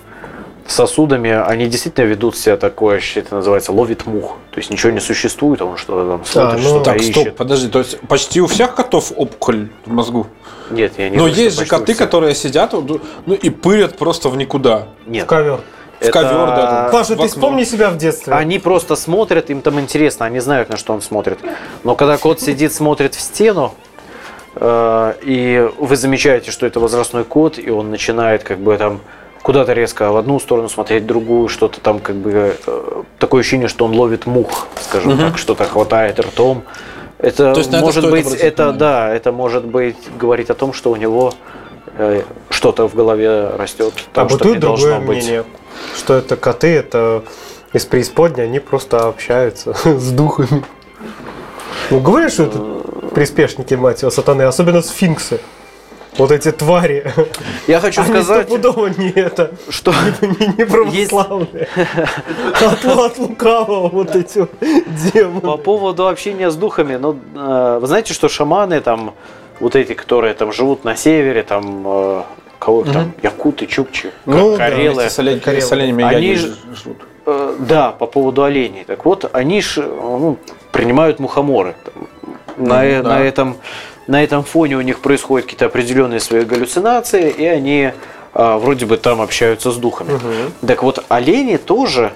сосудами, 0.67 1.29
они 1.29 1.67
действительно 1.67 2.05
ведут 2.05 2.37
себя 2.37 2.57
такое, 2.57 2.99
что 2.99 3.19
это 3.19 3.35
называется, 3.35 3.71
ловит 3.71 4.05
мух. 4.05 4.37
То 4.51 4.57
есть 4.59 4.71
ничего 4.71 4.91
не 4.91 4.99
существует, 4.99 5.61
а 5.61 5.65
он 5.65 5.77
что-то 5.77 6.09
там 6.09 6.25
смотрит, 6.25 6.63
ну, 6.63 6.69
что-то 6.69 6.83
Так, 6.85 7.01
ищет. 7.01 7.15
стоп, 7.15 7.35
подожди, 7.35 7.67
то 7.69 7.79
есть 7.79 7.99
почти 8.01 8.41
у 8.41 8.47
всех 8.47 8.75
котов 8.75 9.11
опухоль 9.15 9.69
в 9.85 9.91
мозгу? 9.91 10.27
Нет, 10.71 10.93
я 10.97 11.09
не 11.09 11.17
Но 11.17 11.29
что 11.29 11.39
есть 11.39 11.59
же 11.59 11.65
коты, 11.65 11.93
которые 11.93 12.33
сидят 12.33 12.73
ну, 12.73 13.33
и 13.33 13.49
пырят 13.49 13.97
просто 13.97 14.29
в 14.29 14.37
никуда. 14.37 14.87
В 15.05 15.09
Нет. 15.09 15.27
ковер. 15.27 15.59
В 15.99 16.09
ковер, 16.09 16.47
да. 16.47 16.89
Паша, 16.91 17.15
ты 17.15 17.27
вспомни 17.27 17.63
себя 17.63 17.89
в 17.89 17.97
детстве. 17.97 18.33
Они 18.33 18.59
просто 18.59 18.95
смотрят, 18.95 19.49
им 19.49 19.61
там 19.61 19.79
интересно, 19.79 20.25
они 20.25 20.39
знают, 20.39 20.69
на 20.69 20.77
что 20.77 20.93
он 20.93 21.01
смотрит. 21.01 21.39
Но 21.83 21.95
когда 21.95 22.17
кот 22.17 22.41
сидит, 22.41 22.73
смотрит 22.73 23.15
в 23.15 23.21
стену, 23.21 23.73
э, 24.55 25.13
и 25.21 25.69
вы 25.77 25.95
замечаете, 25.95 26.51
что 26.51 26.65
это 26.65 26.79
возрастной 26.79 27.23
кот, 27.23 27.57
и 27.57 27.69
он 27.69 27.91
начинает 27.91 28.43
как 28.43 28.59
бы 28.59 28.77
там 28.77 29.01
куда-то 29.41 29.73
резко 29.73 30.11
в 30.11 30.17
одну 30.17 30.39
сторону 30.39 30.69
смотреть, 30.69 31.03
в 31.03 31.05
другую, 31.05 31.49
что-то 31.49 31.79
там 31.79 31.99
как 31.99 32.15
бы 32.15 32.57
э, 32.65 33.03
такое 33.19 33.41
ощущение, 33.41 33.67
что 33.67 33.85
он 33.85 33.93
ловит 33.93 34.25
мух, 34.25 34.67
скажем 34.81 35.17
так, 35.17 35.37
что-то 35.37 35.65
хватает 35.65 36.19
ртом. 36.19 36.63
Это 37.19 37.53
То 37.53 37.59
есть 37.59 37.69
это 37.69 37.79
может 37.79 38.05
стоит 38.05 38.25
быть, 38.25 38.33
это 38.33 38.63
внимание. 38.63 38.79
да, 38.79 39.13
это 39.13 39.31
может 39.31 39.65
быть 39.65 39.97
говорить 40.19 40.49
о 40.49 40.53
том, 40.55 40.73
что 40.73 40.91
у 40.91 40.95
него 40.95 41.33
что-то 42.49 42.87
в 42.87 42.95
голове 42.95 43.49
растет, 43.57 43.93
А 44.13 44.27
что 44.29 44.49
не 44.49 44.55
должно 44.55 44.99
быть. 44.99 45.17
мнение, 45.23 45.43
что 45.95 46.13
это 46.15 46.35
коты, 46.35 46.75
это 46.75 47.23
из 47.73 47.85
преисподней, 47.85 48.45
они 48.45 48.59
просто 48.59 49.07
общаются 49.07 49.73
с 49.83 50.11
духами. 50.11 50.63
Ну, 51.91 51.99
говорят, 51.99 52.33
что 52.33 52.43
это 52.43 52.59
приспешники, 53.13 53.73
мать 53.75 54.01
его, 54.01 54.11
сатаны, 54.11 54.43
особенно 54.43 54.81
сфинксы. 54.81 55.39
Вот 56.17 56.31
эти 56.31 56.51
твари. 56.51 57.11
Я 57.67 57.81
хочу 57.81 58.01
Они 58.01 58.09
сказать, 58.09 58.49
не 58.49 59.11
это, 59.19 59.51
что 59.69 59.93
не, 60.21 60.57
не 60.57 60.65
православные. 60.65 61.67
От, 62.61 62.85
от 62.85 63.17
лукавого 63.17 63.89
вот 63.89 64.15
эти 64.15 64.47
демоны. 65.13 65.41
По 65.41 65.57
поводу 65.57 66.07
общения 66.07 66.49
с 66.49 66.55
духами, 66.55 66.95
ну, 66.95 67.19
э, 67.35 67.79
вы 67.81 67.87
знаете, 67.87 68.13
что 68.13 68.29
шаманы 68.29 68.79
там, 68.79 69.13
вот 69.59 69.75
эти, 69.75 69.93
которые 69.93 70.33
там 70.33 70.51
живут 70.51 70.83
на 70.83 70.95
севере, 70.95 71.43
там, 71.43 71.83
э, 71.85 72.21
кого 72.59 72.81
их 72.81 72.91
там, 72.93 73.13
якуты, 73.23 73.65
чукчи, 73.67 74.11
Ну, 74.25 74.51
ка- 74.51 74.57
да, 74.57 74.57
карелы, 74.69 74.93
Вместе 75.01 75.09
с, 75.09 75.19
олень- 75.19 75.39
Карелы. 75.39 75.61
с 75.61 75.71
оленями 75.71 76.03
Они 76.03 76.35
ж- 76.35 76.47
ж- 76.47 76.55
жрут. 76.83 76.97
Э, 77.25 77.55
да, 77.59 77.91
по 77.91 78.05
поводу 78.07 78.43
оленей. 78.43 78.83
Так 78.85 79.05
вот, 79.05 79.29
они 79.33 79.61
ж, 79.61 79.77
ну, 79.81 80.37
принимают 80.71 81.19
мухоморы. 81.19 81.75
Там, 81.83 82.07
на, 82.57 82.75
Ну, 82.81 82.83
э- 82.83 83.01
да. 83.01 83.09
на, 83.09 83.19
этом, 83.23 83.57
на 84.07 84.23
этом 84.23 84.43
фоне 84.43 84.77
у 84.77 84.81
них 84.81 84.99
происходят 84.99 85.45
какие-то 85.45 85.65
определенные 85.65 86.19
свои 86.19 86.43
галлюцинации, 86.45 87.29
и 87.29 87.45
они 87.45 87.91
а, 88.37 88.57
вроде 88.57 88.85
бы 88.85 88.97
там 88.97 89.21
общаются 89.21 89.71
с 89.71 89.77
духами. 89.77 90.19
Так 90.67 90.83
вот, 90.83 91.05
олени 91.07 91.55
тоже... 91.57 92.11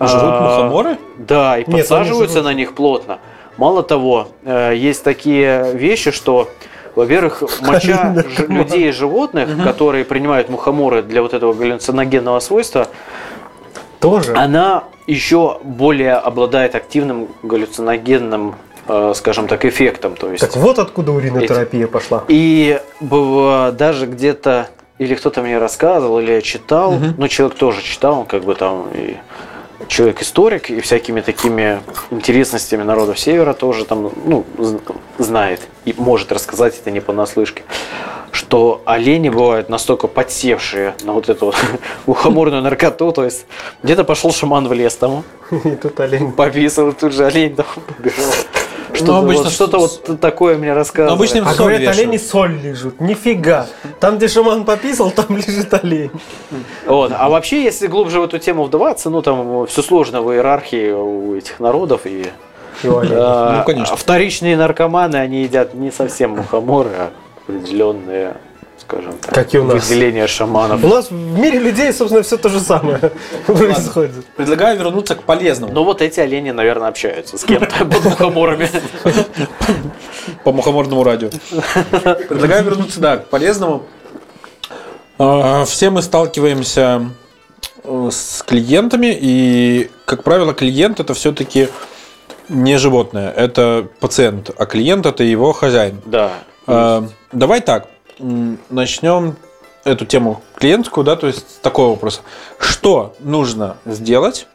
Жрут 0.00 0.22
а, 0.24 0.40
мухоморы? 0.40 0.96
Да, 1.18 1.58
и 1.58 1.64
Нет, 1.66 1.70
подсаживаются 1.70 2.42
на 2.42 2.54
них 2.54 2.74
плотно. 2.74 3.18
Мало 3.56 3.82
того, 3.82 4.28
э, 4.44 4.72
есть 4.76 5.04
такие 5.04 5.72
вещи, 5.74 6.10
что, 6.10 6.48
во-первых, 6.94 7.42
моча 7.60 8.14
людей 8.48 8.88
и 8.88 8.92
животных, 8.92 9.48
которые 9.62 10.04
принимают 10.04 10.48
мухоморы 10.48 11.02
для 11.02 11.22
вот 11.22 11.34
этого 11.34 11.52
галлюциногенного 11.52 12.40
свойства, 12.40 12.88
Тоже. 14.00 14.34
она 14.34 14.84
еще 15.06 15.58
более 15.62 16.14
обладает 16.14 16.74
активным 16.74 17.28
галлюциногенным 17.42 18.54
э, 18.88 19.12
скажем 19.14 19.46
так, 19.46 19.64
эффектом. 19.64 20.16
То 20.16 20.30
есть 20.30 20.40
Так 20.40 20.56
вот 20.56 20.78
откуда 20.78 21.12
уринотерапия 21.12 21.86
пошла. 21.86 22.24
и 22.28 22.80
быва- 23.00 23.70
даже 23.72 24.06
где-то, 24.06 24.68
или 24.98 25.14
кто-то 25.14 25.42
мне 25.42 25.58
рассказывал, 25.58 26.18
или 26.20 26.32
я 26.32 26.40
читал, 26.40 26.94
ну, 27.16 27.28
человек 27.28 27.56
тоже 27.56 27.80
читал, 27.82 28.20
он 28.20 28.26
как 28.26 28.42
бы 28.44 28.54
там 28.54 28.88
и 28.94 29.16
человек-историк, 29.92 30.70
и 30.70 30.80
всякими 30.80 31.20
такими 31.20 31.80
интересностями 32.10 32.82
народов 32.82 33.18
Севера 33.18 33.52
тоже 33.52 33.84
там, 33.84 34.10
ну, 34.24 34.44
знает 35.18 35.60
и 35.84 35.94
может 35.96 36.32
рассказать 36.32 36.78
это 36.78 36.90
не 36.90 37.00
понаслышке, 37.00 37.62
что 38.32 38.80
олени 38.86 39.28
бывают 39.28 39.68
настолько 39.68 40.08
подсевшие 40.08 40.94
на 41.02 41.12
вот 41.12 41.28
эту 41.28 41.46
вот 41.46 41.56
мухоморную 42.06 42.62
наркоту, 42.62 43.12
то 43.12 43.24
есть 43.24 43.44
где-то 43.82 44.04
пошел 44.04 44.32
шаман 44.32 44.66
в 44.66 44.72
лес 44.72 44.96
там, 44.96 45.24
И 45.50 45.76
тут 45.76 46.00
олень. 46.00 46.32
пописал, 46.32 46.92
тут 46.92 47.12
же 47.12 47.26
олень 47.26 47.54
там 47.54 47.66
побежал. 47.86 48.32
Что-то 48.94 49.12
Ну, 49.12 49.18
обычно 49.18 49.44
вот, 49.44 49.52
что-то 49.52 49.88
с- 49.88 50.00
вот 50.06 50.20
такое 50.20 50.58
мне 50.58 50.72
рассказывали. 50.74 51.14
обычно 51.16 51.38
им 51.38 51.44
А 51.46 51.50
соль 51.54 51.58
говорят, 51.58 51.80
вешают. 51.80 51.98
олени 51.98 52.16
соль 52.18 52.52
лежат. 52.62 53.00
Нифига. 53.00 53.66
Там, 54.00 54.16
где 54.18 54.28
шаман 54.28 54.64
пописал, 54.64 55.10
там 55.10 55.26
лежит 55.36 55.72
олень. 55.74 56.10
Вот. 56.86 57.12
А 57.16 57.28
вообще, 57.28 57.62
если 57.64 57.86
глубже 57.86 58.20
в 58.20 58.24
эту 58.24 58.38
тему 58.38 58.64
вдаваться, 58.64 59.08
ну 59.10 59.22
там 59.22 59.66
все 59.66 59.82
сложно 59.82 60.20
в 60.22 60.30
иерархии 60.32 60.90
у 60.92 61.34
этих 61.36 61.58
народов 61.60 62.02
и 62.04 62.26
а, 62.84 63.58
Ну, 63.58 63.64
конечно. 63.64 63.96
вторичные 63.96 64.56
наркоманы, 64.56 65.16
они 65.16 65.42
едят 65.42 65.74
не 65.74 65.90
совсем 65.90 66.32
мухоморы, 66.32 66.90
а 66.98 67.10
определенные, 67.46 68.34
скажем 68.82 69.14
так, 69.20 69.34
Как 69.34 69.54
и 69.54 69.58
у 69.58 69.64
нас. 69.64 69.88
выделения 69.88 70.26
шаманов. 70.26 70.82
У 70.84 70.88
нас 70.88 71.10
в 71.10 71.12
мире 71.12 71.58
людей, 71.58 71.92
собственно, 71.92 72.22
все 72.22 72.36
то 72.36 72.48
же 72.48 72.60
самое 72.60 72.98
происходит. 73.46 74.26
Предлагаю 74.36 74.78
вернуться 74.78 75.14
к 75.14 75.22
полезному. 75.22 75.72
Но 75.72 75.84
вот 75.84 76.02
эти 76.02 76.20
олени, 76.20 76.50
наверное, 76.50 76.88
общаются 76.88 77.38
с 77.38 77.44
кем-то 77.44 77.84
под 77.84 78.04
мухоморами. 78.04 78.68
по 80.44 80.52
мухоморному 80.52 81.02
радио. 81.04 81.30
Предлагаю 82.28 82.64
вернуться, 82.64 83.00
да, 83.00 83.16
к 83.18 83.28
полезному. 83.28 83.82
А, 85.18 85.64
Все 85.64 85.90
мы 85.90 86.02
сталкиваемся 86.02 87.08
э, 87.84 88.08
с 88.10 88.42
клиентами, 88.46 89.16
и, 89.18 89.90
как 90.04 90.22
правило, 90.24 90.52
клиент 90.54 91.00
это 91.00 91.14
все-таки 91.14 91.68
не 92.48 92.76
животное, 92.78 93.30
это 93.30 93.86
пациент, 94.00 94.50
а 94.58 94.66
клиент 94.66 95.06
это 95.06 95.22
его 95.22 95.52
хозяин. 95.52 96.00
Да. 96.04 96.30
А, 96.66 97.06
Давай 97.32 97.60
так, 97.60 97.86
начнем 98.18 99.36
эту 99.84 100.06
тему 100.06 100.42
клиентскую, 100.56 101.04
да, 101.04 101.16
то 101.16 101.26
есть 101.26 101.56
с 101.56 101.58
такого 101.58 101.90
вопроса. 101.90 102.20
Что 102.58 103.14
нужно 103.20 103.76
сделать, 103.84 104.46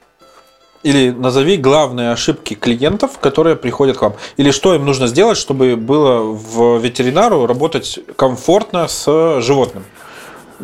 или 0.83 1.09
назови 1.09 1.57
главные 1.57 2.11
ошибки 2.11 2.53
клиентов, 2.53 3.19
которые 3.19 3.55
приходят 3.55 3.97
к 3.97 4.01
вам. 4.01 4.13
Или 4.37 4.51
что 4.51 4.75
им 4.75 4.85
нужно 4.85 5.07
сделать, 5.07 5.37
чтобы 5.37 5.75
было 5.75 6.21
в 6.21 6.77
ветеринару 6.77 7.45
работать 7.45 7.99
комфортно 8.15 8.87
с 8.87 9.41
животным. 9.41 9.83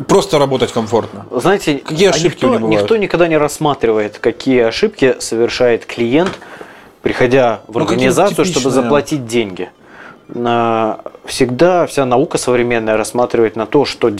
Просто 0.08 0.38
работать 0.38 0.72
комфортно. 0.72 1.26
Знаете, 1.30 1.78
Какие 1.78 2.08
а 2.08 2.10
ошибки 2.10 2.36
никто, 2.36 2.48
них 2.48 2.60
бывают? 2.60 2.82
никто 2.82 2.96
никогда 2.96 3.28
не 3.28 3.36
рассматривает, 3.36 4.18
какие 4.18 4.62
ошибки 4.62 5.16
совершает 5.20 5.86
клиент, 5.86 6.32
приходя 7.02 7.60
в 7.68 7.74
Ну, 7.74 7.80
организацию, 7.80 8.44
чтобы 8.44 8.70
заплатить 8.70 9.26
деньги. 9.26 9.70
Всегда 10.28 11.86
вся 11.86 12.04
наука 12.06 12.38
современная 12.38 12.96
рассматривает 12.96 13.56
на 13.56 13.66
то, 13.66 13.84
что 13.84 14.10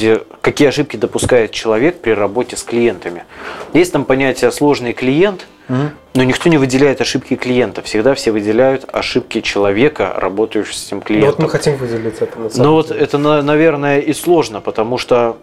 какие 0.41 0.69
ошибки 0.69 0.97
допускает 0.97 1.51
человек 1.53 2.01
при 2.01 2.13
работе 2.13 2.57
с 2.57 2.63
клиентами. 2.63 3.25
Есть 3.73 3.93
там 3.93 4.05
понятие 4.05 4.51
сложный 4.53 4.93
клиент, 4.93 5.47
но 5.69 6.23
никто 6.25 6.49
не 6.51 6.59
выделяет 6.59 7.01
ошибки 7.01 7.37
клиента. 7.37 7.81
Всегда 7.83 8.15
все 8.15 8.33
выделяют 8.33 8.85
ошибки 8.93 9.41
человека, 9.41 10.13
работающего 10.17 10.75
с 10.75 10.87
этим 10.87 10.97
Ну 10.97 11.01
вот 11.01 11.07
клиентом. 11.07 11.45
мы 11.45 11.51
хотим 11.51 11.77
выделить 11.77 12.21
это 12.21 12.39
на 12.39 12.51
самом 12.51 12.67
Ну 12.67 12.73
вот 12.75 12.89
деле. 12.89 13.01
это, 13.01 13.19
на- 13.19 13.43
наверное, 13.43 14.01
и 14.01 14.13
сложно, 14.13 14.61
потому 14.61 14.99
что... 14.99 15.37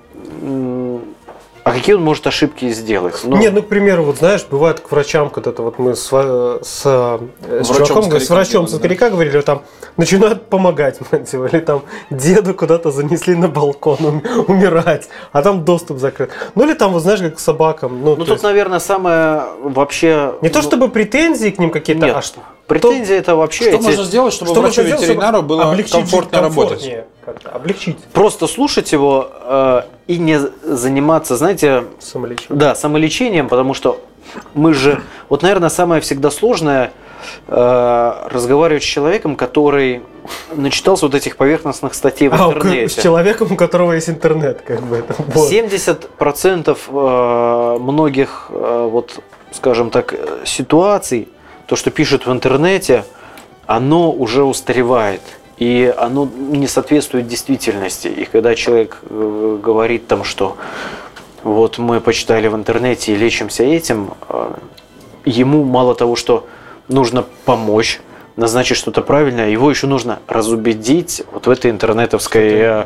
А 1.63 1.73
какие 1.73 1.93
он 1.95 2.01
может 2.01 2.25
ошибки 2.25 2.69
сделать? 2.69 3.21
Ну, 3.23 3.37
Не, 3.37 3.49
ну, 3.49 3.61
к 3.61 3.67
примеру, 3.67 4.03
вот 4.03 4.17
знаешь, 4.17 4.45
бывает 4.49 4.79
к 4.79 4.91
врачам, 4.91 5.29
когда-то 5.29 5.61
вот 5.61 5.77
мы 5.77 5.95
с, 5.95 6.07
с, 6.07 6.11
э, 6.11 6.59
с 6.63 6.85
Врачом 6.85 7.85
чуваком, 7.85 8.19
с 8.19 8.29
врачом 8.29 8.67
со 8.67 8.77
говорили, 8.77 8.79
старика 8.79 9.09
говорили, 9.09 9.35
вот 9.35 9.45
там 9.45 9.61
начинают 9.95 10.47
помогать, 10.47 10.99
или 11.11 11.59
там 11.59 11.83
деду 12.09 12.55
куда-то 12.55 12.91
занесли 12.91 13.35
на 13.35 13.47
балкон 13.47 13.97
ум- 14.01 14.23
умирать, 14.47 15.09
а 15.31 15.43
там 15.43 15.63
доступ 15.63 15.99
закрыт. 15.99 16.31
Ну 16.55 16.65
или 16.65 16.73
там, 16.73 16.93
вот 16.93 17.03
знаешь, 17.03 17.19
как 17.19 17.35
к 17.35 17.39
собакам. 17.39 18.01
Ну, 18.01 18.11
ну 18.11 18.15
то 18.15 18.21
тут, 18.21 18.29
есть 18.29 18.43
наверное, 18.43 18.79
самое 18.79 19.43
вообще... 19.61 20.33
не 20.41 20.49
то 20.49 20.59
ну, 20.59 20.63
чтобы 20.63 20.89
претензии 20.89 21.49
к 21.49 21.59
ним 21.59 21.69
какие-то, 21.69 22.07
Нет, 22.07 22.15
а 22.15 22.21
что? 22.23 22.39
Претензии 22.79 23.15
это 23.15 23.35
вообще... 23.35 23.65
Что 23.65 23.75
эти- 23.77 23.83
можно 23.83 24.03
сделать, 24.03 24.33
чтобы 24.33 24.51
Что 24.51 24.61
врачу 24.61 24.81
сделать, 24.83 25.01
ветеринару 25.01 25.41
было 25.41 25.69
облегчить 25.69 25.93
комфортно 25.93 26.41
работать? 26.41 26.89
облегчить 27.53 27.97
Просто 28.13 28.47
слушать 28.47 28.91
его 28.91 29.29
э, 29.43 29.81
и 30.07 30.17
не 30.17 30.39
заниматься, 30.63 31.37
знаете, 31.37 31.85
самолечение. 31.99 32.59
Да, 32.59 32.75
самолечением, 32.75 33.47
потому 33.49 33.73
что 33.73 33.99
мы 34.53 34.73
же... 34.73 35.01
Вот, 35.29 35.41
наверное, 35.43 35.69
самое 35.69 36.01
всегда 36.01 36.31
сложное 36.31 36.91
э, 37.47 38.13
разговаривать 38.29 38.83
с 38.83 38.85
человеком, 38.85 39.35
который 39.35 40.01
начитался 40.55 41.05
вот 41.05 41.15
этих 41.15 41.37
поверхностных 41.37 41.93
статей 41.93 42.29
в 42.29 42.33
А, 42.33 42.47
интернете. 42.53 42.89
с 42.99 43.03
человеком, 43.03 43.51
у 43.51 43.55
которого 43.55 43.93
есть 43.93 44.09
интернет, 44.09 44.61
как 44.61 44.81
бы 44.81 44.97
это. 44.97 45.15
вот. 45.17 45.51
70% 45.51 46.77
э, 46.87 47.79
многих, 47.79 48.47
э, 48.49 48.89
вот, 48.91 49.19
скажем 49.51 49.89
так, 49.89 50.13
э, 50.13 50.39
ситуаций, 50.45 51.27
то, 51.71 51.77
что 51.77 51.89
пишут 51.89 52.25
в 52.25 52.31
интернете, 52.33 53.05
оно 53.65 54.11
уже 54.11 54.43
устаревает. 54.43 55.21
И 55.55 55.93
оно 55.97 56.27
не 56.35 56.67
соответствует 56.67 57.29
действительности. 57.29 58.09
И 58.09 58.25
когда 58.25 58.55
человек 58.55 58.97
э, 59.03 59.59
говорит 59.63 60.05
там, 60.05 60.25
что 60.25 60.57
вот 61.43 61.77
мы 61.77 62.01
почитали 62.01 62.49
в 62.49 62.55
интернете 62.55 63.13
и 63.13 63.15
лечимся 63.15 63.63
этим, 63.63 64.15
э, 64.27 64.51
ему 65.23 65.63
мало 65.63 65.95
того, 65.95 66.17
что 66.17 66.45
нужно 66.89 67.23
помочь, 67.45 68.01
назначить 68.35 68.75
что-то 68.75 69.01
правильное, 69.01 69.49
его 69.49 69.69
еще 69.69 69.87
нужно 69.87 70.19
разубедить 70.27 71.23
вот 71.31 71.47
в 71.47 71.49
этой 71.49 71.71
интернетовской 71.71 72.85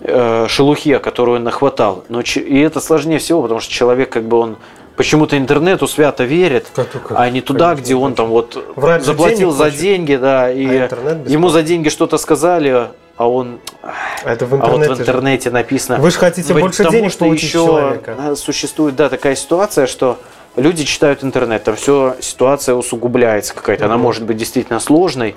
э, 0.00 0.46
шелухе, 0.48 0.98
которую 0.98 1.36
он 1.36 1.44
нахватал. 1.44 2.02
Но 2.08 2.22
и 2.22 2.58
это 2.58 2.80
сложнее 2.80 3.20
всего, 3.20 3.40
потому 3.42 3.60
что 3.60 3.72
человек 3.72 4.10
как 4.10 4.24
бы 4.24 4.36
он 4.38 4.56
почему-то 4.96 5.36
интернету 5.38 5.86
свято 5.86 6.24
верит, 6.24 6.66
Как- 6.74 6.90
как- 6.90 7.12
а 7.18 7.28
не 7.30 7.40
туда, 7.40 7.70
конечно, 7.70 7.84
где 7.84 7.94
он 7.94 8.14
там 8.14 8.28
вот 8.28 8.72
Врач 8.76 9.00
же 9.00 9.06
заплатил 9.06 9.50
денег 9.50 9.56
за 9.56 9.70
деньги, 9.70 10.16
да, 10.16 10.50
и 10.50 10.66
а 10.66 10.84
интернет 10.84 10.88
бесплатно. 11.18 11.32
ему 11.32 11.48
за 11.50 11.62
деньги 11.62 11.88
что-то 11.88 12.18
сказали, 12.18 12.88
а 13.16 13.28
он 13.28 13.58
А 13.82 14.32
это 14.32 14.46
в 14.46 14.54
а 14.54 14.56
вот 14.58 14.66
интернете. 14.66 14.92
в 14.92 14.96
же. 14.96 15.02
интернете 15.02 15.50
написано. 15.50 15.98
Вы 15.98 16.10
же 16.10 16.18
хотите 16.18 16.52
Вы- 16.52 16.60
больше 16.60 16.78
потому 16.78 16.96
денег 16.98 17.12
что 17.12 17.24
еще 17.26 17.48
человека. 17.48 18.36
существует, 18.36 18.96
да, 18.96 19.08
такая 19.08 19.36
ситуация, 19.36 19.86
что 19.86 20.18
люди 20.56 20.84
читают 20.84 21.22
интернет, 21.22 21.64
там 21.64 21.76
все 21.76 22.16
ситуация 22.20 22.74
усугубляется 22.74 23.54
какая-то, 23.54 23.84
она 23.86 23.98
может 23.98 24.24
быть 24.24 24.36
действительно 24.38 24.80
сложной. 24.80 25.34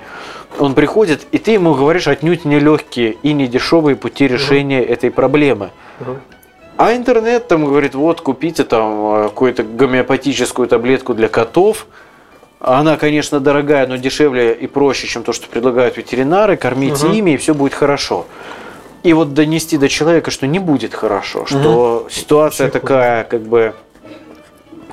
Он 0.58 0.74
приходит, 0.74 1.26
и 1.32 1.38
ты 1.38 1.52
ему 1.52 1.74
говоришь 1.74 2.08
отнюдь 2.08 2.44
не 2.44 2.58
легкие 2.58 3.16
и 3.22 3.32
не 3.34 3.46
дешевые 3.46 3.96
пути 3.96 4.26
решения 4.26 4.82
этой 4.82 5.10
проблемы. 5.10 5.70
Мгм. 6.00 6.20
А 6.80 6.96
интернет 6.96 7.46
там 7.46 7.66
говорит, 7.66 7.94
вот 7.94 8.22
купите 8.22 8.64
там 8.64 9.14
э, 9.16 9.24
какую-то 9.24 9.64
гомеопатическую 9.64 10.66
таблетку 10.66 11.12
для 11.12 11.28
котов. 11.28 11.86
Она, 12.58 12.96
конечно, 12.96 13.38
дорогая, 13.38 13.86
но 13.86 13.96
дешевле 13.96 14.54
и 14.54 14.66
проще, 14.66 15.06
чем 15.06 15.22
то, 15.22 15.34
что 15.34 15.46
предлагают 15.46 15.98
ветеринары. 15.98 16.56
Кормите 16.56 17.04
Мгм. 17.04 17.14
ими, 17.14 17.30
и 17.32 17.36
все 17.36 17.52
будет 17.52 17.74
хорошо. 17.74 18.24
И 19.02 19.12
вот 19.12 19.34
донести 19.34 19.76
до 19.76 19.90
человека, 19.90 20.30
что 20.30 20.46
не 20.46 20.58
будет 20.58 20.94
хорошо, 20.94 21.44
что 21.44 22.06
ситуация 22.10 22.68
Вообще 22.68 22.80
такая, 22.80 23.24
как 23.24 23.42
бы 23.42 23.74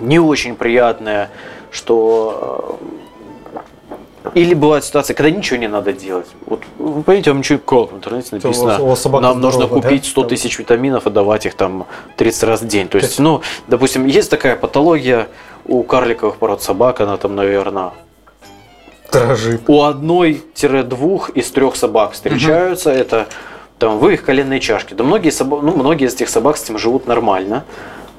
не 0.02 0.20
очень 0.20 0.58
приятная, 0.58 1.30
что 1.72 2.78
э, 2.82 3.07
или 4.34 4.54
бывают 4.54 4.86
ситуации, 4.86 5.14
когда 5.14 5.30
ничего 5.30 5.58
не 5.60 5.68
надо 5.68 5.94
делать. 5.94 6.28
Вот 6.46 6.62
вы 6.78 7.04
понимаете, 7.04 7.32
вам 7.32 7.40
ничего 7.40 7.60
как 7.60 7.92
в 7.92 7.96
интернете 7.96 8.30
у 8.32 8.36
написано. 8.36 8.82
у 8.84 8.96
собака 8.96 9.24
Нам 9.24 9.42
нужно 9.42 9.62
здорова, 9.66 9.82
да? 9.82 9.90
купить 9.90 10.06
100 10.06 10.22
Там. 10.22 10.30
тысяч 10.30 10.60
витаминов 10.60 11.08
и 11.08 11.10
давать 11.10 11.46
их 11.46 11.56
там 11.56 11.86
30 12.18 12.44
раз 12.44 12.62
в 12.62 12.68
день. 12.68 12.88
То 12.88 12.98
есть, 12.98 13.20
ну, 13.20 13.42
допустим, 13.68 14.06
есть 14.06 14.30
такая 14.30 14.56
патология 14.56 15.28
у 15.66 15.84
карликовых 15.84 16.38
пород 16.38 16.62
собак, 16.62 17.02
она 17.02 17.18
там, 17.18 17.36
наверное, 17.36 17.92
Дрожит. 19.12 19.62
у 19.68 19.84
одной-двух 19.84 21.30
из 21.32 21.52
трех 21.52 21.76
собак 21.76 22.12
встречаются. 22.14 22.92
Это 22.92 23.28
там 23.80 24.00
вывих 24.00 24.24
коленной 24.24 24.60
чашки. 24.60 24.94
Да 24.94 25.04
многие, 25.04 25.30
собак, 25.30 25.62
ну, 25.62 25.76
многие 25.76 26.08
из 26.08 26.16
этих 26.16 26.30
собак 26.30 26.58
с 26.58 26.64
этим 26.64 26.78
живут 26.78 27.08
нормально. 27.08 27.64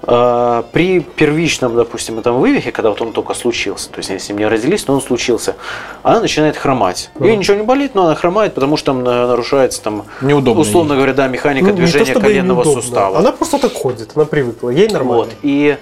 А, 0.02 0.62
При 0.72 1.00
первичном, 1.00 1.74
допустим, 1.74 2.18
этом 2.18 2.38
вывихе, 2.38 2.70
когда 2.72 2.90
вот 2.90 3.02
он 3.02 3.12
только 3.12 3.34
случился, 3.34 3.90
то 3.90 3.98
есть 3.98 4.10
они 4.10 4.18
с 4.20 4.28
ним 4.28 4.38
не 4.38 4.46
родились, 4.46 4.86
но 4.86 4.94
он 4.94 5.02
случился, 5.02 5.56
она 6.02 6.20
начинает 6.20 6.56
хромать. 6.56 7.10
Ей 7.20 7.36
ничего 7.36 7.56
не 7.56 7.64
болит, 7.64 7.94
но 7.94 8.04
она 8.04 8.14
хромает, 8.14 8.54
потому 8.54 8.76
что 8.76 8.86
там 8.92 9.02
на- 9.02 9.26
нарушается 9.26 9.82
там, 9.82 10.04
Неудобно 10.20 10.60
условно 10.62 10.94
говоря, 10.94 11.14
да, 11.14 11.26
механика 11.26 11.66
Ну, 11.66 11.72
то, 11.72 11.76
движения 11.78 12.12
ей 12.12 12.20
коленного 12.20 12.58
неудобно. 12.62 12.82
сустава. 12.82 13.18
Она 13.18 13.32
просто 13.32 13.58
так 13.58 13.72
ходит, 13.72 14.12
она 14.14 14.24
привыкла, 14.24 14.70
ей 14.70 14.88
нормально. 14.88 15.24
Вот. 15.24 15.34
И 15.42 15.76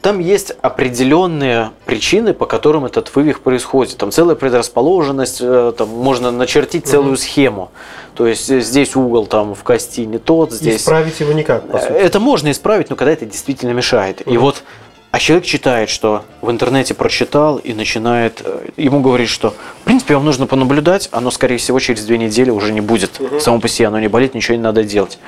там 0.00 0.20
есть 0.20 0.52
определенные 0.62 1.72
причины, 1.84 2.32
по 2.32 2.46
которым 2.46 2.84
этот 2.84 3.14
вывих 3.14 3.40
происходит. 3.40 3.96
Там 3.96 4.12
целая 4.12 4.36
предрасположенность, 4.36 5.38
э, 5.40 5.72
там 5.76 5.88
можно 5.88 6.30
начертить 6.30 6.86
целую 6.86 7.16
схему. 7.16 7.70
То 8.14 8.26
есть 8.26 8.48
э, 8.48 8.60
здесь 8.60 8.94
угол 8.94 9.26
там 9.26 9.54
в 9.54 9.62
кости 9.64 10.02
не 10.02 10.18
тот, 10.18 10.52
здесь. 10.52 10.82
Исправить 10.82 11.18
его 11.18 11.32
никак, 11.32 11.68
по 11.68 11.78
сути. 11.78 11.92
Это 11.92 12.20
можно 12.20 12.50
исправить, 12.50 12.90
но 12.90 12.96
когда 12.96 13.12
это 13.12 13.26
действительно 13.26 13.72
мешает. 13.72 14.22
И 14.26 14.36
вот, 14.36 14.62
а 15.10 15.18
человек 15.18 15.46
читает, 15.46 15.88
что 15.88 16.22
в 16.42 16.50
интернете 16.50 16.94
прочитал 16.94 17.56
и 17.56 17.72
начинает, 17.72 18.42
э, 18.44 18.68
ему 18.76 19.00
говорит, 19.00 19.28
что 19.28 19.50
в 19.82 19.84
принципе 19.84 20.14
вам 20.14 20.24
нужно 20.24 20.46
понаблюдать, 20.46 21.08
оно 21.10 21.32
скорее 21.32 21.56
всего 21.56 21.80
через 21.80 22.04
две 22.04 22.18
недели 22.18 22.50
уже 22.50 22.72
не 22.72 22.80
будет. 22.80 23.20
Само 23.40 23.58
по 23.58 23.66
себе 23.66 23.88
оно 23.88 23.98
не 23.98 24.08
болит, 24.08 24.34
ничего 24.34 24.56
не 24.56 24.62
надо 24.62 24.84
делать. 24.84 25.18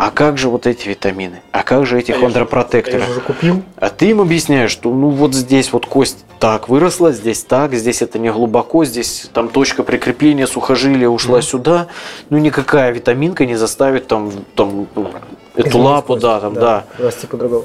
А 0.00 0.12
как 0.12 0.38
же 0.38 0.48
вот 0.48 0.68
эти 0.68 0.88
витамины? 0.88 1.42
А 1.50 1.64
как 1.64 1.84
же 1.84 1.98
эти 1.98 2.12
Я 2.12 2.20
хондропротекторы? 2.20 3.00
же 3.02 3.10
уже 3.10 3.20
купил. 3.20 3.62
А 3.74 3.88
ты 3.88 4.10
им 4.10 4.20
объясняешь, 4.20 4.70
что 4.70 4.94
ну 4.94 5.08
вот 5.08 5.34
здесь 5.34 5.72
вот 5.72 5.86
кость 5.86 6.24
так 6.38 6.68
выросла, 6.68 7.10
здесь 7.10 7.42
так, 7.42 7.74
здесь 7.74 8.00
это 8.00 8.20
не 8.20 8.30
глубоко, 8.30 8.84
здесь 8.84 9.28
там 9.32 9.48
точка 9.48 9.82
прикрепления 9.82 10.46
сухожилия 10.46 11.08
ушла 11.08 11.42
сюда. 11.42 11.88
Ну 12.30 12.38
никакая 12.38 12.92
витаминка 12.92 13.44
не 13.44 13.56
заставит 13.56 14.06
там, 14.06 14.30
там 14.54 14.86
ну, 14.94 15.10
эту 15.56 15.68
Изменить 15.68 15.74
лапу, 15.74 16.12
кость, 16.12 16.22
да, 16.22 16.38
там, 16.38 16.54
да. 16.54 16.84
Расти 16.98 17.26
по-другому. 17.26 17.64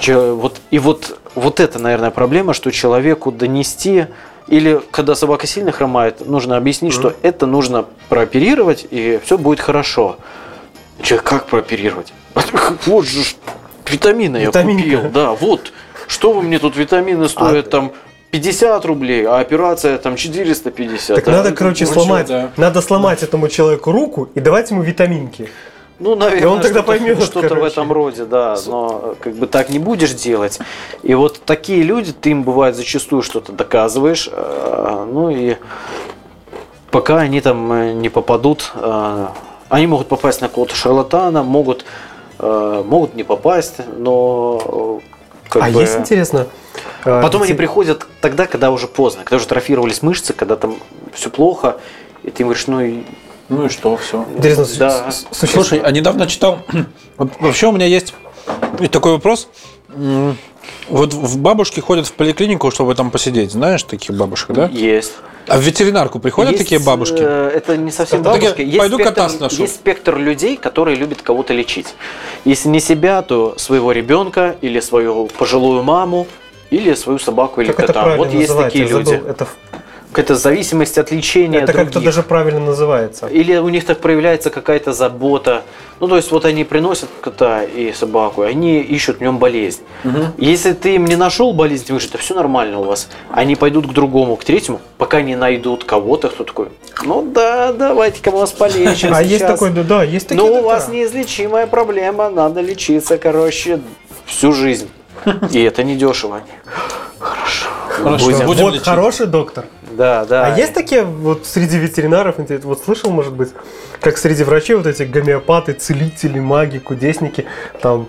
Че- 0.00 0.32
вот, 0.32 0.62
и 0.70 0.78
вот, 0.78 1.18
вот 1.34 1.60
это, 1.60 1.78
наверное, 1.78 2.10
проблема, 2.10 2.54
что 2.54 2.70
человеку 2.70 3.30
донести, 3.30 4.06
или 4.46 4.80
когда 4.90 5.14
собака 5.14 5.46
сильно 5.46 5.70
хромает, 5.70 6.26
нужно 6.26 6.56
объяснить, 6.56 6.94
что 6.94 7.12
это 7.20 7.44
нужно 7.44 7.84
прооперировать, 8.08 8.86
и 8.90 9.20
все 9.22 9.36
будет 9.36 9.60
хорошо. 9.60 10.16
Человек, 11.02 11.26
как 11.26 11.46
прооперировать? 11.46 12.12
Вот 12.86 13.06
же 13.06 13.22
витамины 13.88 14.36
я 14.38 14.50
купил, 14.50 15.10
да, 15.10 15.32
вот. 15.32 15.72
Что 16.06 16.32
вы 16.32 16.42
мне 16.42 16.58
тут 16.58 16.76
витамины 16.76 17.28
стоят 17.28 17.66
А, 17.66 17.70
там 17.70 17.92
50 18.30 18.84
рублей, 18.84 19.26
а 19.26 19.38
операция 19.38 19.98
там 19.98 20.16
450. 20.16 21.16
Так 21.16 21.28
а? 21.28 21.30
надо, 21.30 21.52
короче, 21.52 21.84
ну, 21.86 21.92
сломать. 21.92 22.26
да. 22.26 22.50
Надо 22.56 22.80
сломать 22.80 23.22
этому 23.22 23.48
человеку 23.48 23.92
руку 23.92 24.28
и 24.34 24.40
давать 24.40 24.70
ему 24.70 24.82
витаминки. 24.82 25.50
Ну, 25.98 26.14
наверное, 26.14 26.42
И 26.42 26.46
он 26.46 26.60
тогда 26.60 26.80
что-то- 26.82 26.86
поймет, 26.86 27.22
что-то 27.22 27.54
в 27.56 27.64
этом 27.64 27.92
роде, 27.92 28.24
да. 28.24 28.56
Но 28.66 29.16
как 29.20 29.34
бы 29.34 29.46
так 29.46 29.68
не 29.68 29.78
будешь 29.78 30.12
делать. 30.12 30.60
И 31.02 31.14
вот 31.14 31.40
такие 31.44 31.82
люди, 31.82 32.12
ты 32.12 32.30
им 32.30 32.44
бывает 32.44 32.76
зачастую 32.76 33.22
что-то 33.22 33.52
доказываешь, 33.52 34.28
э, 34.30 35.06
ну 35.12 35.30
и 35.30 35.56
пока 36.90 37.18
они 37.18 37.40
там 37.40 37.72
э, 37.72 37.92
не 37.94 38.10
попадут, 38.10 38.70
э, 38.74 39.26
они 39.68 39.86
могут 39.86 40.08
попасть 40.08 40.40
на 40.40 40.48
какого-то 40.48 40.74
шарлатана, 40.74 41.42
могут, 41.42 41.84
э, 42.38 42.82
могут 42.86 43.14
не 43.14 43.22
попасть, 43.24 43.76
но 43.96 45.00
э, 45.02 45.48
как 45.48 45.62
а 45.64 45.70
бы- 45.70 45.80
есть 45.80 45.96
интересно. 45.98 46.46
а, 47.04 47.22
Потом 47.22 47.42
они 47.42 47.52
те- 47.52 47.56
приходят 47.58 48.06
тогда, 48.20 48.46
когда 48.46 48.70
уже 48.70 48.86
поздно, 48.86 49.24
когда 49.24 49.36
уже 49.36 49.46
трофировались 49.46 50.02
мышцы, 50.02 50.32
когда 50.32 50.56
там 50.56 50.76
все 51.12 51.30
плохо, 51.30 51.76
и 52.22 52.30
ты 52.30 52.42
им 52.42 52.48
говоришь, 52.48 52.66
ну 52.66 52.80
и 52.80 53.02
Ну 53.48 53.66
и 53.66 53.68
что, 53.68 53.96
все. 53.96 54.26
Интересно, 54.36 54.66
Да. 54.78 55.06
Слушай, 55.32 55.78
а 55.78 55.90
недавно 55.90 56.26
читал. 56.26 56.58
вот 57.16 57.30
Вообще 57.40 57.66
у 57.68 57.72
меня 57.72 57.86
есть 57.86 58.14
такой 58.90 59.12
вопрос. 59.12 59.48
Вот 60.88 61.12
в 61.12 61.38
бабушки 61.38 61.80
ходят 61.80 62.06
в 62.06 62.12
поликлинику, 62.12 62.70
чтобы 62.70 62.94
там 62.94 63.10
посидеть. 63.10 63.52
Знаешь 63.52 63.82
таких 63.82 64.16
бабушек, 64.16 64.50
да? 64.52 64.68
есть. 64.72 65.12
А 65.46 65.56
в 65.56 65.60
ветеринарку 65.62 66.18
приходят 66.18 66.52
Есть, 66.52 66.64
такие 66.64 66.78
бабушки? 66.78 67.16
э, 67.20 67.50
Это 67.54 67.76
не 67.78 67.90
совсем 67.90 68.20
Это 68.20 68.30
бабушки. 68.30 68.60
Есть 68.60 68.78
«Пойду 68.78 68.96
спектр, 68.96 69.14
кота 69.14 69.28
сношу». 69.30 69.62
есть 69.62 69.76
спектр 69.76 70.16
людей, 70.18 70.56
которые 70.58 70.94
любят 70.96 71.22
кого-то 71.22 71.54
лечить. 71.54 71.94
Если 72.44 72.68
не 72.68 72.80
себя, 72.80 73.22
то 73.22 73.54
своего 73.56 73.92
ребенка 73.92 74.56
или 74.60 74.78
свою 74.80 75.26
пожилую 75.38 75.82
маму 75.82 76.26
или 76.70 76.92
свою 76.94 77.18
собаку 77.18 77.62
или 77.62 77.72
Как 77.72 77.86
кота. 77.86 78.16
Вот 78.16 78.30
есть 78.30 78.48
называется? 78.50 78.62
такие 78.78 78.84
люди. 78.86 79.22
Это, 79.26 79.48
Какая-то 80.10 80.36
зависимость 80.36 80.96
от 80.98 81.10
лечения 81.12 81.58
это 81.60 81.72
как-то 81.72 82.00
даже 82.00 82.22
правильно 82.22 82.60
называется. 82.60 83.26
Или 83.26 83.56
у 83.58 83.68
них 83.68 83.84
так 83.84 83.98
проявляется 84.00 84.48
какая-то 84.50 84.92
забота. 84.92 85.62
Ну, 86.00 86.08
то 86.08 86.16
есть, 86.16 86.30
вот 86.32 86.44
они 86.44 86.64
приносят 86.64 87.08
кота 87.20 87.62
и 87.62 87.92
собаку, 87.92 88.42
и 88.44 88.46
они 88.46 88.80
ищут 88.80 89.18
в 89.18 89.20
нем 89.20 89.38
болезнь. 89.38 89.80
Если 90.38 90.72
ты 90.72 90.94
им 90.94 91.04
не 91.04 91.16
нашел 91.16 91.52
болезнь, 91.52 91.84
ты 91.84 91.92
говоришь, 91.92 92.08
это 92.08 92.18
все 92.18 92.34
нормально 92.34 92.78
у 92.80 92.84
вас. 92.84 93.08
Они 93.30 93.54
пойдут 93.54 93.86
к 93.86 93.92
другому, 93.92 94.36
к 94.36 94.44
третьему, 94.44 94.80
пока 94.96 95.20
не 95.20 95.36
найдут 95.36 95.84
кого-то, 95.84 96.28
кто 96.30 96.44
такой, 96.44 96.68
ну 97.04 97.22
да, 97.22 97.72
давайте-ка 97.72 98.30
мы 98.30 98.38
вас 98.38 98.52
полечим 98.58 99.12
А 99.14 99.22
есть 99.22 99.38
сейчас». 99.44 99.52
такой, 99.52 99.70
да, 99.70 99.82
да, 99.82 100.02
есть 100.04 100.28
такие 100.28 100.42
Ну, 100.42 100.60
у 100.60 100.62
вас 100.62 100.88
неизлечимая 100.88 101.66
проблема, 101.66 102.30
надо 102.30 102.60
лечиться, 102.62 103.18
короче, 103.18 103.80
всю 104.24 104.52
жизнь. 104.52 104.88
И 105.52 105.62
это 105.62 105.82
не 105.82 105.96
дешево. 105.96 106.40
Хорошо. 107.18 107.66
Хорошо. 107.88 108.24
Будем- 108.24 108.46
Будем 108.46 108.62
Вот 108.64 108.72
лечить. 108.74 108.84
хороший 108.86 109.26
доктор. 109.26 109.64
Да, 109.92 110.24
да. 110.24 110.46
А 110.46 110.56
есть 110.56 110.74
такие 110.74 111.04
вот 111.04 111.46
среди 111.46 111.78
ветеринаров, 111.78 112.36
ты 112.36 112.58
вот 112.58 112.82
слышал, 112.82 113.10
может 113.10 113.32
быть, 113.32 113.50
как 114.00 114.18
среди 114.18 114.44
врачей 114.44 114.76
вот 114.76 114.86
эти 114.86 115.02
гомеопаты, 115.02 115.72
целители, 115.72 116.38
маги, 116.38 116.78
кудесники, 116.78 117.46
там 117.80 118.06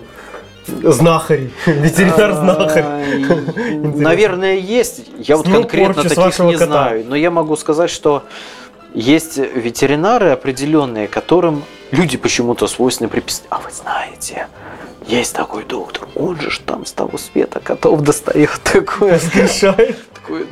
знахари, 0.66 1.50
ветеринар-знахарь. 1.66 2.84
А, 2.84 3.02
Наверное, 3.98 4.56
есть. 4.56 5.06
Я 5.18 5.36
вот 5.36 5.48
конкретно 5.48 6.04
таких 6.04 6.38
не 6.40 6.56
знаю. 6.56 7.04
Но 7.06 7.16
я 7.16 7.30
могу 7.30 7.56
сказать, 7.56 7.90
что 7.90 8.24
есть 8.94 9.38
ветеринары 9.38 10.30
определенные, 10.30 11.08
которым 11.08 11.64
люди 11.90 12.16
почему-то 12.16 12.66
свойственны 12.66 13.08
приписать. 13.08 13.46
А 13.50 13.58
вы 13.58 13.70
знаете, 13.70 14.46
есть 15.10 15.34
такой 15.34 15.64
доктор, 15.64 16.08
он 16.14 16.40
же 16.40 16.50
ж 16.50 16.58
там 16.64 16.86
с 16.86 16.92
того 16.92 17.18
света 17.18 17.60
котов 17.60 18.00
достает 18.02 18.50
такое. 18.72 19.14
Воскрешает. 19.14 19.96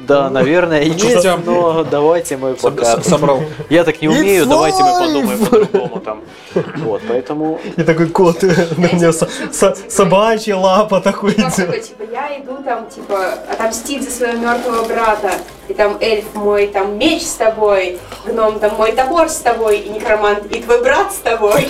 Да, 0.08 0.28
наверное, 0.28 0.82
есть, 0.82 1.00
чертям. 1.00 1.42
но 1.44 1.84
давайте 1.84 2.36
мы 2.36 2.54
пока... 2.54 3.00
Собрал. 3.00 3.42
Я 3.70 3.84
так 3.84 4.02
не 4.02 4.08
It's 4.08 4.18
умею, 4.18 4.46
давайте 4.46 4.82
мы 4.82 4.98
подумаем 4.98 5.46
по-другому 5.46 6.00
там. 6.00 6.22
Вот, 6.78 7.00
поэтому 7.06 7.60
И 7.76 7.82
такой 7.84 8.08
кот, 8.08 8.42
на 8.42 8.86
меня 8.92 9.12
со- 9.12 9.28
со- 9.52 9.76
собачья 9.88 10.56
лапа 10.56 10.96
идет. 10.96 11.04
такой, 11.04 11.80
типа, 11.80 12.02
я 12.10 12.40
иду 12.40 12.56
там, 12.64 12.88
типа, 12.88 13.34
отомстить 13.52 14.02
за 14.02 14.10
своего 14.10 14.38
мертвого 14.38 14.82
брата. 14.84 15.30
И 15.68 15.74
там 15.74 15.96
эльф 16.00 16.24
мой, 16.34 16.66
там 16.68 16.98
меч 16.98 17.22
с 17.22 17.34
тобой, 17.34 18.00
гном 18.24 18.58
там 18.58 18.74
мой 18.76 18.90
топор 18.92 19.28
с 19.28 19.36
тобой, 19.36 19.78
и 19.78 19.90
некромант, 19.90 20.46
и 20.46 20.60
твой 20.60 20.82
брат 20.82 21.12
с 21.12 21.18
тобой. 21.18 21.68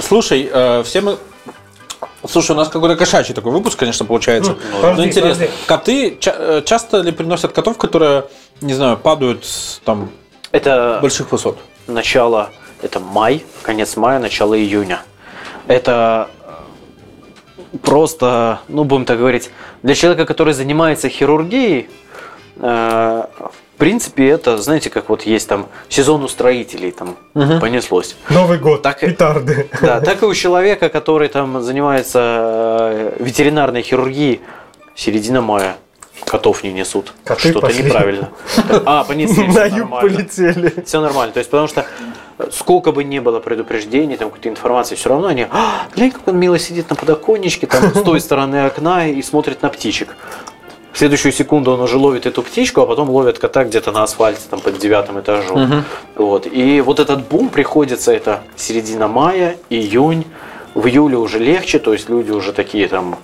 Слушай, 0.00 0.50
э, 0.52 0.82
все 0.84 1.00
мы... 1.00 1.18
Слушай, 2.26 2.52
у 2.52 2.54
нас 2.54 2.68
какой-то 2.68 2.96
кошачий 2.96 3.34
такой 3.34 3.52
выпуск, 3.52 3.78
конечно, 3.78 4.06
получается. 4.06 4.56
Но 4.72 4.80
подожди, 4.80 5.08
интересно, 5.08 5.46
подожди. 5.46 5.66
коты 5.66 6.16
ча- 6.20 6.36
э, 6.38 6.62
часто 6.64 7.00
ли 7.00 7.12
приносят 7.12 7.52
котов, 7.52 7.78
которые, 7.78 8.24
не 8.60 8.74
знаю, 8.74 8.96
падают 8.96 9.44
с 9.44 9.80
там 9.84 10.10
это 10.52 10.98
больших 11.00 11.32
высот? 11.32 11.58
начало, 11.86 12.50
это 12.80 13.00
май, 13.00 13.44
конец 13.62 13.96
мая, 13.96 14.18
начало 14.18 14.58
июня. 14.58 15.02
Это 15.66 16.28
э, 16.44 17.78
просто, 17.82 18.60
ну, 18.68 18.84
будем 18.84 19.04
так 19.04 19.18
говорить, 19.18 19.50
для 19.82 19.94
человека, 19.94 20.24
который 20.26 20.54
занимается 20.54 21.08
хирургией, 21.08 21.88
э, 22.56 23.24
принципе, 23.82 24.28
это, 24.28 24.58
знаете, 24.58 24.90
как 24.90 25.08
вот 25.08 25.22
есть 25.22 25.48
там 25.48 25.66
сезон 25.88 26.22
у 26.22 26.28
строителей, 26.28 26.92
там 26.92 27.16
понеслось. 27.60 28.14
Новый 28.30 28.58
год, 28.58 28.82
Так 28.82 29.02
и- 29.02 29.08
петарды. 29.08 29.68
Да, 29.82 30.00
так 30.00 30.22
и 30.22 30.26
у 30.26 30.34
человека, 30.34 30.88
который 30.88 31.28
там 31.28 31.60
занимается 31.62 32.20
э, 32.20 33.16
ветеринарной 33.18 33.82
хирургией, 33.82 34.40
середина 34.94 35.40
мая 35.40 35.74
котов 36.26 36.62
не 36.62 36.72
несут. 36.72 37.12
Коты 37.24 37.50
Что-то 37.50 37.66
пошли. 37.66 37.82
неправильно. 37.82 38.28
А, 38.86 39.02
понесли. 39.02 39.48
На 39.52 39.64
юг 39.64 39.90
нормально. 39.90 40.08
полетели. 40.16 40.72
Все 40.86 41.00
нормально. 41.00 41.32
То 41.32 41.38
есть, 41.38 41.50
потому 41.50 41.66
что 41.66 41.84
э, 42.38 42.48
сколько 42.52 42.92
бы 42.92 43.02
ни 43.02 43.18
было 43.18 43.40
предупреждений, 43.40 44.16
там 44.16 44.28
какой-то 44.30 44.48
информации, 44.48 44.94
все 44.94 45.08
равно 45.08 45.26
они, 45.26 45.48
«А, 45.50 45.88
глянь, 45.96 46.12
как 46.12 46.28
он 46.28 46.38
мило 46.38 46.56
сидит 46.60 46.88
на 46.88 46.94
подоконничке, 46.94 47.66
там, 47.66 47.92
с 47.92 48.02
той 48.02 48.20
стороны 48.20 48.64
окна 48.66 49.08
и 49.08 49.20
смотрит 49.22 49.62
на 49.62 49.68
птичек. 49.70 50.14
В 50.92 50.98
следующую 50.98 51.32
секунду 51.32 51.72
он 51.72 51.80
уже 51.80 51.96
ловит 51.96 52.26
эту 52.26 52.42
птичку, 52.42 52.82
а 52.82 52.86
потом 52.86 53.08
ловит 53.10 53.38
кота 53.38 53.64
где-то 53.64 53.92
на 53.92 54.02
асфальте, 54.02 54.42
там, 54.50 54.60
под 54.60 54.78
девятым 54.78 55.20
этажом. 55.20 55.84
Вот. 56.16 56.46
И 56.46 56.80
вот 56.80 57.00
этот 57.00 57.26
бум 57.28 57.48
приходится, 57.48 58.12
это 58.12 58.42
середина 58.56 59.08
мая, 59.08 59.56
июнь, 59.70 60.24
в 60.74 60.86
июле 60.86 61.16
уже 61.16 61.38
легче, 61.38 61.78
то 61.78 61.92
есть 61.92 62.08
люди 62.08 62.30
уже 62.30 62.52
такие 62.52 62.88
там 62.88 63.18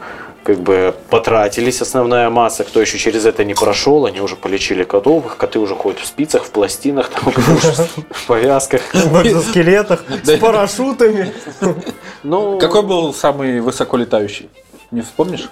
как 0.49 0.61
бы 0.61 0.95
потратились 1.11 1.83
основная 1.83 2.31
масса, 2.31 2.65
кто 2.65 2.81
еще 2.81 2.97
через 2.97 3.27
это 3.27 3.45
не 3.45 3.53
прошел, 3.53 4.07
они 4.07 4.23
уже 4.23 4.35
полечили 4.35 4.83
котов, 4.83 5.27
их 5.27 5.37
коты 5.37 5.59
уже 5.59 5.75
ходят 5.75 6.01
в 6.01 6.07
спицах, 6.07 6.45
в 6.45 6.51
пластинах, 6.51 7.11
там, 7.11 7.33
в 8.11 8.27
повязках. 8.27 8.81
В 8.95 9.27
экзоскелетах, 9.27 10.05
с 10.23 10.39
парашютами. 10.39 11.35
Ну, 12.23 12.59
Какой 12.59 12.83
был 12.83 13.13
самый 13.13 13.61
высоко 13.61 13.99
летающий? 13.99 14.49
Не 14.91 15.03
вспомнишь? 15.03 15.51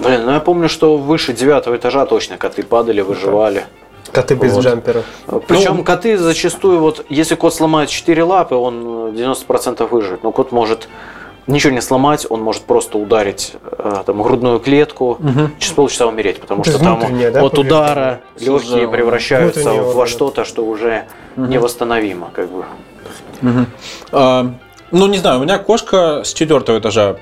Блин, 0.00 0.24
ну 0.24 0.32
я 0.32 0.40
помню, 0.40 0.68
что 0.68 0.96
выше 0.96 1.32
девятого 1.32 1.76
этажа 1.76 2.06
точно 2.06 2.38
коты 2.38 2.62
падали, 2.62 3.02
выживали. 3.02 3.64
Коты 4.12 4.34
без 4.34 4.54
Вот. 4.54 4.64
джампера. 4.64 5.02
Причем 5.46 5.76
Ну, 5.76 5.84
коты 5.84 6.18
зачастую, 6.18 6.80
вот 6.80 7.04
если 7.08 7.34
кот 7.34 7.54
сломает 7.54 7.90
4 7.90 8.24
лапы, 8.24 8.54
он 8.54 9.14
э, 9.14 9.18
90% 9.18 9.86
выживет. 9.88 10.24
Но 10.24 10.32
кот 10.32 10.52
может 10.52 10.88
ничего 11.46 11.72
не 11.72 11.80
сломать, 11.80 12.26
он 12.28 12.40
может 12.42 12.62
просто 12.62 12.98
ударить 12.98 13.54
э, 13.62 14.02
там, 14.06 14.22
грудную 14.22 14.58
клетку, 14.58 15.18
через 15.58 15.72
полчаса 15.74 16.06
умереть, 16.06 16.40
потому 16.40 16.64
что 16.64 16.78
там 16.78 17.00
да, 17.32 17.42
от 17.42 17.58
удара 17.58 18.20
легкие 18.38 18.60
Слушай, 18.60 18.88
превращаются 18.88 19.72
во 19.74 20.06
что-то, 20.06 20.44
что 20.44 20.64
уже 20.64 21.04
невосстановимо. 21.36 22.30
Как 22.32 22.48
бы. 22.50 22.64
А, 24.12 24.54
ну, 24.90 25.06
не 25.06 25.18
знаю, 25.18 25.40
у 25.40 25.42
меня 25.42 25.58
кошка 25.58 26.22
с 26.24 26.32
четвертого 26.32 26.78
этажа. 26.78 27.16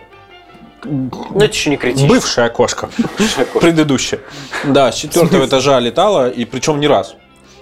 Но 0.85 1.11
это 1.37 1.47
еще 1.53 1.71
не 1.71 1.77
критично. 1.77 2.09
Бывшая 2.09 2.49
кошка. 2.51 2.89
Предыдущая. 3.61 4.21
Да, 4.65 4.93
с 4.93 4.97
четвертого 4.97 5.47
этажа 5.47 5.79
летала, 5.81 6.29
и 6.29 6.45
причем 6.45 6.79
не 6.81 6.87
раз. 6.87 7.15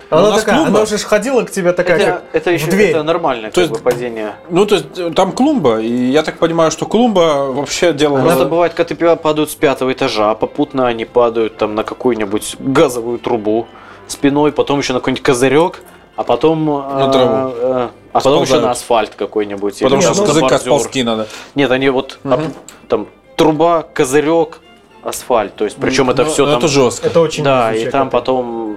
Она 0.09 0.31
нас 0.31 0.41
такая, 0.41 0.57
клумба. 0.57 0.71
она 0.71 0.83
уже 0.83 0.99
ходила 0.99 1.43
к 1.43 1.51
тебе 1.51 1.73
такая, 1.73 1.97
Это, 1.97 2.07
как 2.13 2.23
это 2.33 2.51
еще 2.53 2.67
в 2.67 2.71
дверь. 2.71 2.91
это 2.91 3.03
нормальное 3.03 3.51
То 3.51 3.61
как 3.63 3.71
есть- 3.71 3.73
бы, 3.73 3.79
падение. 3.91 4.35
Ну, 4.51 4.65
то 4.65 4.77
есть 4.77 4.87
э, 4.97 5.11
там 5.11 5.33
клумба, 5.33 5.81
и 5.81 5.89
я 6.11 6.23
так 6.23 6.39
понимаю, 6.39 6.71
что 6.71 6.87
клумба 6.87 7.51
вообще 7.51 7.93
делала... 7.93 8.21
Иногда 8.21 8.45
бывает, 8.45 8.73
коты 8.75 8.95
пя- 8.95 9.17
падают 9.17 9.51
с 9.51 9.57
пятого 9.57 9.93
этажа, 9.93 10.31
а 10.31 10.35
попутно 10.37 10.87
они 10.87 11.07
падают 11.07 11.57
там 11.57 11.75
на 11.75 11.83
какую-нибудь 11.83 12.55
газовую 12.61 13.19
трубу 13.19 13.67
спиной, 14.07 14.53
потом 14.53 14.79
еще 14.79 14.93
на 14.93 15.01
какой-нибудь 15.01 15.25
козырек, 15.25 15.83
а 16.17 16.25
потом 16.25 16.65
На 16.67 17.09
э, 17.09 17.13
траву. 17.13 17.55
э, 17.57 17.89
а 18.13 18.21
потом 18.21 18.43
еще 18.43 18.61
на 18.61 18.71
асфальт 18.71 19.15
какой-нибудь. 19.15 19.79
Потому 19.81 20.03
что 20.03 20.15
на 20.15 20.29
языка 20.29 20.59
сползти 20.59 21.03
надо. 21.03 21.27
Нет, 21.55 21.71
они 21.71 21.89
вот 21.91 22.19
оп- 22.25 22.41
там 22.89 23.07
труба, 23.37 23.83
козырек, 23.83 24.61
асфальт. 25.03 25.55
То 25.55 25.65
есть, 25.65 25.77
причем 25.77 26.11
это 26.11 26.25
Ну, 26.25 26.31
все 26.31 26.45
ну, 26.45 26.51
там. 26.53 26.59
Это 26.59 26.69
жестко. 26.69 27.07
Это 27.07 27.21
очень 27.21 27.45
Да, 27.45 27.75
и 27.75 27.89
там 27.91 28.11
потом 28.11 28.77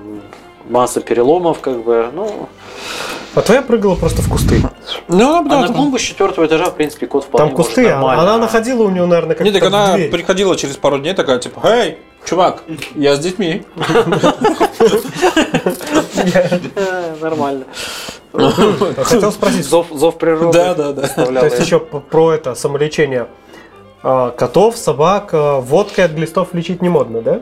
масса 0.69 1.01
переломов, 1.01 1.59
как 1.61 1.83
бы. 1.83 2.09
Ну, 2.13 2.49
А 3.35 3.41
твоя 3.41 3.61
прыгала 3.61 3.95
просто 3.95 4.21
в 4.21 4.29
кусты. 4.29 4.61
Ну, 5.07 5.39
а 5.39 5.43
да, 5.43 5.61
на 5.61 5.67
там- 5.67 5.75
клумбу 5.75 5.97
с 5.97 6.01
четвертого 6.01 6.45
этажа, 6.45 6.65
в 6.65 6.75
принципе, 6.75 7.07
кот 7.07 7.23
вполне 7.23 7.47
Там 7.47 7.55
кусты, 7.55 7.81
может 7.81 7.93
а 7.93 7.99
нормально. 7.99 8.23
она 8.23 8.37
находила 8.37 8.83
у 8.83 8.89
него, 8.89 9.05
наверное, 9.05 9.35
как 9.35 9.45
Не, 9.45 9.51
так 9.51 9.63
она 9.63 9.95
приходила 10.11 10.55
через 10.55 10.77
пару 10.77 10.99
дней 10.99 11.13
такая, 11.13 11.39
типа, 11.39 11.61
эй, 11.67 11.97
чувак, 12.25 12.63
я 12.95 13.15
с 13.15 13.19
детьми. 13.19 13.63
Э, 16.15 17.15
Нормально. 17.21 17.65
Хотел 19.03 19.31
спросить, 19.31 19.65
Зов, 19.65 19.87
зов 19.91 20.17
природы. 20.17 20.57
Да, 20.57 20.75
да, 20.75 20.93
да. 20.93 21.07
то 21.07 21.45
есть 21.45 21.59
еще 21.59 21.79
про 21.79 22.33
это 22.33 22.55
самолечение. 22.55 23.27
А, 24.01 24.31
Котов, 24.31 24.77
собак, 24.77 25.29
а, 25.33 25.59
водкой 25.59 26.05
от 26.05 26.11
глистов 26.11 26.53
лечить 26.53 26.81
не 26.81 26.87
модно, 26.89 27.21
да? 27.21 27.41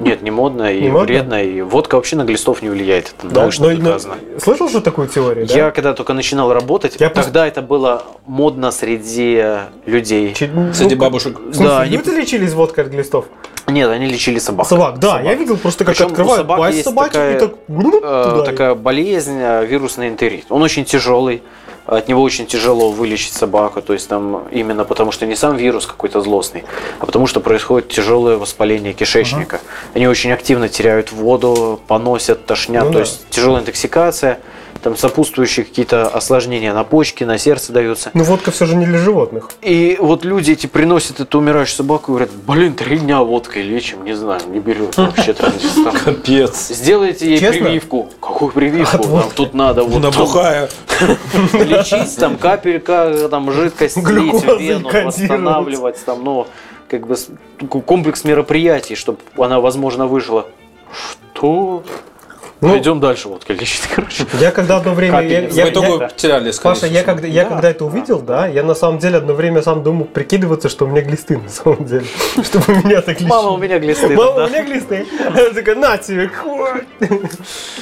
Нет, 0.00 0.22
не 0.22 0.30
модно 0.30 0.72
и 0.72 0.80
Не 0.82 0.88
модно? 0.88 1.06
вредно, 1.06 1.42
и 1.42 1.60
водка 1.62 1.96
вообще 1.96 2.16
на 2.16 2.24
глистов 2.24 2.62
не 2.62 2.70
влияет, 2.70 3.14
это 3.18 3.28
Да, 3.32 3.40
научно 3.42 3.68
но- 3.68 3.72
но- 3.74 3.84
доказано. 3.84 4.14
Слышал 4.42 4.68
же 4.68 4.80
такую 4.80 5.08
теорию, 5.08 5.46
да? 5.46 5.54
Я 5.54 5.70
когда 5.70 5.92
только 5.94 6.14
начинал 6.14 6.52
работать, 6.52 6.96
Я 6.98 7.10
тогда 7.10 7.46
это 7.46 7.60
было 7.62 8.02
модно 8.26 8.70
среди 8.70 9.44
людей. 9.86 10.32
Чи- 10.34 10.46
ну, 10.52 10.72
Среди 10.72 10.90
как- 10.90 10.98
бабушек. 11.00 11.38
В 11.38 11.42
смысле, 11.54 11.64
Да, 11.66 11.80
они- 11.80 11.96
люди 11.98 12.10
лечились 12.10 12.52
водкой 12.54 12.84
от 12.84 12.90
глистов? 12.90 13.26
Нет, 13.66 13.90
они 13.90 14.06
лечили 14.06 14.38
собак. 14.38 14.66
Собак, 14.66 14.98
да, 14.98 15.20
я 15.20 15.34
видел 15.34 15.58
просто, 15.58 15.84
как 15.84 15.94
Причем 15.94 16.06
открывают 16.06 16.38
собак 16.42 16.58
пасть 16.58 16.84
собаки 16.84 17.12
такая, 17.12 17.36
и 17.36 17.40
так... 17.40 17.50
глуп 17.68 18.02
Э, 18.02 18.24
туда 18.30 18.42
и- 18.42 18.46
такая 18.46 18.74
болезнь, 18.74 19.38
э, 19.38 19.66
вирусный 19.66 20.08
энтерит. 20.08 20.46
Он 20.48 20.62
очень 20.62 20.84
тяжелый, 20.86 21.42
от 21.88 22.06
него 22.06 22.22
очень 22.22 22.46
тяжело 22.46 22.90
вылечить 22.90 23.32
собаку, 23.32 23.80
то 23.80 23.94
есть 23.94 24.08
там 24.08 24.46
именно 24.50 24.84
потому, 24.84 25.10
что 25.10 25.24
не 25.24 25.34
сам 25.34 25.56
вирус 25.56 25.86
какой-то 25.86 26.20
злостный, 26.20 26.64
а 26.98 27.06
потому 27.06 27.26
что 27.26 27.40
происходит 27.40 27.88
тяжелое 27.88 28.36
воспаление 28.36 28.92
кишечника. 28.92 29.60
Они 29.94 30.06
очень 30.06 30.30
активно 30.30 30.68
теряют 30.68 31.12
воду, 31.12 31.80
поносят, 31.88 32.44
тошнят, 32.44 32.84
Ну 32.84 32.90
то 32.90 32.98
да. 32.98 33.00
есть 33.00 33.28
тяжелая 33.30 33.62
интоксикация, 33.62 34.38
там 34.82 34.96
сопутствующие 34.96 35.64
какие-то 35.64 36.06
осложнения 36.08 36.72
на 36.72 36.84
почки, 36.84 37.24
на 37.24 37.38
сердце 37.38 37.72
даются. 37.72 38.10
Ну, 38.14 38.24
водка 38.24 38.50
все 38.50 38.66
же 38.66 38.76
не 38.76 38.86
для 38.86 38.98
животных. 38.98 39.50
И 39.62 39.96
вот 40.00 40.24
люди 40.24 40.52
эти 40.52 40.66
приносят 40.66 41.20
эту 41.20 41.38
умирающую 41.38 41.76
собаку 41.76 42.12
и 42.12 42.14
говорят, 42.14 42.30
блин, 42.46 42.74
три 42.74 42.98
дня 42.98 43.22
водкой 43.22 43.62
лечим, 43.62 44.04
не 44.04 44.14
знаю, 44.14 44.40
не 44.48 44.60
берет 44.60 44.96
вообще 44.96 45.32
там. 45.32 45.52
Капец. 46.04 46.68
Сделайте 46.68 47.28
ей 47.28 47.38
Честно? 47.38 47.66
прививку. 47.66 48.08
Какую 48.20 48.52
прививку? 48.52 49.08
Нам 49.08 49.30
тут 49.34 49.54
надо 49.54 49.84
вот 49.84 50.02
Набухая. 50.02 50.68
лечить, 51.52 52.16
там 52.16 52.36
капелька, 52.36 53.28
там 53.30 53.50
жидкость 53.52 53.96
лить 53.96 54.44
вену, 54.58 54.90
восстанавливать, 55.04 56.04
там, 56.04 56.24
ну, 56.24 56.46
как 56.88 57.06
бы 57.06 57.16
комплекс 57.84 58.24
мероприятий, 58.24 58.94
чтобы 58.94 59.18
она, 59.36 59.60
возможно, 59.60 60.06
выжила. 60.06 60.46
Что? 61.34 61.82
Ну, 62.60 62.76
Идем 62.76 62.98
дальше, 62.98 63.28
вот 63.28 63.48
лечить, 63.48 63.88
короче. 63.94 64.26
Я 64.40 64.50
когда 64.50 64.78
одно 64.78 64.92
время... 64.94 65.20
Я, 65.20 65.42
я- 65.42 65.66
В 65.66 65.70
итоге 65.70 65.92
я- 65.92 66.08
потеряли, 66.08 66.52
Паша, 66.60 66.86
я 66.86 67.04
когда, 67.04 67.26
я 67.26 67.44
Да, 67.44 67.50
когда 67.50 67.70
это 67.70 67.84
увидел, 67.84 68.20
да, 68.20 68.48
я 68.48 68.64
на 68.64 68.74
самом 68.74 68.98
деле 68.98 69.18
одно 69.18 69.34
время 69.34 69.62
сам 69.62 69.82
думал 69.84 70.06
прикидываться, 70.06 70.68
что 70.68 70.84
у 70.86 70.88
меня 70.88 71.02
глисты 71.02 71.38
на 71.38 71.48
самом 71.48 71.84
деле. 71.84 72.04
Чтобы 72.42 72.74
меня 72.84 73.00
так 73.00 73.20
лечили. 73.20 73.28
Мама, 73.28 73.50
у 73.50 73.56
меня 73.58 73.78
глисты. 73.78 74.08
Мама, 74.08 74.34
да. 74.36 74.44
у 74.46 74.48
меня 74.48 74.64
глисты. 74.64 75.06
Она 75.24 75.50
такая, 75.50 75.76
на 75.76 75.96
тебе. 75.98 76.28
хуй». 76.28 76.82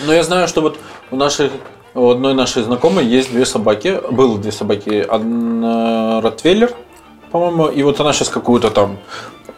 Но 0.07 0.13
я 0.13 0.23
знаю, 0.23 0.47
что 0.47 0.61
вот 0.61 0.79
у 1.11 1.17
наших 1.17 1.53
у 1.95 2.11
одной 2.11 2.35
нашей 2.35 2.63
знакомой 2.63 3.07
есть 3.07 3.33
две 3.33 3.47
собаки. 3.47 3.99
Было 4.11 4.39
две 4.39 4.53
собаки. 4.53 5.07
Одна 5.09 6.21
Ротвейлер, 6.21 6.71
по-моему, 7.31 7.69
и 7.69 7.83
вот 7.83 7.99
она 8.01 8.13
сейчас 8.13 8.29
какую-то 8.29 8.71
там 8.71 8.99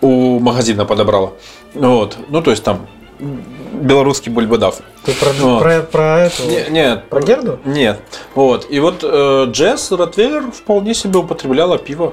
у 0.01 0.39
магазина 0.39 0.85
подобрала. 0.85 1.33
Вот. 1.75 2.17
Ну, 2.29 2.41
то 2.41 2.53
есть 2.53 2.63
там 2.63 2.87
белорусский 3.21 4.31
бульбодав. 4.31 4.77
Ты 5.05 5.13
про, 5.13 5.31
Вот. 5.41 5.63
про, 5.63 5.81
про 5.83 6.21
эту... 6.21 6.45
Не- 6.45 6.71
Нет. 6.71 7.05
Про 7.09 7.21
Герду? 7.21 7.59
Нет. 7.65 8.01
Вот. 8.35 8.67
И 8.71 8.81
вот 8.81 9.01
э, 9.03 9.47
Джесс 9.51 9.91
Ротвейлер 9.93 10.51
вполне 10.51 10.95
себе 10.95 11.19
употребляла 11.19 11.79
пиво. 11.79 12.13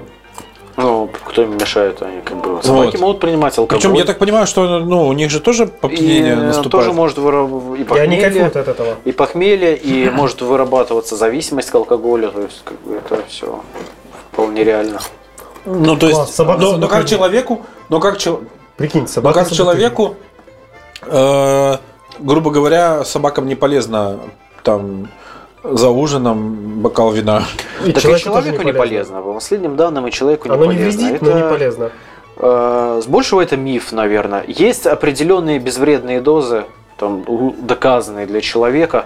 Ну, 0.77 1.09
кто 1.23 1.43
им 1.43 1.57
мешает, 1.57 2.01
они 2.01 2.19
как 2.21 2.37
бы... 2.37 2.61
Собаки 2.61 2.91
Вот. 2.97 2.99
могут 2.99 3.19
принимать 3.21 3.57
алкоголь. 3.57 3.79
Причем 3.79 3.93
я 3.93 4.03
так 4.03 4.17
понимаю, 4.17 4.45
что 4.45 4.79
ну, 4.79 5.07
у 5.07 5.13
них 5.13 5.29
же 5.31 5.39
тоже 5.39 5.69
и 5.89 6.21
э, 6.21 6.35
наступает. 6.35 6.71
тоже 6.71 6.91
может 6.93 7.17
выраб- 7.17 7.75
и 7.77 7.81
И 7.81 7.83
они 7.83 7.85
похмелье, 8.17 8.21
кайфуют 8.21 8.55
от 8.57 8.67
этого. 8.67 8.95
и 9.05 9.11
похмелье, 9.13 9.77
и 9.77 10.09
может 10.13 10.41
вырабатываться 10.41 11.15
зависимость 11.15 11.69
к 11.69 11.75
алкоголю, 11.75 12.29
то 12.31 12.41
есть 12.41 12.61
как 12.65 12.77
бы 12.81 12.95
это 12.95 13.23
все 13.29 13.61
вполне 14.33 14.65
реально. 14.65 14.99
Ну, 15.65 15.95
то 15.95 16.07
есть, 16.07 16.17
Класс, 16.19 16.35
собака 16.35 16.61
но, 16.61 16.73
с 16.75 16.77
но 16.77 16.87
как 16.89 17.05
человеку, 17.07 17.61
но 17.89 17.99
как, 18.01 18.17
Прикинь, 18.75 19.01
но 19.03 19.07
собака... 19.07 19.39
как 19.39 19.47
с 19.47 19.55
собакой. 19.55 19.57
человеку, 19.79 20.15
э, 21.05 21.77
грубо 22.19 22.51
говоря, 22.51 23.03
собакам 23.03 23.47
не 23.47 23.55
полезно 23.55 24.19
там 24.63 25.07
за 25.63 25.89
ужином 25.89 26.81
бокал 26.81 27.11
вина. 27.11 27.43
И 27.85 27.91
так 27.91 28.03
человеку 28.03 28.21
и 28.21 28.23
человеку 28.23 28.57
тоже 28.57 28.65
не 28.65 28.73
полезно. 28.73 29.21
По 29.21 29.33
последним 29.33 29.75
данным, 29.75 30.07
и 30.07 30.11
человеку 30.11 30.47
не 30.47 30.53
Оно 30.53 30.65
не 30.65 30.77
полезно. 30.77 31.01
вредит, 31.01 31.21
Это, 31.21 31.25
но 31.31 31.37
не 31.37 31.49
полезно. 31.49 31.91
э, 32.37 33.01
с 33.03 33.07
большего 33.07 33.41
это 33.41 33.57
миф, 33.57 33.91
наверное. 33.91 34.43
Есть 34.47 34.85
определенные 34.85 35.59
безвредные 35.59 36.21
дозы, 36.21 36.65
там, 36.97 37.25
доказанные 37.61 38.25
для 38.25 38.41
человека, 38.41 39.05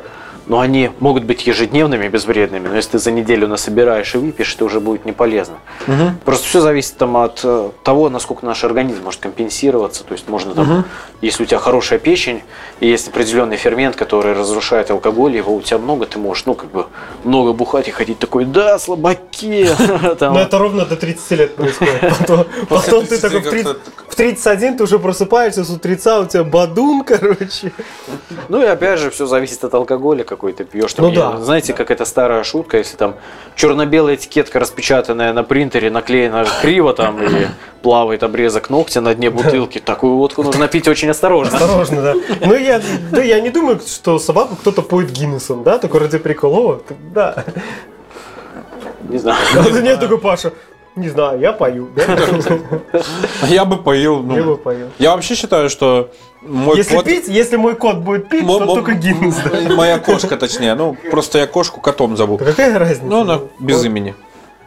но 0.50 0.60
они 0.60 0.92
могут 1.00 1.24
быть 1.24 1.48
ежедневными 1.48 2.08
безвредными. 2.08 2.68
Но 2.68 2.76
если 2.76 2.92
ты 2.92 3.00
за 3.00 3.12
неделю 3.12 3.48
насобираешь 3.48 4.14
и 4.16 4.18
выпьешь, 4.18 4.56
это 4.56 4.66
уже 4.66 4.80
будет 4.80 5.06
не 5.06 5.14
полезно. 5.14 5.56
Просто 6.26 6.48
все 6.48 6.60
зависит 6.60 6.98
там 6.98 7.16
от 7.18 7.42
э, 7.44 7.70
того, 7.84 8.10
насколько 8.10 8.46
наш 8.46 8.64
организм 8.64 9.04
может 9.04 9.22
компенсироваться. 9.22 10.04
То 10.04 10.14
есть 10.14 10.28
можно 10.28 10.54
там, 10.54 10.86
если 11.22 11.44
у 11.44 11.46
тебя 11.46 11.60
хорошая 11.60 12.00
печень, 12.00 12.42
и 12.80 12.88
есть 12.88 13.08
определенный 13.08 13.58
фермент, 13.58 13.96
который 13.96 14.34
разрушает 14.34 14.90
алкоголь, 14.92 15.36
его 15.38 15.56
у 15.56 15.62
тебя 15.62 15.78
много, 15.78 16.08
ты 16.08 16.18
можешь, 16.18 16.46
ну, 16.46 16.56
как 16.56 16.72
бы, 16.72 16.88
много 17.24 17.54
бухать 17.54 17.88
и 17.88 17.92
ходить 17.92 18.18
такой, 18.18 18.46
да, 18.46 18.80
слабаки. 18.80 19.70
Но 20.20 20.40
это 20.42 20.58
ровно 20.58 20.86
до 20.86 20.96
30 20.96 21.32
лет 21.32 21.56
происходит. 21.56 22.02
Потом, 22.68 23.06
ты 23.06 23.20
30 23.20 23.22
такой 23.22 23.40
в, 23.40 23.44
как-то 23.44 23.52
30 23.52 23.78
в 24.10 24.16
31 24.16 24.78
ты 24.78 24.84
уже 24.84 25.00
просыпаешься 25.00 25.64
с 25.64 25.70
утреца, 25.70 26.20
у 26.20 26.26
тебя 26.26 26.44
бадун, 26.44 27.04
короче. 27.08 27.72
Ну 28.50 28.62
и 28.62 28.66
опять 28.66 29.00
же, 29.00 29.12
все 29.12 29.26
зависит 29.26 29.64
от 29.64 29.74
алкоголя, 29.74 30.24
ты 30.40 30.64
пьешь. 30.64 30.94
Там, 30.94 31.06
Ну 31.06 31.12
я- 31.12 31.20
да. 31.32 31.38
Знаете, 31.38 31.74
как 31.74 31.92
это 31.92 32.06
старая 32.06 32.44
шутка, 32.44 32.78
если 32.78 32.96
там 32.98 33.16
черно-белая 33.56 34.16
этикетка, 34.16 34.60
распечатанная 34.60 35.34
на 35.34 35.44
принтере, 35.44 35.90
наклеена 35.92 36.46
криво 36.62 36.94
там, 36.94 37.22
и 37.22 37.48
плавает 37.82 38.24
обрезок 38.24 38.70
ногтя 38.70 39.02
на 39.02 39.14
дне 39.16 39.30
бутылки, 39.30 39.80
такую 39.80 40.16
водку 40.16 40.44
нужно 40.44 40.68
пить 40.68 40.88
очень 40.88 41.10
осторожно. 41.10 41.58
Осторожно, 41.58 42.02
да. 42.02 42.14
Ну 42.42 42.56
я, 42.56 42.82
да, 43.12 43.22
я 43.22 43.40
не 43.42 43.50
думаю, 43.50 43.80
что 43.86 44.18
собаку 44.20 44.56
кто-то 44.56 44.82
поет 44.82 45.12
Гиннесом, 45.12 45.64
да, 45.64 45.78
такой 45.78 46.00
ради 46.02 46.18
прикола, 46.18 46.62
вот, 46.62 46.86
да. 47.14 47.44
Не 49.08 49.18
знаю. 49.18 49.38
А 49.56 49.82
нет, 49.82 50.00
такой 50.00 50.20
Паша, 50.20 50.54
не 51.00 51.10
знаю, 51.10 51.40
я 51.40 51.54
пою? 51.54 51.90
Я 53.50 53.66
бы 53.66 53.78
поил. 53.78 54.20
ну, 54.22 54.36
Я 54.38 54.44
бы 54.44 54.58
пою. 54.58 54.88
Я 55.00 55.12
вообще 55.12 55.36
считаю, 55.36 55.70
что 55.70 56.10
мой 56.42 56.78
Если 56.78 56.96
кот... 56.96 57.06
пить, 57.06 57.28
если 57.28 57.58
мой 57.58 57.76
кот 57.76 57.98
будет 57.98 58.30
пить, 58.30 58.44
мо- 58.44 58.60
то 58.60 58.66
мо- 58.66 58.76
только 58.76 58.94
Гиннес, 58.94 59.36
да. 59.38 59.76
Моя 59.76 60.00
кошка, 60.00 60.38
точнее. 60.38 60.76
Ну, 60.76 60.96
просто 61.12 61.38
я 61.40 61.48
кошку 61.48 61.82
котом 61.82 62.16
зову. 62.18 62.38
Да 62.38 62.46
какая 62.46 62.78
разница? 62.78 63.06
Ну, 63.06 63.22
она 63.22 63.40
без 63.60 63.84
имени. 63.84 64.16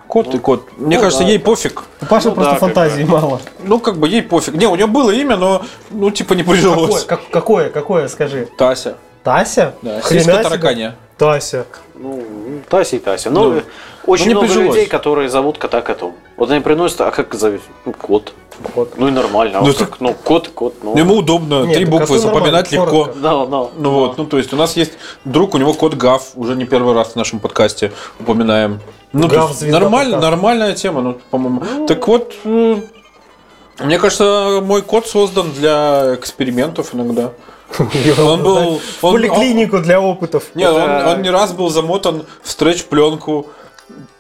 Кот 0.08 0.34
и 0.34 0.38
кот. 0.38 0.68
Мне 0.76 0.96
ну 0.96 1.02
кажется, 1.02 1.24
да. 1.24 1.30
ей 1.30 1.38
пофиг. 1.38 1.84
У 2.02 2.06
Паши 2.06 2.28
Ну 2.28 2.34
просто 2.34 2.52
да, 2.52 2.58
как 2.58 2.60
фантазии 2.60 3.02
мало. 3.04 3.40
Ну, 3.62 3.78
как 3.78 3.96
бы 3.96 4.06
ей 4.08 4.22
пофиг. 4.22 4.54
Не, 4.54 4.66
у 4.66 4.74
нее 4.76 4.86
было 4.86 5.10
имя, 5.10 5.36
но, 5.36 5.62
ну, 5.90 6.10
типа, 6.10 6.34
не 6.34 6.42
Какое, 6.42 6.54
прижилось. 6.56 7.04
как- 7.04 7.30
какое, 7.30 7.70
какое, 7.70 8.08
скажи. 8.08 8.46
Тася. 8.58 8.96
Тася? 9.22 9.72
Да, 9.82 10.00
Хрена 10.02 10.22
сиська 10.24 10.32
себе. 10.34 10.42
тараканья. 10.42 10.94
Тася. 11.22 11.64
Ну, 11.94 12.20
Тася 12.68 12.96
и 12.96 12.98
Тася. 12.98 13.30
Но 13.30 13.44
Ну, 13.44 13.62
очень 14.06 14.26
ну, 14.26 14.30
много 14.32 14.46
прижилось. 14.46 14.74
людей, 14.74 14.86
которые 14.86 15.28
зовут 15.28 15.56
кота 15.58 15.80
котом. 15.80 16.14
Вот 16.36 16.50
они 16.50 16.60
приносят, 16.60 17.00
а 17.00 17.10
как 17.12 17.32
зовут? 17.34 17.60
Ну, 17.86 17.92
кот. 17.92 18.32
Кот. 18.74 18.98
Ну 18.98 19.06
и 19.06 19.10
нормально. 19.12 19.58
А 19.58 19.60
Ну, 19.60 19.68
вот 19.68 19.78
так-? 19.78 20.00
Ну, 20.00 20.14
кот, 20.14 20.48
кот. 20.48 20.74
Ну, 20.82 20.98
Ему 20.98 21.18
удобно, 21.18 21.62
Нет, 21.64 21.76
три 21.76 21.84
буквы 21.84 22.06
коту 22.06 22.18
запоминать 22.18 22.72
легко. 22.72 23.12
Да, 23.14 23.46
да. 23.46 23.68
Ну 23.76 23.90
вот, 23.90 24.18
ну 24.18 24.24
то 24.26 24.36
есть 24.38 24.52
у 24.52 24.56
нас 24.56 24.76
есть 24.76 24.92
друг, 25.24 25.54
у 25.54 25.58
него 25.58 25.74
кот 25.74 25.94
Гав, 25.94 26.32
уже 26.34 26.56
не 26.56 26.64
первый 26.64 26.92
раз 26.92 27.12
в 27.12 27.16
нашем 27.16 27.38
подкасте 27.38 27.92
упоминаем. 28.18 28.80
Ну, 29.12 29.28
Гав 29.28 29.50
есть 29.50 29.62
нормально, 29.62 30.14
подкаста. 30.16 30.30
нормальная 30.30 30.72
тема, 30.74 31.02
ну, 31.02 31.18
по-моему. 31.30 31.86
Так 31.86 32.08
вот, 32.08 32.34
мне 32.44 33.98
кажется, 33.98 34.60
мой 34.62 34.82
кот 34.82 35.06
создан 35.06 35.52
для 35.52 36.16
экспериментов 36.16 36.94
иногда. 36.94 37.30
Он 37.78 38.42
был... 38.42 38.80
В 39.00 39.04
он- 39.04 39.14
поликлинику 39.14 39.78
для 39.78 40.00
опытов. 40.00 40.44
Нет, 40.54 40.70
он, 40.70 40.90
он 40.90 41.22
не 41.22 41.30
раз 41.30 41.52
был 41.52 41.68
замотан 41.68 42.24
в 42.42 42.50
стретч-пленку 42.50 43.46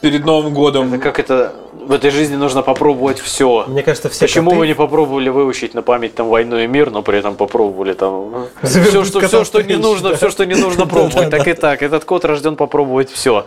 перед 0.00 0.24
Новым 0.24 0.52
годом. 0.52 0.92
Это 0.92 1.02
как 1.02 1.18
это 1.18 1.52
в 1.86 1.92
этой 1.92 2.10
жизни 2.10 2.36
нужно 2.36 2.62
попробовать 2.62 3.20
все. 3.20 3.64
Мне 3.66 3.82
кажется, 3.82 4.08
все 4.08 4.20
Почему 4.26 4.52
коты- 4.52 4.58
вы 4.58 4.66
не 4.68 4.74
попробовали 4.74 5.28
выучить 5.28 5.74
на 5.74 5.82
память 5.82 6.14
там 6.14 6.28
войну 6.28 6.58
и 6.58 6.66
мир, 6.66 6.90
но 6.90 7.02
при 7.02 7.18
этом 7.18 7.34
попробовали 7.34 7.92
там 7.92 8.46
все, 8.62 8.82
Завернуть 8.82 9.06
что, 9.08 9.20
все, 9.20 9.44
что 9.44 9.62
не 9.62 9.76
нужно, 9.76 10.10
да. 10.10 10.16
все, 10.16 10.30
что 10.30 10.44
не 10.46 10.54
нужно 10.54 10.86
пробовать. 10.86 11.30
Так 11.30 11.48
и 11.48 11.54
так. 11.54 11.82
Этот 11.82 12.04
кот 12.04 12.24
рожден 12.24 12.56
попробовать 12.56 13.10
все. 13.10 13.46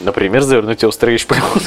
Например, 0.00 0.42
завернуть 0.42 0.82
его 0.82 0.90
в 0.90 0.94
стрейч-пленку. 0.94 1.58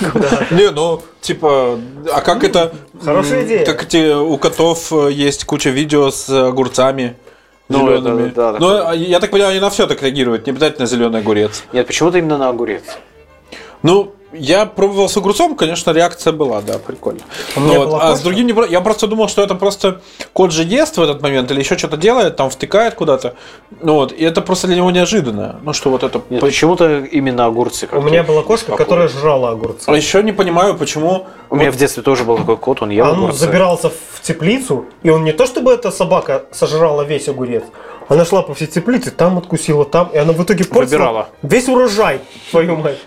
Не, 0.51 0.71
ну, 0.71 1.01
типа, 1.21 1.79
а 2.13 2.21
как 2.21 2.43
это... 2.43 2.73
Хорошая 3.03 3.45
идея. 3.45 3.65
Как 3.65 3.88
у 4.21 4.38
котов 4.38 4.91
э, 4.91 5.11
есть 5.11 5.45
куча 5.45 5.69
видео 5.69 6.09
с 6.11 6.29
огурцами. 6.29 7.15
Ну, 7.70 7.89
это, 7.89 8.01
зелёными. 8.01 8.30
да, 8.34 8.51
так- 8.53 8.61
Но 8.61 8.89
а, 8.89 8.95
я 8.95 9.20
так 9.20 9.30
понимаю, 9.32 9.51
они 9.51 9.59
на 9.59 9.70
все 9.70 9.88
так 9.88 10.01
реагируют, 10.01 10.45
не 10.45 10.51
обязательно 10.51 10.88
зеленый 10.88 11.20
огурец. 11.20 11.63
Нет, 11.74 11.86
почему-то 11.88 12.18
именно 12.18 12.38
на 12.38 12.49
огурец. 12.49 12.84
Ну, 13.84 14.13
я 14.34 14.65
пробовал 14.65 15.07
с 15.09 15.17
огурцом, 15.17 15.55
конечно, 15.55 15.91
реакция 15.91 16.34
была, 16.34 16.61
да, 16.61 16.80
прикольно. 16.80 17.21
Вот, 17.55 17.99
А 18.01 18.15
с 18.15 18.21
другим 18.21 18.47
не 18.47 18.71
Я 18.71 18.82
просто 18.82 19.07
думал, 19.07 19.30
что 19.30 19.41
это 19.41 19.55
просто 19.55 20.01
кот 20.34 20.51
же 20.51 20.63
ест 20.63 20.97
в 20.97 21.01
этот 21.01 21.21
момент 21.21 21.49
или 21.51 21.59
еще 21.59 21.78
что-то 21.78 21.97
делает, 21.97 22.36
там 22.36 22.49
втыкает 22.49 22.95
куда-то. 22.95 23.36
Ну 23.82 23.93
вот, 23.93 24.11
и 24.11 24.23
это 24.23 24.41
просто 24.41 24.67
для 24.67 24.75
него 24.75 24.91
неожиданно. 24.91 25.59
Ну 25.63 25.73
что 25.73 25.89
вот 25.89 26.03
это. 26.03 26.21
Нет, 26.30 26.41
почему-то 26.41 26.99
именно 26.99 27.45
огурцы. 27.45 27.88
У 27.91 28.01
меня 28.01 28.23
была 28.23 28.41
кошка, 28.41 28.65
беспокоят. 28.71 28.88
которая 28.88 29.07
жрала 29.07 29.51
огурцы. 29.51 29.84
А 29.88 29.95
еще 29.95 30.21
не 30.23 30.32
понимаю, 30.34 30.75
почему. 30.75 31.28
У 31.49 31.55
меня 31.55 31.71
в 31.71 31.78
детстве 31.78 32.03
тоже 32.03 32.23
был 32.23 32.38
такой 32.38 32.57
кот, 32.57 32.82
он 32.82 32.89
ел 32.89 33.05
А 33.05 33.11
он 33.11 33.17
огурцы. 33.19 33.39
забирался 33.39 33.89
в 33.89 34.21
теплицу, 34.21 34.86
и 35.03 35.09
он 35.09 35.23
не 35.23 35.32
то 35.32 35.45
чтобы 35.45 35.71
эта 35.71 35.89
собака 35.91 36.43
сожрала 36.51 37.03
весь 37.03 37.30
огурец, 37.30 37.63
она 38.09 38.25
шла 38.25 38.41
по 38.41 38.53
всей 38.53 38.67
теплице, 38.67 39.11
там 39.11 39.38
откусила, 39.38 39.86
там, 39.86 40.09
и 40.13 40.17
она 40.17 40.34
в 40.34 40.43
итоге 40.43 40.65
портила 40.65 40.97
Выбирала. 40.97 41.30
весь 41.41 41.67
урожай, 41.69 42.19
твою 42.51 42.75
мать. 42.78 42.97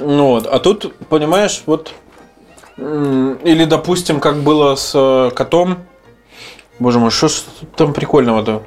Ну 0.00 0.28
вот, 0.28 0.46
а 0.46 0.58
тут, 0.58 0.94
понимаешь, 1.08 1.62
вот. 1.66 1.92
Или, 2.76 3.64
допустим, 3.64 4.20
как 4.20 4.36
было 4.36 4.74
с 4.74 4.92
э, 4.94 5.30
котом. 5.34 5.78
Боже 6.78 6.98
мой, 6.98 7.10
что 7.10 7.28
ж 7.28 7.42
там 7.76 7.92
прикольного-то? 7.92 8.62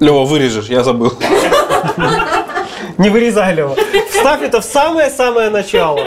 Лева, 0.00 0.24
вырежешь, 0.24 0.66
я 0.66 0.82
забыл. 0.82 1.12
Не 2.98 3.10
вырезали 3.10 3.60
его. 3.60 3.76
Вставь 4.10 4.42
это 4.42 4.60
в 4.60 4.64
самое-самое 4.64 5.50
начало. 5.50 6.00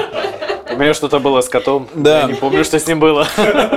У 0.69 0.75
меня 0.75 0.93
что-то 0.93 1.19
было 1.19 1.41
с 1.41 1.49
котом. 1.49 1.87
Да. 1.93 2.21
Я 2.21 2.27
не 2.27 2.33
помню, 2.33 2.63
что 2.65 2.79
с 2.79 2.85
ним 2.85 2.99
было. 2.99 3.25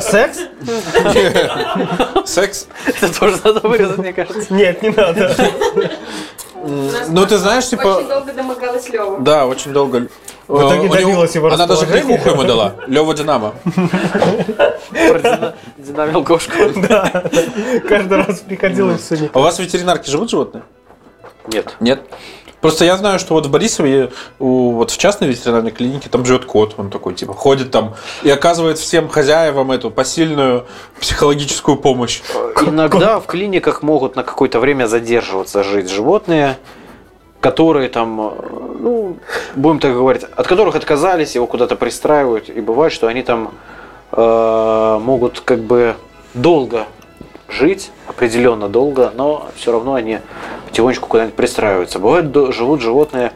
Секс? 0.01 0.41
Секс. 2.27 2.67
Это 2.85 3.19
тоже 3.19 3.39
надо 3.45 3.61
вырезать, 3.67 3.99
мне 3.99 4.13
кажется. 4.13 4.53
Нет, 4.53 4.83
не 4.83 4.91
надо. 4.91 5.35
Ну, 6.63 7.27
ты 7.27 7.39
знаешь, 7.39 7.69
типа. 7.69 7.97
Очень 7.97 8.09
долго 8.09 8.33
домогалась 8.33 8.89
Лева. 8.89 9.21
Да, 9.21 9.47
очень 9.47 9.73
долго. 9.73 10.09
В 10.47 10.59
итоге 10.59 10.89
Э, 10.89 10.91
добилась 10.91 11.35
его 11.35 11.53
Она 11.53 11.67
даже 11.67 11.87
кликуху 11.87 12.31
ему 12.31 12.43
дала. 12.43 12.75
Лева 12.87 13.15
Динамо. 13.15 13.55
Динамил 15.79 16.25
кошку. 16.25 16.53
Да. 16.89 17.25
Каждый 17.89 18.19
раз 18.19 18.41
приходилось 18.41 19.01
все 19.03 19.31
А 19.33 19.39
у 19.39 19.43
вас 19.43 19.57
в 19.57 19.61
ветеринарке 19.61 20.11
живут 20.11 20.31
животные? 20.31 20.65
Нет. 21.47 21.77
Нет. 21.81 22.03
Просто 22.61 22.85
я 22.85 22.97
знаю, 22.97 23.19
что 23.19 23.35
вот 23.35 23.47
в 23.47 23.51
Борисове, 23.51 24.11
у, 24.39 24.73
вот 24.73 24.91
в 24.91 24.99
частной 24.99 25.29
ветеринарной 25.29 25.71
клинике, 25.71 26.09
там 26.11 26.25
живет 26.27 26.45
кот, 26.45 26.75
он 26.77 26.91
такой, 26.91 27.15
типа, 27.15 27.33
ходит 27.33 27.71
там 27.71 27.95
и 28.23 28.31
оказывает 28.31 28.79
всем 28.79 29.09
хозяевам 29.09 29.73
эту 29.73 29.91
посильную 29.91 30.67
психологическую 31.01 31.77
помощь. 31.77 32.21
Иногда 32.67 33.19
в 33.21 33.27
клиниках 33.27 33.83
могут 33.83 34.17
на 34.17 34.23
какое-то 34.23 34.61
время 34.61 34.87
задерживаться 34.87 35.63
жить 35.63 35.91
животные, 35.91 36.59
которые 37.41 37.89
там, 37.89 38.21
э, 38.21 38.31
ну, 38.81 39.17
будем 39.55 39.81
так 39.81 39.95
говорить, 39.95 40.25
от 40.25 40.47
которых 40.47 40.77
отказались, 40.77 41.35
его 41.35 41.47
куда-то 41.47 41.77
пристраивают. 41.77 42.51
И 42.51 42.61
бывает, 42.61 42.93
что 42.93 43.07
они 43.07 43.23
там 43.23 43.53
э, 44.13 44.99
могут 45.01 45.41
как 45.41 45.61
бы 45.61 45.97
долго 46.35 46.87
жить, 47.51 47.91
определенно 48.07 48.69
долго, 48.69 49.13
но 49.15 49.49
все 49.57 49.73
равно 49.73 49.95
они 49.95 50.19
потихонечку 50.69 51.09
куда-нибудь 51.09 51.35
пристраиваются. 51.35 51.99
Бывают 51.99 52.55
живут 52.55 52.81
животные, 52.81 53.33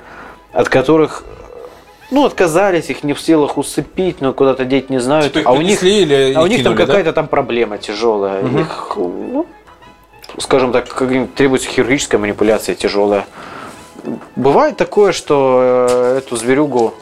от 0.52 0.68
которых 0.68 1.24
ну, 2.10 2.24
отказались, 2.24 2.90
их 2.90 3.02
не 3.02 3.12
в 3.12 3.20
силах 3.20 3.58
усыпить, 3.58 4.20
но 4.20 4.32
куда-то 4.32 4.64
деть 4.64 4.90
не 4.90 4.98
знают. 4.98 5.32
Типа 5.32 5.50
а 5.50 5.52
у 5.52 5.60
них 5.60 5.82
или 5.82 6.32
а 6.34 6.42
у 6.42 6.46
их 6.46 6.52
них 6.52 6.62
там 6.62 6.74
кинули, 6.74 6.78
да? 6.78 6.86
какая-то 6.86 7.12
там 7.12 7.28
проблема 7.28 7.78
тяжелая. 7.78 8.42
Их, 8.42 8.94
ну, 8.96 9.46
скажем 10.38 10.72
так, 10.72 10.86
требуется 11.34 11.68
хирургическая 11.68 12.20
манипуляция 12.20 12.74
тяжелая. 12.74 13.26
Бывает 14.36 14.76
такое, 14.76 15.12
что 15.12 15.88
э, 15.90 16.18
эту 16.18 16.36
зверюгу 16.36 16.94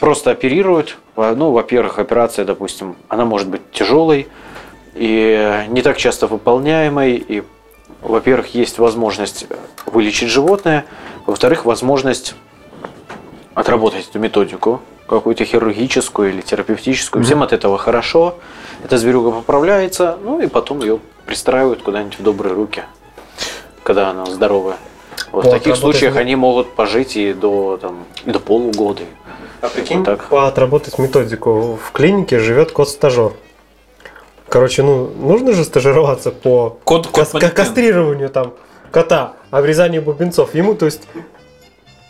просто 0.00 0.30
оперируют. 0.30 0.96
Ну, 1.16 1.50
во-первых, 1.50 1.98
операция, 1.98 2.44
допустим, 2.44 2.96
она 3.08 3.24
может 3.24 3.48
быть 3.48 3.62
тяжелой 3.72 4.28
и 4.96 5.66
не 5.68 5.82
так 5.82 5.96
часто 5.96 6.26
выполняемой. 6.26 7.14
И, 7.16 7.42
во-первых, 8.02 8.54
есть 8.54 8.78
возможность 8.78 9.46
вылечить 9.84 10.28
животное. 10.28 10.84
Во-вторых, 11.26 11.64
возможность 11.64 12.34
отработать 13.54 14.08
эту 14.08 14.18
методику, 14.18 14.80
какую-то 15.08 15.44
хирургическую 15.44 16.30
или 16.30 16.40
терапевтическую. 16.40 17.24
Всем 17.24 17.42
от 17.42 17.52
этого 17.52 17.78
хорошо. 17.78 18.34
Эта 18.84 18.98
зверюга 18.98 19.30
поправляется, 19.30 20.18
ну 20.22 20.40
и 20.40 20.46
потом 20.46 20.80
ее 20.80 20.98
пристраивают 21.24 21.82
куда-нибудь 21.82 22.18
в 22.18 22.22
добрые 22.22 22.54
руки, 22.54 22.82
когда 23.82 24.10
она 24.10 24.26
здоровая. 24.26 24.76
Вот 25.32 25.46
в 25.46 25.50
таких 25.50 25.76
случаях 25.76 26.16
они 26.16 26.36
могут 26.36 26.74
пожить 26.74 27.16
и 27.16 27.32
до, 27.32 27.78
там, 27.80 28.04
до 28.24 28.38
полугода. 28.38 29.02
А 29.60 29.68
прикинь, 29.68 29.98
Вот 29.98 30.04
так. 30.04 30.32
Отработать 30.32 30.98
методику. 30.98 31.78
В 31.82 31.92
клинике 31.92 32.38
живет 32.38 32.72
кот-стажер. 32.72 33.32
Короче, 34.48 34.82
ну, 34.82 35.08
нужно 35.08 35.52
же 35.52 35.64
стажироваться 35.64 36.30
по 36.30 36.78
Кот- 36.84 37.08
кот 37.08 37.32
манекен. 37.34 37.50
кастрированию 37.54 38.28
там 38.28 38.54
кота, 38.92 39.34
обрезанию 39.50 40.02
бубенцов. 40.02 40.54
Ему, 40.54 40.74
то 40.74 40.86
есть, 40.86 41.02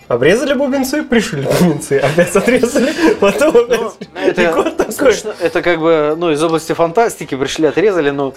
обрезали 0.09 0.53
бубенцы, 0.55 1.03
пришили 1.03 1.43
бубенцы, 1.47 1.95
опять 1.99 2.37
отрезали, 2.37 2.93
потом 3.21 3.57
опять. 3.57 3.81
Ну, 4.15 4.21
И 4.21 4.29
это, 4.31 4.53
кот 4.53 4.77
такой. 4.77 4.93
смешно. 5.13 5.33
это 5.41 5.63
как 5.63 5.81
бы 5.81 6.15
ну, 6.17 6.31
из 6.31 6.43
области 6.43 6.73
фантастики 6.75 7.35
пришли, 7.37 7.67
отрезали, 7.69 8.11
но 8.11 8.35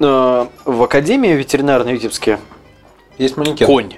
э, 0.00 0.46
в 0.64 0.82
Академии 0.82 1.30
ветеринарной 1.30 1.94
Витебске 1.94 2.38
Есть 3.18 3.36
манекен. 3.36 3.66
конь. 3.66 3.94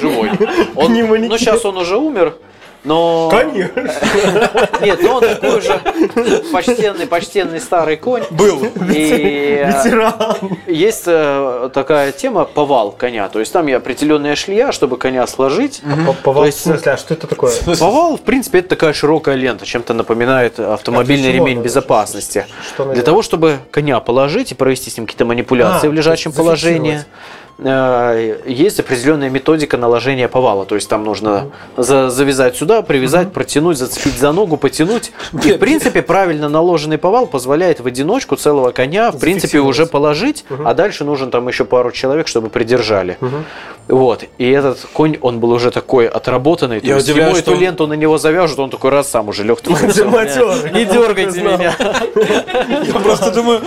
Живой. 0.00 0.30
Он, 0.74 0.92
Не 0.92 1.02
манекен. 1.04 1.28
ну, 1.30 1.38
сейчас 1.38 1.64
он 1.64 1.76
уже 1.78 1.96
умер, 1.96 2.34
но... 2.84 3.28
Конечно. 3.30 3.90
Нет, 4.82 4.98
ну 5.02 5.12
он 5.14 5.20
такой 5.20 5.60
же 5.60 5.80
почтенный, 6.52 7.06
почтенный 7.06 7.60
старый 7.60 7.96
конь. 7.96 8.22
Был. 8.30 8.64
И 8.92 9.58
э, 9.62 9.66
Ветеран. 9.68 10.58
есть 10.66 11.04
э, 11.06 11.70
такая 11.72 12.12
тема 12.12 12.44
повал 12.44 12.90
коня. 12.92 13.28
То 13.28 13.40
есть 13.40 13.52
там 13.52 13.68
и 13.68 13.72
определенная 13.72 14.34
шлея, 14.36 14.72
чтобы 14.72 14.96
коня 14.98 15.26
сложить. 15.26 15.82
По- 16.06 16.12
Повал, 16.12 16.42
То 16.42 16.42
в 16.42 16.46
есть- 16.46 16.60
смысле, 16.62 16.92
а 16.92 16.96
что 16.96 17.14
это 17.14 17.26
такое? 17.26 17.52
Повал, 17.78 18.16
в 18.16 18.22
принципе, 18.22 18.58
это 18.58 18.70
такая 18.70 18.92
широкая 18.92 19.36
лента, 19.36 19.64
чем-то 19.66 19.94
напоминает 19.94 20.58
автомобильный 20.58 21.30
А 21.30 21.32
ремень 21.32 21.60
безопасности. 21.62 22.46
Что 22.74 22.84
Для 22.92 23.02
того, 23.02 23.22
чтобы 23.22 23.58
коня 23.70 24.00
положить 24.00 24.52
и 24.52 24.54
провести 24.54 24.90
с 24.90 24.96
ним 24.96 25.06
какие-то 25.06 25.24
манипуляции 25.24 25.86
А, 25.86 25.90
в 25.90 25.92
лежачем 25.92 26.30
есть 26.30 26.38
положении. 26.38 27.00
Э, 27.58 28.40
Есть 28.46 28.80
определенная 28.80 29.30
методика 29.30 29.76
наложения 29.76 30.28
повала. 30.28 30.64
То 30.64 30.74
есть 30.74 30.88
там 30.88 31.04
нужно 31.04 31.50
за- 31.76 32.10
завязать 32.10 32.56
сюда, 32.56 32.82
привязать, 32.82 33.32
протянуть, 33.32 33.78
зацепить 33.78 34.18
за 34.18 34.32
ногу, 34.32 34.56
потянуть. 34.56 35.12
И 35.44 35.52
в 35.52 35.58
принципе 35.58 36.02
правильно 36.02 36.48
наложенный 36.48 36.98
повал 36.98 37.26
позволяет 37.26 37.80
в 37.80 37.86
одиночку 37.86 38.36
целого 38.36 38.70
коня 38.70 39.10
в 39.10 39.18
принципе 39.18 39.58
уже 39.60 39.86
положить, 39.86 40.44
а 40.64 40.74
дальше 40.74 41.04
нужен 41.04 41.30
там 41.30 41.48
еще 41.48 41.64
пару 41.64 41.90
человек, 41.90 42.26
чтобы 42.28 42.48
придержали. 42.48 43.16
Вот. 43.88 44.24
И 44.38 44.50
этот 44.50 44.78
конь, 44.92 45.18
он 45.20 45.40
был 45.40 45.50
уже 45.50 45.70
такой 45.70 46.06
отработанный. 46.08 46.80
То 46.80 46.86
Я 46.86 46.94
есть 46.96 47.06
удивляюсь, 47.08 47.34
ему 47.34 47.42
что 47.42 47.52
эту 47.52 47.60
ленту 47.60 47.86
на 47.86 47.94
него 47.94 48.16
завяжут, 48.18 48.58
он 48.58 48.70
такой 48.70 48.90
раз 48.90 49.08
сам 49.10 49.28
уже 49.28 49.42
лег. 49.44 49.60
Не 49.66 50.84
дергайте 50.84 51.40
меня. 51.42 51.74
Я 52.86 53.00
просто 53.00 53.30
думаю, 53.32 53.60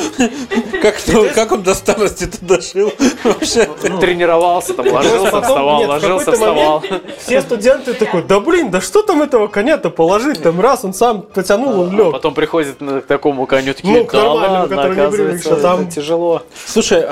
как, 0.82 0.96
ну, 1.08 1.26
он 1.52 1.64
до 1.64 1.74
старости-то 1.74 2.38
дожил 2.46 2.92
вообще. 3.24 3.70
Тренировался, 4.00 4.74
там 4.74 4.88
ложился, 4.88 5.42
вставал, 5.42 5.86
ложился, 5.88 6.32
вставал. 6.32 6.84
Все 7.20 7.42
студенты 7.42 7.94
такой, 7.94 8.24
да 8.24 8.40
блин, 8.40 8.72
да 8.72 8.82
что 8.82 9.02
там 9.02 9.22
этого 9.22 9.48
коня-то 9.48 9.90
положить? 9.90 10.42
Там 10.42 10.60
раз 10.60 10.84
он 10.86 10.94
сам 10.94 11.22
потянул, 11.22 11.82
он 11.82 11.96
лег. 11.98 12.12
Потом 12.12 12.34
приходит 12.34 12.82
на- 12.82 13.02
к 13.02 13.06
такому 13.06 13.46
коню, 13.46 13.74
такие, 13.74 14.02
Ну, 14.04 14.08
да 14.12 14.32
ладно, 14.32 14.68
который 14.68 14.96
не 14.96 15.02
оказывается, 15.02 15.56
там- 15.58 15.90
тяжело. 15.90 16.44
Слушай, 16.66 17.04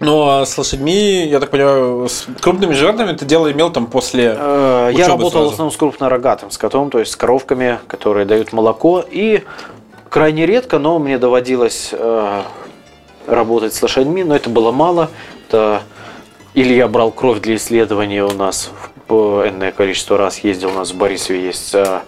а, 0.00 0.04
ну 0.04 0.28
а 0.28 0.46
с 0.46 0.56
лошадьми, 0.58 1.26
я 1.26 1.40
так 1.40 1.50
понимаю, 1.50 2.08
с 2.08 2.26
крупными 2.40 2.72
животными 2.72 3.12
ты 3.16 3.24
дело 3.24 3.50
имел 3.52 3.70
там 3.70 3.86
после... 3.86 4.34
Э, 4.36 4.90
Я 4.94 5.08
работал 5.08 5.30
сразу. 5.30 5.48
в 5.50 5.52
основном 5.52 5.72
с 5.72 5.76
крупнорогатым 5.76 6.50
скотом, 6.50 6.90
то 6.90 6.98
есть 6.98 7.12
с 7.12 7.16
коровками, 7.16 7.78
которые 7.86 8.26
дают 8.26 8.52
молоко. 8.52 9.04
И 9.08 9.44
крайне 10.08 10.46
редко, 10.46 10.78
но 10.78 10.98
мне 10.98 11.18
доводилось 11.18 11.90
э, 11.92 12.42
работать 13.26 13.74
с 13.74 13.82
лошадьми, 13.82 14.24
но 14.24 14.36
это 14.36 14.50
было 14.50 14.72
мало. 14.72 15.10
Это 15.48 15.82
или 16.54 16.74
я 16.74 16.88
брал 16.88 17.12
кровь 17.12 17.40
для 17.40 17.56
исследования 17.56 18.24
у 18.24 18.32
нас 18.32 18.70
в 19.08 19.48
энное 19.48 19.72
количество 19.72 20.18
раз 20.18 20.40
ездил, 20.40 20.70
у 20.70 20.74
нас 20.74 20.90
в 20.90 20.96
Борисове 20.96 21.44
есть 21.44 21.74
э, 21.74 22.00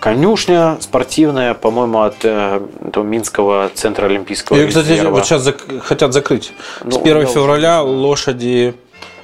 конюшня 0.00 0.78
спортивная, 0.80 1.54
по-моему, 1.54 2.00
от 2.00 2.16
э, 2.24 2.60
этого 2.86 3.04
Минского 3.04 3.70
центра 3.74 4.06
Олимпийского 4.06 4.56
Ее, 4.56 4.66
кстати, 4.66 5.00
вот 5.06 5.24
сейчас 5.26 5.46
зак- 5.46 5.80
хотят 5.80 6.12
закрыть. 6.12 6.52
Ну, 6.82 6.92
с 6.92 6.96
1 6.96 7.20
да, 7.20 7.26
февраля 7.26 7.82
лошади... 7.82 8.74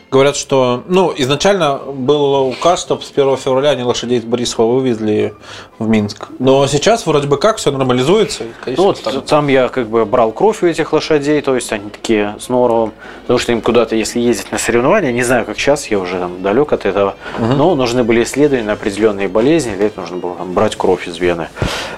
Говорят, 0.09 0.37
что... 0.37 0.85
Ну, 0.87 1.13
изначально 1.17 1.79
был 1.79 2.47
указ, 2.49 2.81
что 2.81 2.97
с 2.99 3.11
1 3.11 3.37
февраля 3.39 3.71
они 3.71 3.83
лошадей 3.83 4.19
из 4.19 4.25
Борисова 4.25 4.73
вывезли 4.73 5.35
в 5.81 5.89
Минск. 5.89 6.29
Но 6.39 6.65
сейчас 6.69 7.07
вроде 7.07 7.27
бы 7.27 7.39
как 7.39 7.57
все 7.57 7.73
нормализуется. 7.73 8.45
конечно, 8.65 8.83
Ну 8.85 8.89
вот 8.91 9.03
там- 9.03 9.23
там 9.23 9.49
я 9.49 9.69
как 9.69 9.89
бы 9.89 10.05
брал 10.05 10.31
кровь 10.31 10.63
у 10.63 10.67
этих 10.67 10.93
лошадей, 10.93 11.41
то 11.41 11.57
есть 11.57 11.73
они 11.73 11.91
такие 11.91 12.37
с 12.39 12.49
норовом, 12.49 12.93
потому 13.23 13.41
что 13.41 13.51
им 13.51 13.61
куда-то, 13.61 13.97
если 13.97 14.21
ездить 14.21 14.53
на 14.53 14.59
соревнования, 14.59 15.11
не 15.11 15.25
знаю, 15.25 15.45
как 15.45 15.59
сейчас, 15.59 15.89
я 15.89 15.99
уже 15.99 16.19
там 16.19 16.41
далек 16.41 16.73
от 16.73 16.87
этого, 16.87 17.17
но 17.41 17.75
нужны 17.75 18.05
были 18.05 18.23
исследования 18.23 18.65
на 18.65 18.73
определенные 18.75 19.27
болезни, 19.27 19.75
для 19.75 19.87
этого 19.87 20.03
нужно 20.03 20.19
было 20.19 20.35
там, 20.37 20.53
брать 20.53 20.77
кровь 20.77 21.09
из 21.09 21.19
вены. 21.19 21.49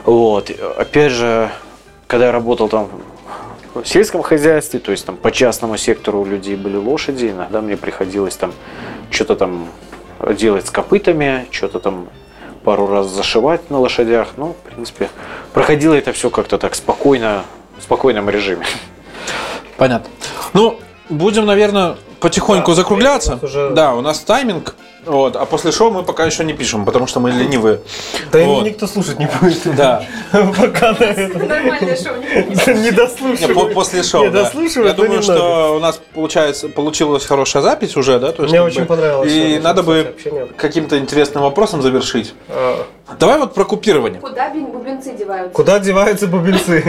Вот. 0.07 0.51
Опять 0.79 1.13
же, 1.13 1.51
когда 2.07 2.27
я 2.27 2.33
работал 2.33 2.69
там 2.69 2.89
в 3.75 3.85
сельском 3.85 4.23
хозяйстве, 4.23 4.81
то 4.81 4.91
есть 4.91 5.07
там 5.07 5.17
по 5.17 5.31
частному 5.31 5.77
сектору 5.77 6.21
у 6.21 6.25
людей 6.25 6.57
были 6.57 6.77
лошади, 6.77 7.27
иногда 7.27 7.61
мне 7.61 7.77
приходилось 7.77 8.37
там 8.37 8.53
что-то 9.11 9.37
там 9.37 9.69
делать 10.37 10.67
с 10.67 10.71
копытами, 10.71 11.47
что-то 11.51 11.79
там 11.79 12.09
пару 12.65 12.87
раз 12.87 13.07
зашивать 13.07 13.71
на 13.71 13.79
лошадях. 13.79 14.29
Ну, 14.37 14.55
в 14.55 14.71
принципе, 14.71 15.09
проходило 15.53 15.95
это 15.95 16.13
все 16.13 16.29
как-то 16.31 16.59
так 16.59 16.75
спокойно, 16.75 17.45
в 17.79 17.83
спокойном 17.83 18.29
режиме. 18.29 18.67
Понятно. 19.77 20.11
Ну, 20.55 20.79
будем, 21.09 21.47
наверное, 21.47 21.97
потихоньку 22.21 22.73
Да, 22.73 22.75
закругляться. 22.75 23.39
уже- 23.41 23.71
Да, 23.71 23.95
у 23.95 24.01
нас 24.01 24.19
тайминг. 24.21 24.75
Вот, 25.07 25.37
а 25.37 25.47
после 25.47 25.73
шоу 25.73 25.91
мы 25.91 26.03
пока 26.03 26.25
еще 26.27 26.45
не 26.45 26.53
пишем, 26.53 26.85
потому 26.85 27.07
что 27.07 27.21
мы 27.21 27.31
ленивые. 27.31 27.81
Да 28.31 28.41
и 28.41 28.45
Вот. 28.47 28.65
никто 28.65 28.87
слушать 28.87 29.19
не 29.19 29.29
будет. 29.41 29.75
Да. 29.77 30.05
Пока 30.33 30.93
на 30.93 31.47
Нормальное 31.47 31.97
шоу. 31.97 32.15
не 32.75 32.91
дослушивают. 32.91 33.75
после 33.75 34.03
шоу. 34.03 34.25
Не, 34.25 34.31
дослушивают, 34.31 34.99
Я 34.99 35.05
думаю, 35.05 35.23
что 35.23 35.77
у 35.77 35.79
нас 35.81 36.01
получается, 36.15 36.69
получилась 36.69 37.25
хорошая 37.25 37.63
запись 37.63 37.97
уже, 37.97 38.19
да? 38.19 38.35
Мне 38.39 38.61
очень 38.61 38.85
понравилось 38.87 39.33
И 39.33 39.59
надо 39.63 39.83
бы 39.83 40.15
каким-то 40.57 40.99
интересным 40.99 41.43
вопросом 41.45 41.81
завершить. 41.81 42.35
А, 42.49 42.85
Давай 43.19 43.39
вот 43.39 43.55
про 43.55 43.65
купирование. 43.65 44.21
Куда 44.21 44.51
бубенцы 44.51 45.13
деваются? 45.15 45.55
Куда 45.55 45.79
деваются 45.79 46.27
бубенцы? 46.27 46.83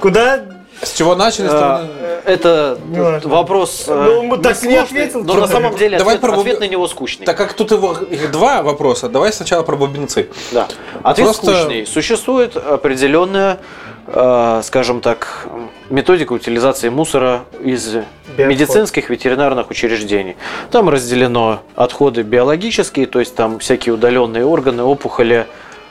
Куда? 0.00 0.40
С 0.82 0.92
чего 0.92 1.14
начали? 1.14 1.48
А, 1.50 2.22
Это 2.26 2.78
Не 2.88 3.00
важно. 3.00 3.30
вопрос 3.30 3.84
э, 3.86 3.94
Ну, 3.94 4.22
мы 4.24 4.38
так 4.38 4.62
не 4.62 4.76
ответил, 4.76 5.22
но 5.24 5.34
на 5.34 5.46
самом 5.46 5.76
деле 5.76 5.98
Давай 5.98 6.16
ответ, 6.16 6.30
про 6.30 6.40
ответ 6.40 6.60
на 6.60 6.68
него 6.68 6.88
скучный. 6.88 7.26
Так 7.26 7.36
как 7.36 7.52
тут 7.54 7.70
его 7.70 7.92
их 7.92 8.30
два 8.30 8.62
вопроса, 8.62 9.08
давай 9.08 9.32
сначала 9.32 9.62
про 9.62 9.76
бубенцы. 9.76 10.28
Да. 10.52 10.68
Ответ 11.02 11.26
Просто- 11.28 11.54
скучный. 11.54 11.86
Существует 11.86 12.56
определенная, 12.56 13.58
э, 14.06 14.60
скажем 14.64 15.00
так, 15.00 15.46
методика 15.90 16.32
утилизации 16.32 16.88
мусора 16.88 17.44
из 17.60 17.88
Биотход. 17.94 18.46
медицинских 18.46 19.10
ветеринарных 19.10 19.70
учреждений. 19.70 20.36
Там 20.70 20.88
разделено 20.88 21.60
отходы 21.76 22.22
биологические, 22.22 23.06
то 23.06 23.20
есть 23.20 23.34
там 23.34 23.58
всякие 23.58 23.94
удаленные 23.94 24.44
органы, 24.44 24.82
опухоли, 24.82 25.46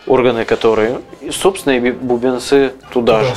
органы, 0.07 0.45
которые, 0.45 0.99
собственно, 1.31 1.73
и 1.77 1.91
бубенцы 1.91 2.73
туда 2.91 3.23
же. 3.23 3.33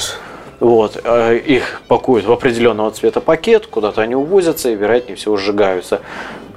Вот, 0.61 0.99
э, 1.03 1.37
их 1.39 1.83
пакуют 1.87 2.25
в 2.25 2.33
определенного 2.33 2.91
цвета 2.91 3.21
пакет, 3.21 3.67
куда-то 3.67 4.01
они 4.03 4.15
увозятся 4.15 4.71
и, 4.71 4.75
вероятнее 4.75 5.17
всего, 5.17 5.37
сжигаются. 5.37 6.01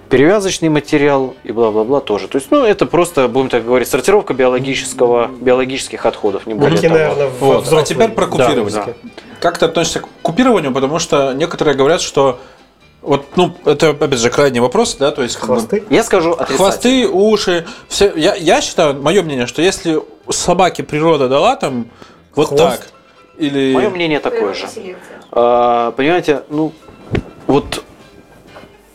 Перевязочный 0.09 0.69
материал 0.69 1.35
и 1.43 1.51
бла-бла-бла 1.51 1.99
тоже. 1.99 2.27
То 2.27 2.37
есть, 2.37 2.49
ну, 2.49 2.63
это 2.65 2.85
просто, 2.85 3.27
будем 3.27 3.49
так 3.49 3.63
говорить, 3.65 3.87
сортировка 3.87 4.33
биологического, 4.33 5.29
биологических 5.39 6.05
отходов, 6.05 6.47
не 6.47 6.55
более 6.55 6.75
Такие, 6.75 6.89
того. 6.89 6.99
наверное, 6.99 7.27
во 7.27 7.47
Вот. 7.47 7.57
А 7.57 7.61
взрослые. 7.61 7.85
теперь 7.85 8.09
про 8.09 8.25
купирование. 8.27 8.71
да. 8.85 8.93
Как 9.39 9.57
ты 9.57 9.65
относишься 9.65 9.99
к 9.99 10.07
купированию? 10.21 10.73
Потому 10.73 10.97
что 10.97 11.33
некоторые 11.33 11.75
говорят, 11.75 12.01
что 12.01 12.39
вот, 13.01 13.25
ну, 13.35 13.53
это, 13.65 13.91
опять 13.91 14.19
же, 14.19 14.29
крайний 14.29 14.59
вопрос, 14.59 14.95
да, 14.95 15.11
то 15.11 15.23
есть... 15.23 15.35
как 15.37 15.47
бы, 15.47 15.55
Хвосты? 15.55 15.83
Я 15.89 16.03
скажу 16.03 16.31
отрицательно. 16.31 16.57
Хвосты, 16.57 17.07
уши, 17.07 17.67
все. 17.87 18.11
Я, 18.15 18.35
я 18.35 18.61
считаю, 18.61 19.01
мое 19.01 19.21
мнение, 19.23 19.47
что 19.47 19.61
если 19.61 20.01
собаке 20.29 20.83
природа 20.83 21.29
дала 21.29 21.55
там 21.55 21.87
вот 22.35 22.49
Хвост? 22.49 22.63
так, 22.63 22.87
или... 23.39 23.73
Мое 23.73 23.89
мнение 23.89 24.19
такое 24.19 24.53
же. 24.53 24.67
А, 25.31 25.91
понимаете, 25.91 26.43
ну, 26.49 26.73
вот 27.47 27.83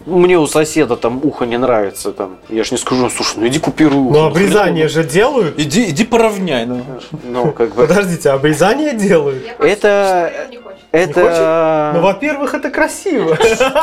мне 0.06 0.38
у 0.38 0.46
соседа 0.46 0.96
там 0.96 1.20
ухо 1.24 1.46
не 1.46 1.56
нравится, 1.56 2.12
там, 2.12 2.36
я 2.50 2.62
ж 2.62 2.72
не 2.72 2.76
скажу, 2.76 3.08
слушай, 3.08 3.38
ну 3.38 3.46
иди 3.46 3.58
купируй 3.58 3.98
ухо. 3.98 4.18
Ну, 4.18 4.24
обрезание 4.26 4.88
хрен 4.88 5.02
же 5.02 5.08
делают. 5.08 5.58
Иди, 5.58 5.88
иди 5.88 6.04
поравняй. 6.04 6.66
Ну. 6.66 6.84
Ну, 7.22 7.52
как 7.52 7.74
бы, 7.74 7.86
Подождите, 7.86 8.30
обрезание 8.30 8.92
делают. 8.94 9.42
Это- 9.58 10.32
это... 10.94 11.92
Ну, 11.94 12.00
во-первых, 12.00 12.54
это 12.54 12.70
красиво. 12.70 13.36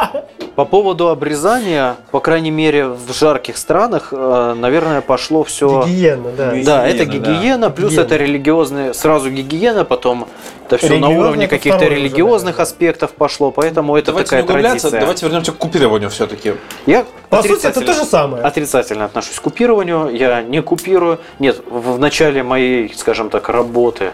По 0.55 0.65
поводу 0.65 1.09
обрезания, 1.09 1.95
по 2.11 2.19
крайней 2.19 2.51
мере, 2.51 2.87
в 2.87 3.13
жарких 3.13 3.57
странах, 3.57 4.09
э, 4.11 4.53
наверное, 4.57 5.01
пошло 5.01 5.43
все... 5.43 5.83
Гигиена, 5.85 6.31
да. 6.37 6.53
Да, 6.63 6.87
это 6.87 7.05
Гигиена, 7.05 7.25
да. 7.25 7.33
гигиена, 7.33 7.69
плюс 7.69 7.91
Гигиена. 7.91 8.05
это 8.05 8.15
религиозные, 8.17 8.93
сразу 8.93 9.29
гигиена, 9.29 9.85
потом 9.85 10.27
это 10.67 10.77
все 10.77 10.97
на 10.99 11.09
уровне 11.09 11.47
каких-то 11.47 11.85
уже, 11.85 11.89
религиозных 11.95 12.57
да. 12.57 12.63
аспектов 12.63 13.11
пошло, 13.11 13.51
поэтому 13.51 13.97
это 13.97 14.07
Давайте 14.07 14.29
такая 14.29 14.43
не 14.43 14.49
углубляться, 14.49 14.81
традиция. 14.81 14.99
давайте 15.01 15.25
вернемся 15.25 15.51
к 15.51 15.57
купированию 15.57 16.09
все-таки. 16.09 16.53
Я 16.85 17.05
По 17.29 17.41
сути, 17.41 17.65
это 17.65 17.69
отрицательно- 17.69 17.85
то 17.85 17.93
же 17.93 18.05
самое. 18.05 18.43
Отрицательно 18.43 19.05
отношусь 19.05 19.39
к 19.39 19.41
купированию, 19.41 20.09
я 20.09 20.41
не 20.41 20.61
купирую. 20.61 21.19
Нет, 21.39 21.61
в, 21.69 21.99
начале 21.99 22.43
моей, 22.43 22.93
скажем 22.95 23.29
так, 23.29 23.49
работы 23.49 24.13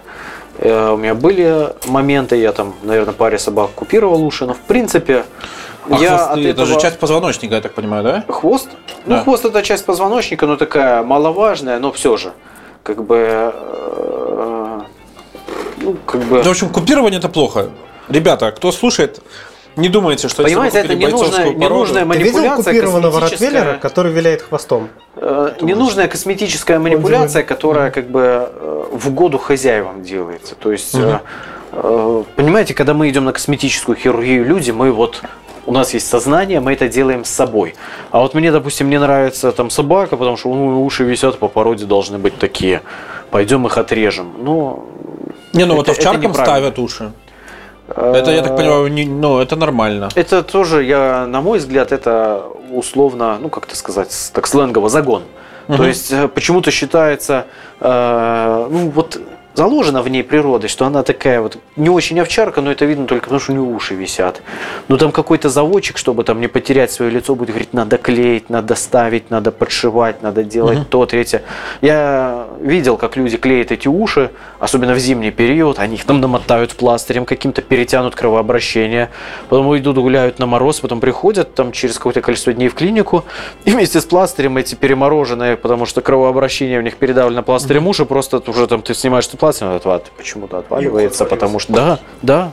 у 0.59 0.97
меня 0.97 1.13
были 1.15 1.69
моменты, 1.85 2.35
я 2.37 2.51
там, 2.51 2.73
наверное, 2.83 3.13
паре 3.13 3.37
собак 3.39 3.71
купировал 3.75 4.23
уши, 4.25 4.45
но 4.45 4.53
в 4.53 4.59
принципе 4.59 5.23
А 5.89 5.95
я 5.97 6.17
хвосты, 6.17 6.31
от 6.33 6.39
это 6.39 6.65
же 6.65 6.71
этого- 6.73 6.81
часть 6.81 6.99
позвоночника, 6.99 7.55
я 7.55 7.61
так 7.61 7.73
понимаю, 7.73 8.03
да? 8.03 8.23
Хвост? 8.27 8.67
Да. 9.05 9.17
Ну, 9.17 9.23
хвост 9.23 9.45
это 9.45 9.61
часть 9.63 9.85
позвоночника, 9.85 10.45
но 10.47 10.55
такая 10.57 11.03
маловажная, 11.03 11.79
но 11.79 11.91
все 11.91 12.17
же. 12.17 12.33
Как 12.83 13.03
бы... 13.03 13.53
э, 13.53 14.79
ну, 15.81 15.95
как 16.05 16.21
бы... 16.21 16.37
Ну, 16.37 16.43
в 16.43 16.47
общем, 16.49 16.69
купирование 16.69 17.19
это 17.19 17.29
плохо. 17.29 17.69
Ребята, 18.09 18.51
кто 18.51 18.71
слушает, 18.71 19.21
не 19.77 19.89
думайте, 19.89 20.27
что 20.27 20.43
Понимаете, 20.43 20.77
если 20.79 20.89
вы 20.89 20.95
это 20.95 21.05
ненужная, 21.11 21.45
породу- 21.47 21.57
ненужная 21.59 22.05
Ты 22.05 22.17
видел 22.19 22.39
манипуляция 22.39 22.73
купированного 22.73 23.19
ротвейлера, 23.21 23.73
который 23.81 24.11
виляет 24.11 24.41
хвостом? 24.41 24.89
Э, 25.15 25.53
ненужная 25.61 26.07
косметическая 26.07 26.79
манипуляция, 26.79 27.43
которая 27.43 27.91
как 27.91 28.09
бы 28.09 28.49
э, 28.51 28.83
в 28.91 29.07
угоду 29.09 29.37
хозяевам 29.37 30.03
делается. 30.03 30.55
То 30.55 30.71
есть, 30.71 30.95
э, 30.95 31.19
э, 31.73 32.23
понимаете, 32.35 32.73
когда 32.73 32.93
мы 32.93 33.07
идем 33.09 33.25
на 33.25 33.33
косметическую 33.33 33.95
хирургию, 33.95 34.45
люди, 34.45 34.71
мы 34.71 34.91
вот 34.91 35.21
у 35.65 35.71
нас 35.71 35.93
есть 35.93 36.07
сознание, 36.07 36.59
мы 36.61 36.73
это 36.73 36.87
делаем 36.87 37.25
с 37.25 37.29
собой. 37.29 37.75
А 38.11 38.19
вот 38.21 38.33
мне, 38.33 38.51
допустим, 38.51 38.89
не 38.89 38.99
нравится 38.99 39.51
там 39.51 39.69
собака, 39.69 40.15
потому 40.17 40.37
что 40.37 40.53
ну, 40.53 40.83
уши 40.83 41.03
висят 41.03 41.39
по 41.39 41.47
породе 41.49 41.85
должны 41.85 42.17
быть 42.17 42.37
такие. 42.39 42.81
Пойдем 43.31 43.65
их 43.67 43.77
отрежем. 43.77 44.31
Ну, 44.39 44.85
Не, 45.53 45.65
ну 45.65 45.75
вот 45.75 45.89
это- 45.89 45.99
это 45.99 46.09
овчаркам 46.09 46.33
ставят 46.33 46.79
уши. 46.79 47.11
Это, 47.95 48.31
я 48.31 48.41
так 48.41 48.55
понимаю, 48.57 48.87
не- 48.87 49.05
ну, 49.05 49.39
это 49.39 49.55
нормально. 49.55 50.09
Это 50.15 50.43
тоже, 50.43 50.83
я, 50.83 51.25
на 51.25 51.41
мой 51.41 51.57
взгляд, 51.59 51.91
это 51.91 52.43
условно, 52.71 53.37
ну 53.41 53.49
как 53.49 53.65
это 53.65 53.75
сказать, 53.75 54.31
так 54.33 54.47
сленгово 54.47 54.89
загон. 54.89 55.23
То 55.67 55.83
есть 55.85 56.11
э, 56.13 56.27
почему-то 56.27 56.71
считается, 56.71 57.45
э, 57.81 58.67
ну 58.71 58.89
вот 58.89 59.19
заложена 59.57 60.03
в 60.03 60.07
ней 60.07 60.23
природой, 60.23 60.69
что 60.69 60.85
она 60.85 61.01
такая 61.01 61.41
вот 61.41 61.57
не 61.75 61.89
очень 61.89 62.19
овчарка, 62.19 62.61
но 62.61 62.71
это 62.71 62.85
видно 62.85 63.07
только 63.07 63.23
потому, 63.23 63.39
что 63.39 63.53
у 63.53 63.55
нее 63.55 63.75
уши 63.75 63.95
висят. 63.95 64.43
Но 64.87 64.97
там 64.97 65.11
какой-то 65.11 65.49
заводчик, 65.49 65.97
чтобы 65.97 66.23
там 66.23 66.39
не 66.39 66.47
потерять 66.47 66.91
свое 66.91 67.09
лицо, 67.09 67.33
будет 67.33 67.49
говорить, 67.49 67.73
надо 67.73 67.97
клеить, 67.97 68.51
надо 68.51 68.75
ставить, 68.75 69.31
надо 69.31 69.51
подшивать, 69.51 70.21
надо 70.21 70.43
делать 70.43 70.87
то, 70.89 71.07
третье. 71.07 71.41
Я 71.81 72.45
видел, 72.61 72.97
как 72.97 73.17
люди 73.17 73.37
клеят 73.37 73.71
эти 73.71 73.87
уши, 73.87 74.29
особенно 74.59 74.93
в 74.93 74.99
зимний 74.99 75.31
период, 75.31 75.79
они 75.79 75.95
их 75.95 76.05
там 76.05 76.21
намотают 76.21 76.75
пластырем 76.75 77.25
каким-то, 77.25 77.63
перетянут 77.63 78.13
кровообращение, 78.13 79.09
потом 79.49 79.75
идут 79.75 79.97
гуляют 79.97 80.37
на 80.37 80.45
мороз, 80.45 80.81
потом 80.81 80.99
приходят 80.99 81.55
там 81.55 81.71
через 81.71 81.97
какое-то 81.97 82.21
количество 82.21 82.53
дней 82.53 82.69
в 82.69 82.75
клинику, 82.75 83.25
и 83.65 83.71
вместе 83.71 84.01
с 84.01 84.05
пластырем 84.05 84.57
эти 84.57 84.75
перемороженные, 84.75 85.57
потому 85.57 85.87
что 85.87 86.01
кровообращение 86.01 86.77
у 86.77 86.83
них 86.83 86.97
передавлено 86.97 87.41
пластырем 87.41 87.87
уши, 87.87 88.05
просто 88.05 88.39
уже 88.45 88.67
там 88.67 88.83
ты 88.83 88.93
снимаешь 88.93 89.25
этот 89.25 89.46
пластырь, 89.47 89.67
он 89.69 89.75
отват, 89.75 90.11
почему-то 90.17 90.57
отваливается, 90.57 91.25
потому 91.25 91.59
что 91.59 91.73
да, 91.73 91.99
да. 92.21 92.51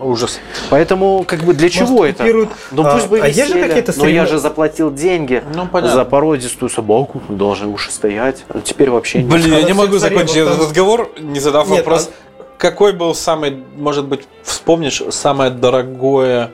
Ужас. 0.00 0.40
Поэтому, 0.70 1.24
как 1.26 1.40
бы, 1.40 1.52
для 1.52 1.68
чего 1.68 2.04
это? 2.06 2.24
Ну 2.24 2.82
А, 2.84 2.94
пусть 2.94 3.08
бы 3.08 3.20
а 3.20 3.28
есть 3.28 3.52
же 3.52 3.60
какие-то 3.60 3.92
но 3.98 4.08
я 4.08 4.26
же 4.26 4.38
заплатил 4.38 4.90
деньги 4.92 5.44
Ну, 5.54 5.66
понятно. 5.66 5.94
за 5.94 6.04
породистую 6.04 6.70
собаку, 6.70 7.20
должны 7.28 7.68
уши 7.68 7.92
стоять. 7.92 8.44
А 8.48 8.60
теперь 8.60 8.90
вообще 8.90 9.22
нет. 9.22 9.30
Блин, 9.30 9.52
я 9.52 9.62
не 9.62 9.74
могу 9.74 9.98
закончить 9.98 10.36
этот 10.36 10.58
разговор, 10.58 11.10
не 11.20 11.38
задав 11.38 11.68
Нет, 11.68 11.78
вопрос. 11.78 12.10
Какой 12.58 12.92
был 12.92 13.14
самый, 13.14 13.62
может 13.76 14.06
быть, 14.06 14.22
вспомнишь, 14.42 15.02
самое 15.10 15.50
дорогое... 15.50 16.50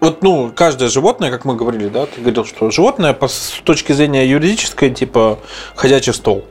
Вот, 0.00 0.22
ну, 0.22 0.50
каждое 0.52 0.88
животное, 0.88 1.30
как 1.30 1.44
мы 1.44 1.54
говорили, 1.54 1.88
да, 1.88 2.06
ты 2.06 2.20
говорил, 2.20 2.44
что 2.44 2.70
животное 2.72 3.12
по- 3.12 3.28
с 3.28 3.60
точки 3.62 3.92
зрения 3.92 4.26
юридической, 4.26 4.90
типа, 4.90 5.38
ходячий 5.76 6.12
стол. 6.12 6.44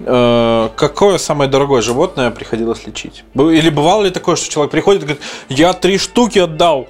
Э, 0.00 0.68
Какое 0.76 1.18
самое 1.18 1.48
дорогое 1.50 1.80
животное 1.82 2.30
приходилось 2.30 2.86
лечить? 2.86 3.24
Или 3.34 3.70
бывало 3.70 4.04
ли 4.04 4.10
такое, 4.10 4.36
что 4.36 4.50
человек 4.50 4.70
приходит 4.72 5.02
и 5.02 5.06
говорит, 5.06 5.22
я 5.48 5.72
три 5.72 5.98
штуки 5.98 6.38
отдал 6.38 6.86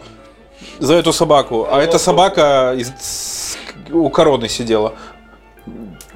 за 0.79 0.95
эту 0.95 1.13
собаку, 1.13 1.67
а 1.71 1.81
эта 1.83 1.99
собака 1.99 2.75
из- 2.77 3.57
у 3.93 4.09
короны 4.11 4.49
сидела? 4.49 4.95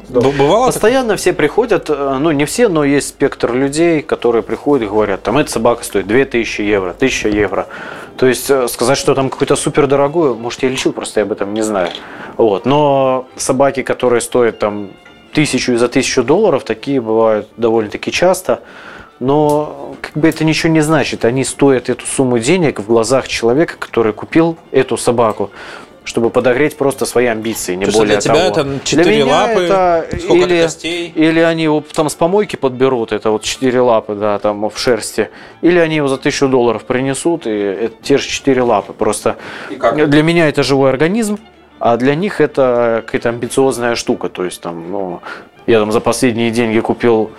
Б- 0.09 0.33
Бывало? 0.33 0.67
Постоянно 0.67 1.17
все 1.17 1.33
приходят, 1.33 1.89
э, 1.89 2.19
ну 2.21 2.33
не 2.33 2.45
все, 2.45 2.69
но 2.69 2.83
есть 2.85 3.09
спектр 3.09 3.53
людей, 3.55 4.03
которые 4.03 4.43
приходят 4.43 4.87
и 4.89 4.91
говорят, 4.91 5.23
там 5.23 5.39
эта 5.39 5.51
собака 5.53 5.85
стоит 5.85 6.09
2000 6.09 6.63
евро, 6.63 6.91
1000 6.93 7.29
евро. 7.29 7.69
То 8.17 8.27
есть 8.27 8.51
э, 8.51 8.67
сказать, 8.67 8.99
что 8.99 9.15
там 9.15 9.31
какой-то 9.31 9.55
супер 9.55 9.87
дорогой, 9.87 10.35
может 10.35 10.63
я 10.65 10.69
лечил, 10.69 10.93
просто 10.93 11.21
я 11.21 11.27
об 11.27 11.31
этом 11.33 11.55
не 11.55 11.63
знаю. 11.63 11.91
Вот. 12.37 12.67
Но 12.67 13.27
собаки, 13.37 13.83
которые 13.83 14.21
стоят 14.21 14.59
там 14.59 14.91
тысячу 15.33 15.73
и 15.73 15.77
за 15.77 15.89
тысячу 15.89 16.23
долларов, 16.23 16.65
такие 16.65 17.01
бывают 17.01 17.49
довольно-таки 17.57 18.13
часто. 18.13 18.61
Но 19.19 19.95
как 20.01 20.15
бы 20.15 20.29
это 20.29 20.45
ничего 20.45 20.73
не 20.73 20.81
значит. 20.81 21.25
Они 21.25 21.45
стоят 21.45 21.91
эту 21.91 22.07
сумму 22.07 22.39
денег 22.39 22.81
в 22.81 22.87
глазах 22.87 23.29
человека, 23.29 23.77
который 23.79 24.15
купил 24.15 24.57
эту 24.71 24.97
собаку, 24.97 25.51
чтобы 26.05 26.31
подогреть 26.31 26.77
просто 26.79 27.05
свои 27.05 27.27
амбиции, 27.27 27.75
не 27.75 27.85
То 27.85 27.93
более 27.93 28.15
для 28.15 28.21
тебя 28.21 28.35
того. 28.35 28.47
это 28.49 28.65
Для 28.65 28.81
четыре 28.83 29.23
меня 29.25 29.33
лапы, 29.33 29.61
это 29.61 30.07
сколько 30.19 30.47
или, 30.47 30.63
костей? 30.63 31.13
или 31.15 31.41
они 31.41 31.65
его 31.65 31.85
там 31.93 32.09
с 32.09 32.15
помойки 32.15 32.57
подберут, 32.57 33.13
это 33.13 33.31
вот 33.31 33.43
четыре 33.43 33.81
лапы, 33.83 34.15
да, 34.15 34.39
там 34.39 34.71
в 34.71 34.79
шерсти, 34.79 35.29
или 35.61 35.79
они 35.79 35.97
его 35.97 36.09
за 36.09 36.17
тысячу 36.17 36.49
долларов 36.49 36.85
принесут, 36.85 37.47
и 37.47 37.51
это 37.51 37.95
те 38.03 38.17
же 38.17 38.27
четыре 38.27 38.63
лапы. 38.63 38.95
Просто 38.95 39.37
для 39.69 40.23
меня 40.23 40.49
это 40.49 40.63
живой 40.63 40.89
организм, 40.89 41.39
а 41.81 41.97
для 41.97 42.15
них 42.15 42.41
это 42.41 43.03
какая-то 43.05 43.31
амбициозная 43.31 43.97
штука. 43.97 44.29
То 44.29 44.45
есть 44.45 44.61
там, 44.61 44.91
ну, 44.91 45.21
я 45.67 45.81
там 45.81 45.91
за 45.91 46.01
последние 46.01 46.51
деньги 46.51 46.79
купил 46.79 47.33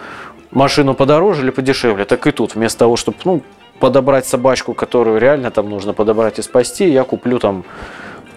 машину 0.51 0.93
подороже 0.93 1.43
или 1.43 1.51
подешевле, 1.51 2.03
так 2.03 2.27
и 2.27 2.31
тут 2.31 2.55
вместо 2.55 2.79
того, 2.79 2.97
чтобы 2.97 3.17
ну, 3.23 3.41
подобрать 3.79 4.25
собачку, 4.25 4.73
которую 4.73 5.19
реально 5.19 5.51
там 5.51 5.69
нужно 5.69 5.93
подобрать 5.93 6.39
и 6.39 6.41
спасти, 6.41 6.89
я 6.89 7.03
куплю 7.03 7.39
там 7.39 7.63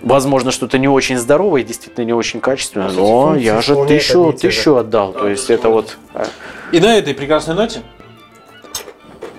Возможно, 0.05 0.51
что-то 0.51 0.77
не 0.77 0.87
очень 0.87 1.17
здоровое, 1.17 1.63
действительно 1.63 2.05
не 2.05 2.13
очень 2.13 2.41
качественное, 2.41 2.91
но 2.91 3.29
функции 3.29 3.43
я 3.43 3.63
же 3.63 3.87
тысячу, 3.87 4.35
тысячу 4.35 4.77
отдал. 4.77 5.15
То 5.15 5.29
есть 5.29 5.49
это 5.49 5.71
вот... 5.71 5.97
И 6.73 6.79
на 6.79 6.99
этой 6.99 7.15
прекрасной 7.15 7.55
ноте 7.55 7.81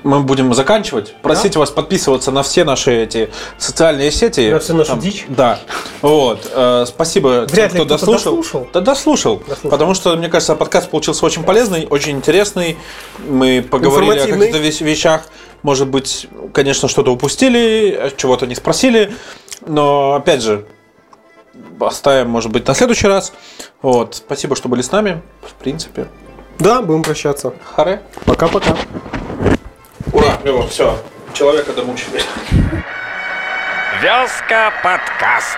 мы 0.06 0.22
будем 0.22 0.54
заканчивать. 0.54 1.16
Просить 1.22 1.56
вас 1.56 1.72
подписываться 1.72 2.32
на 2.32 2.44
все 2.44 2.64
наши 2.64 2.96
эти 3.04 3.32
социальные 3.58 4.12
сети. 4.12 4.52
На 4.52 4.60
всю 4.60 4.76
нашу 4.76 4.98
дичь? 4.98 5.26
Да. 5.28 5.60
Вот. 6.02 6.50
Э, 6.54 6.86
Спасибо 6.88 7.46
Вряд 7.50 7.72
тем, 7.72 7.86
кто 7.86 7.86
кто-то 7.86 7.98
дослушал. 7.98 8.38
дослушал. 8.38 8.68
Да, 8.72 8.82
дослушал. 8.82 9.38
Дослушал. 9.48 9.72
Потому 9.72 9.94
что, 9.96 10.16
мне 10.16 10.30
кажется, 10.30 10.56
подкаст 10.56 10.92
получился 10.92 11.26
очень 11.26 11.44
полезный, 11.44 11.88
очень 11.90 12.12
интересный. 12.18 12.78
Мы 13.28 13.66
поговорили 13.70 14.20
о 14.20 14.28
каких-то 14.28 14.60
вещ- 14.60 14.84
вещах. 14.84 15.24
Может 15.64 15.88
быть, 15.88 16.28
конечно, 16.54 16.88
что-то 16.88 17.12
упустили, 17.12 17.98
э, 18.00 18.12
чего-то 18.16 18.46
не 18.46 18.54
спросили. 18.54 19.16
Но, 19.66 20.14
опять 20.14 20.44
же, 20.44 20.66
оставим, 21.80 22.30
может 22.30 22.52
быть, 22.52 22.68
на 22.68 22.76
следующий 22.76 23.08
раз. 23.08 23.34
Вот. 23.82 24.14
Спасибо, 24.16 24.56
что 24.56 24.70
были 24.70 24.84
с 24.84 24.92
нами. 24.92 25.24
В 25.42 25.54
принципе. 25.56 26.06
Да, 26.60 26.84
будем 26.84 27.02
прощаться. 27.02 27.54
Харе. 27.76 28.04
Пока-пока. 28.26 28.76
Ура! 30.16 30.40
Все. 30.70 30.98
Человека 31.34 31.74
домучили. 31.74 32.22
Вязка 34.02 34.72
подкаст. 34.82 35.58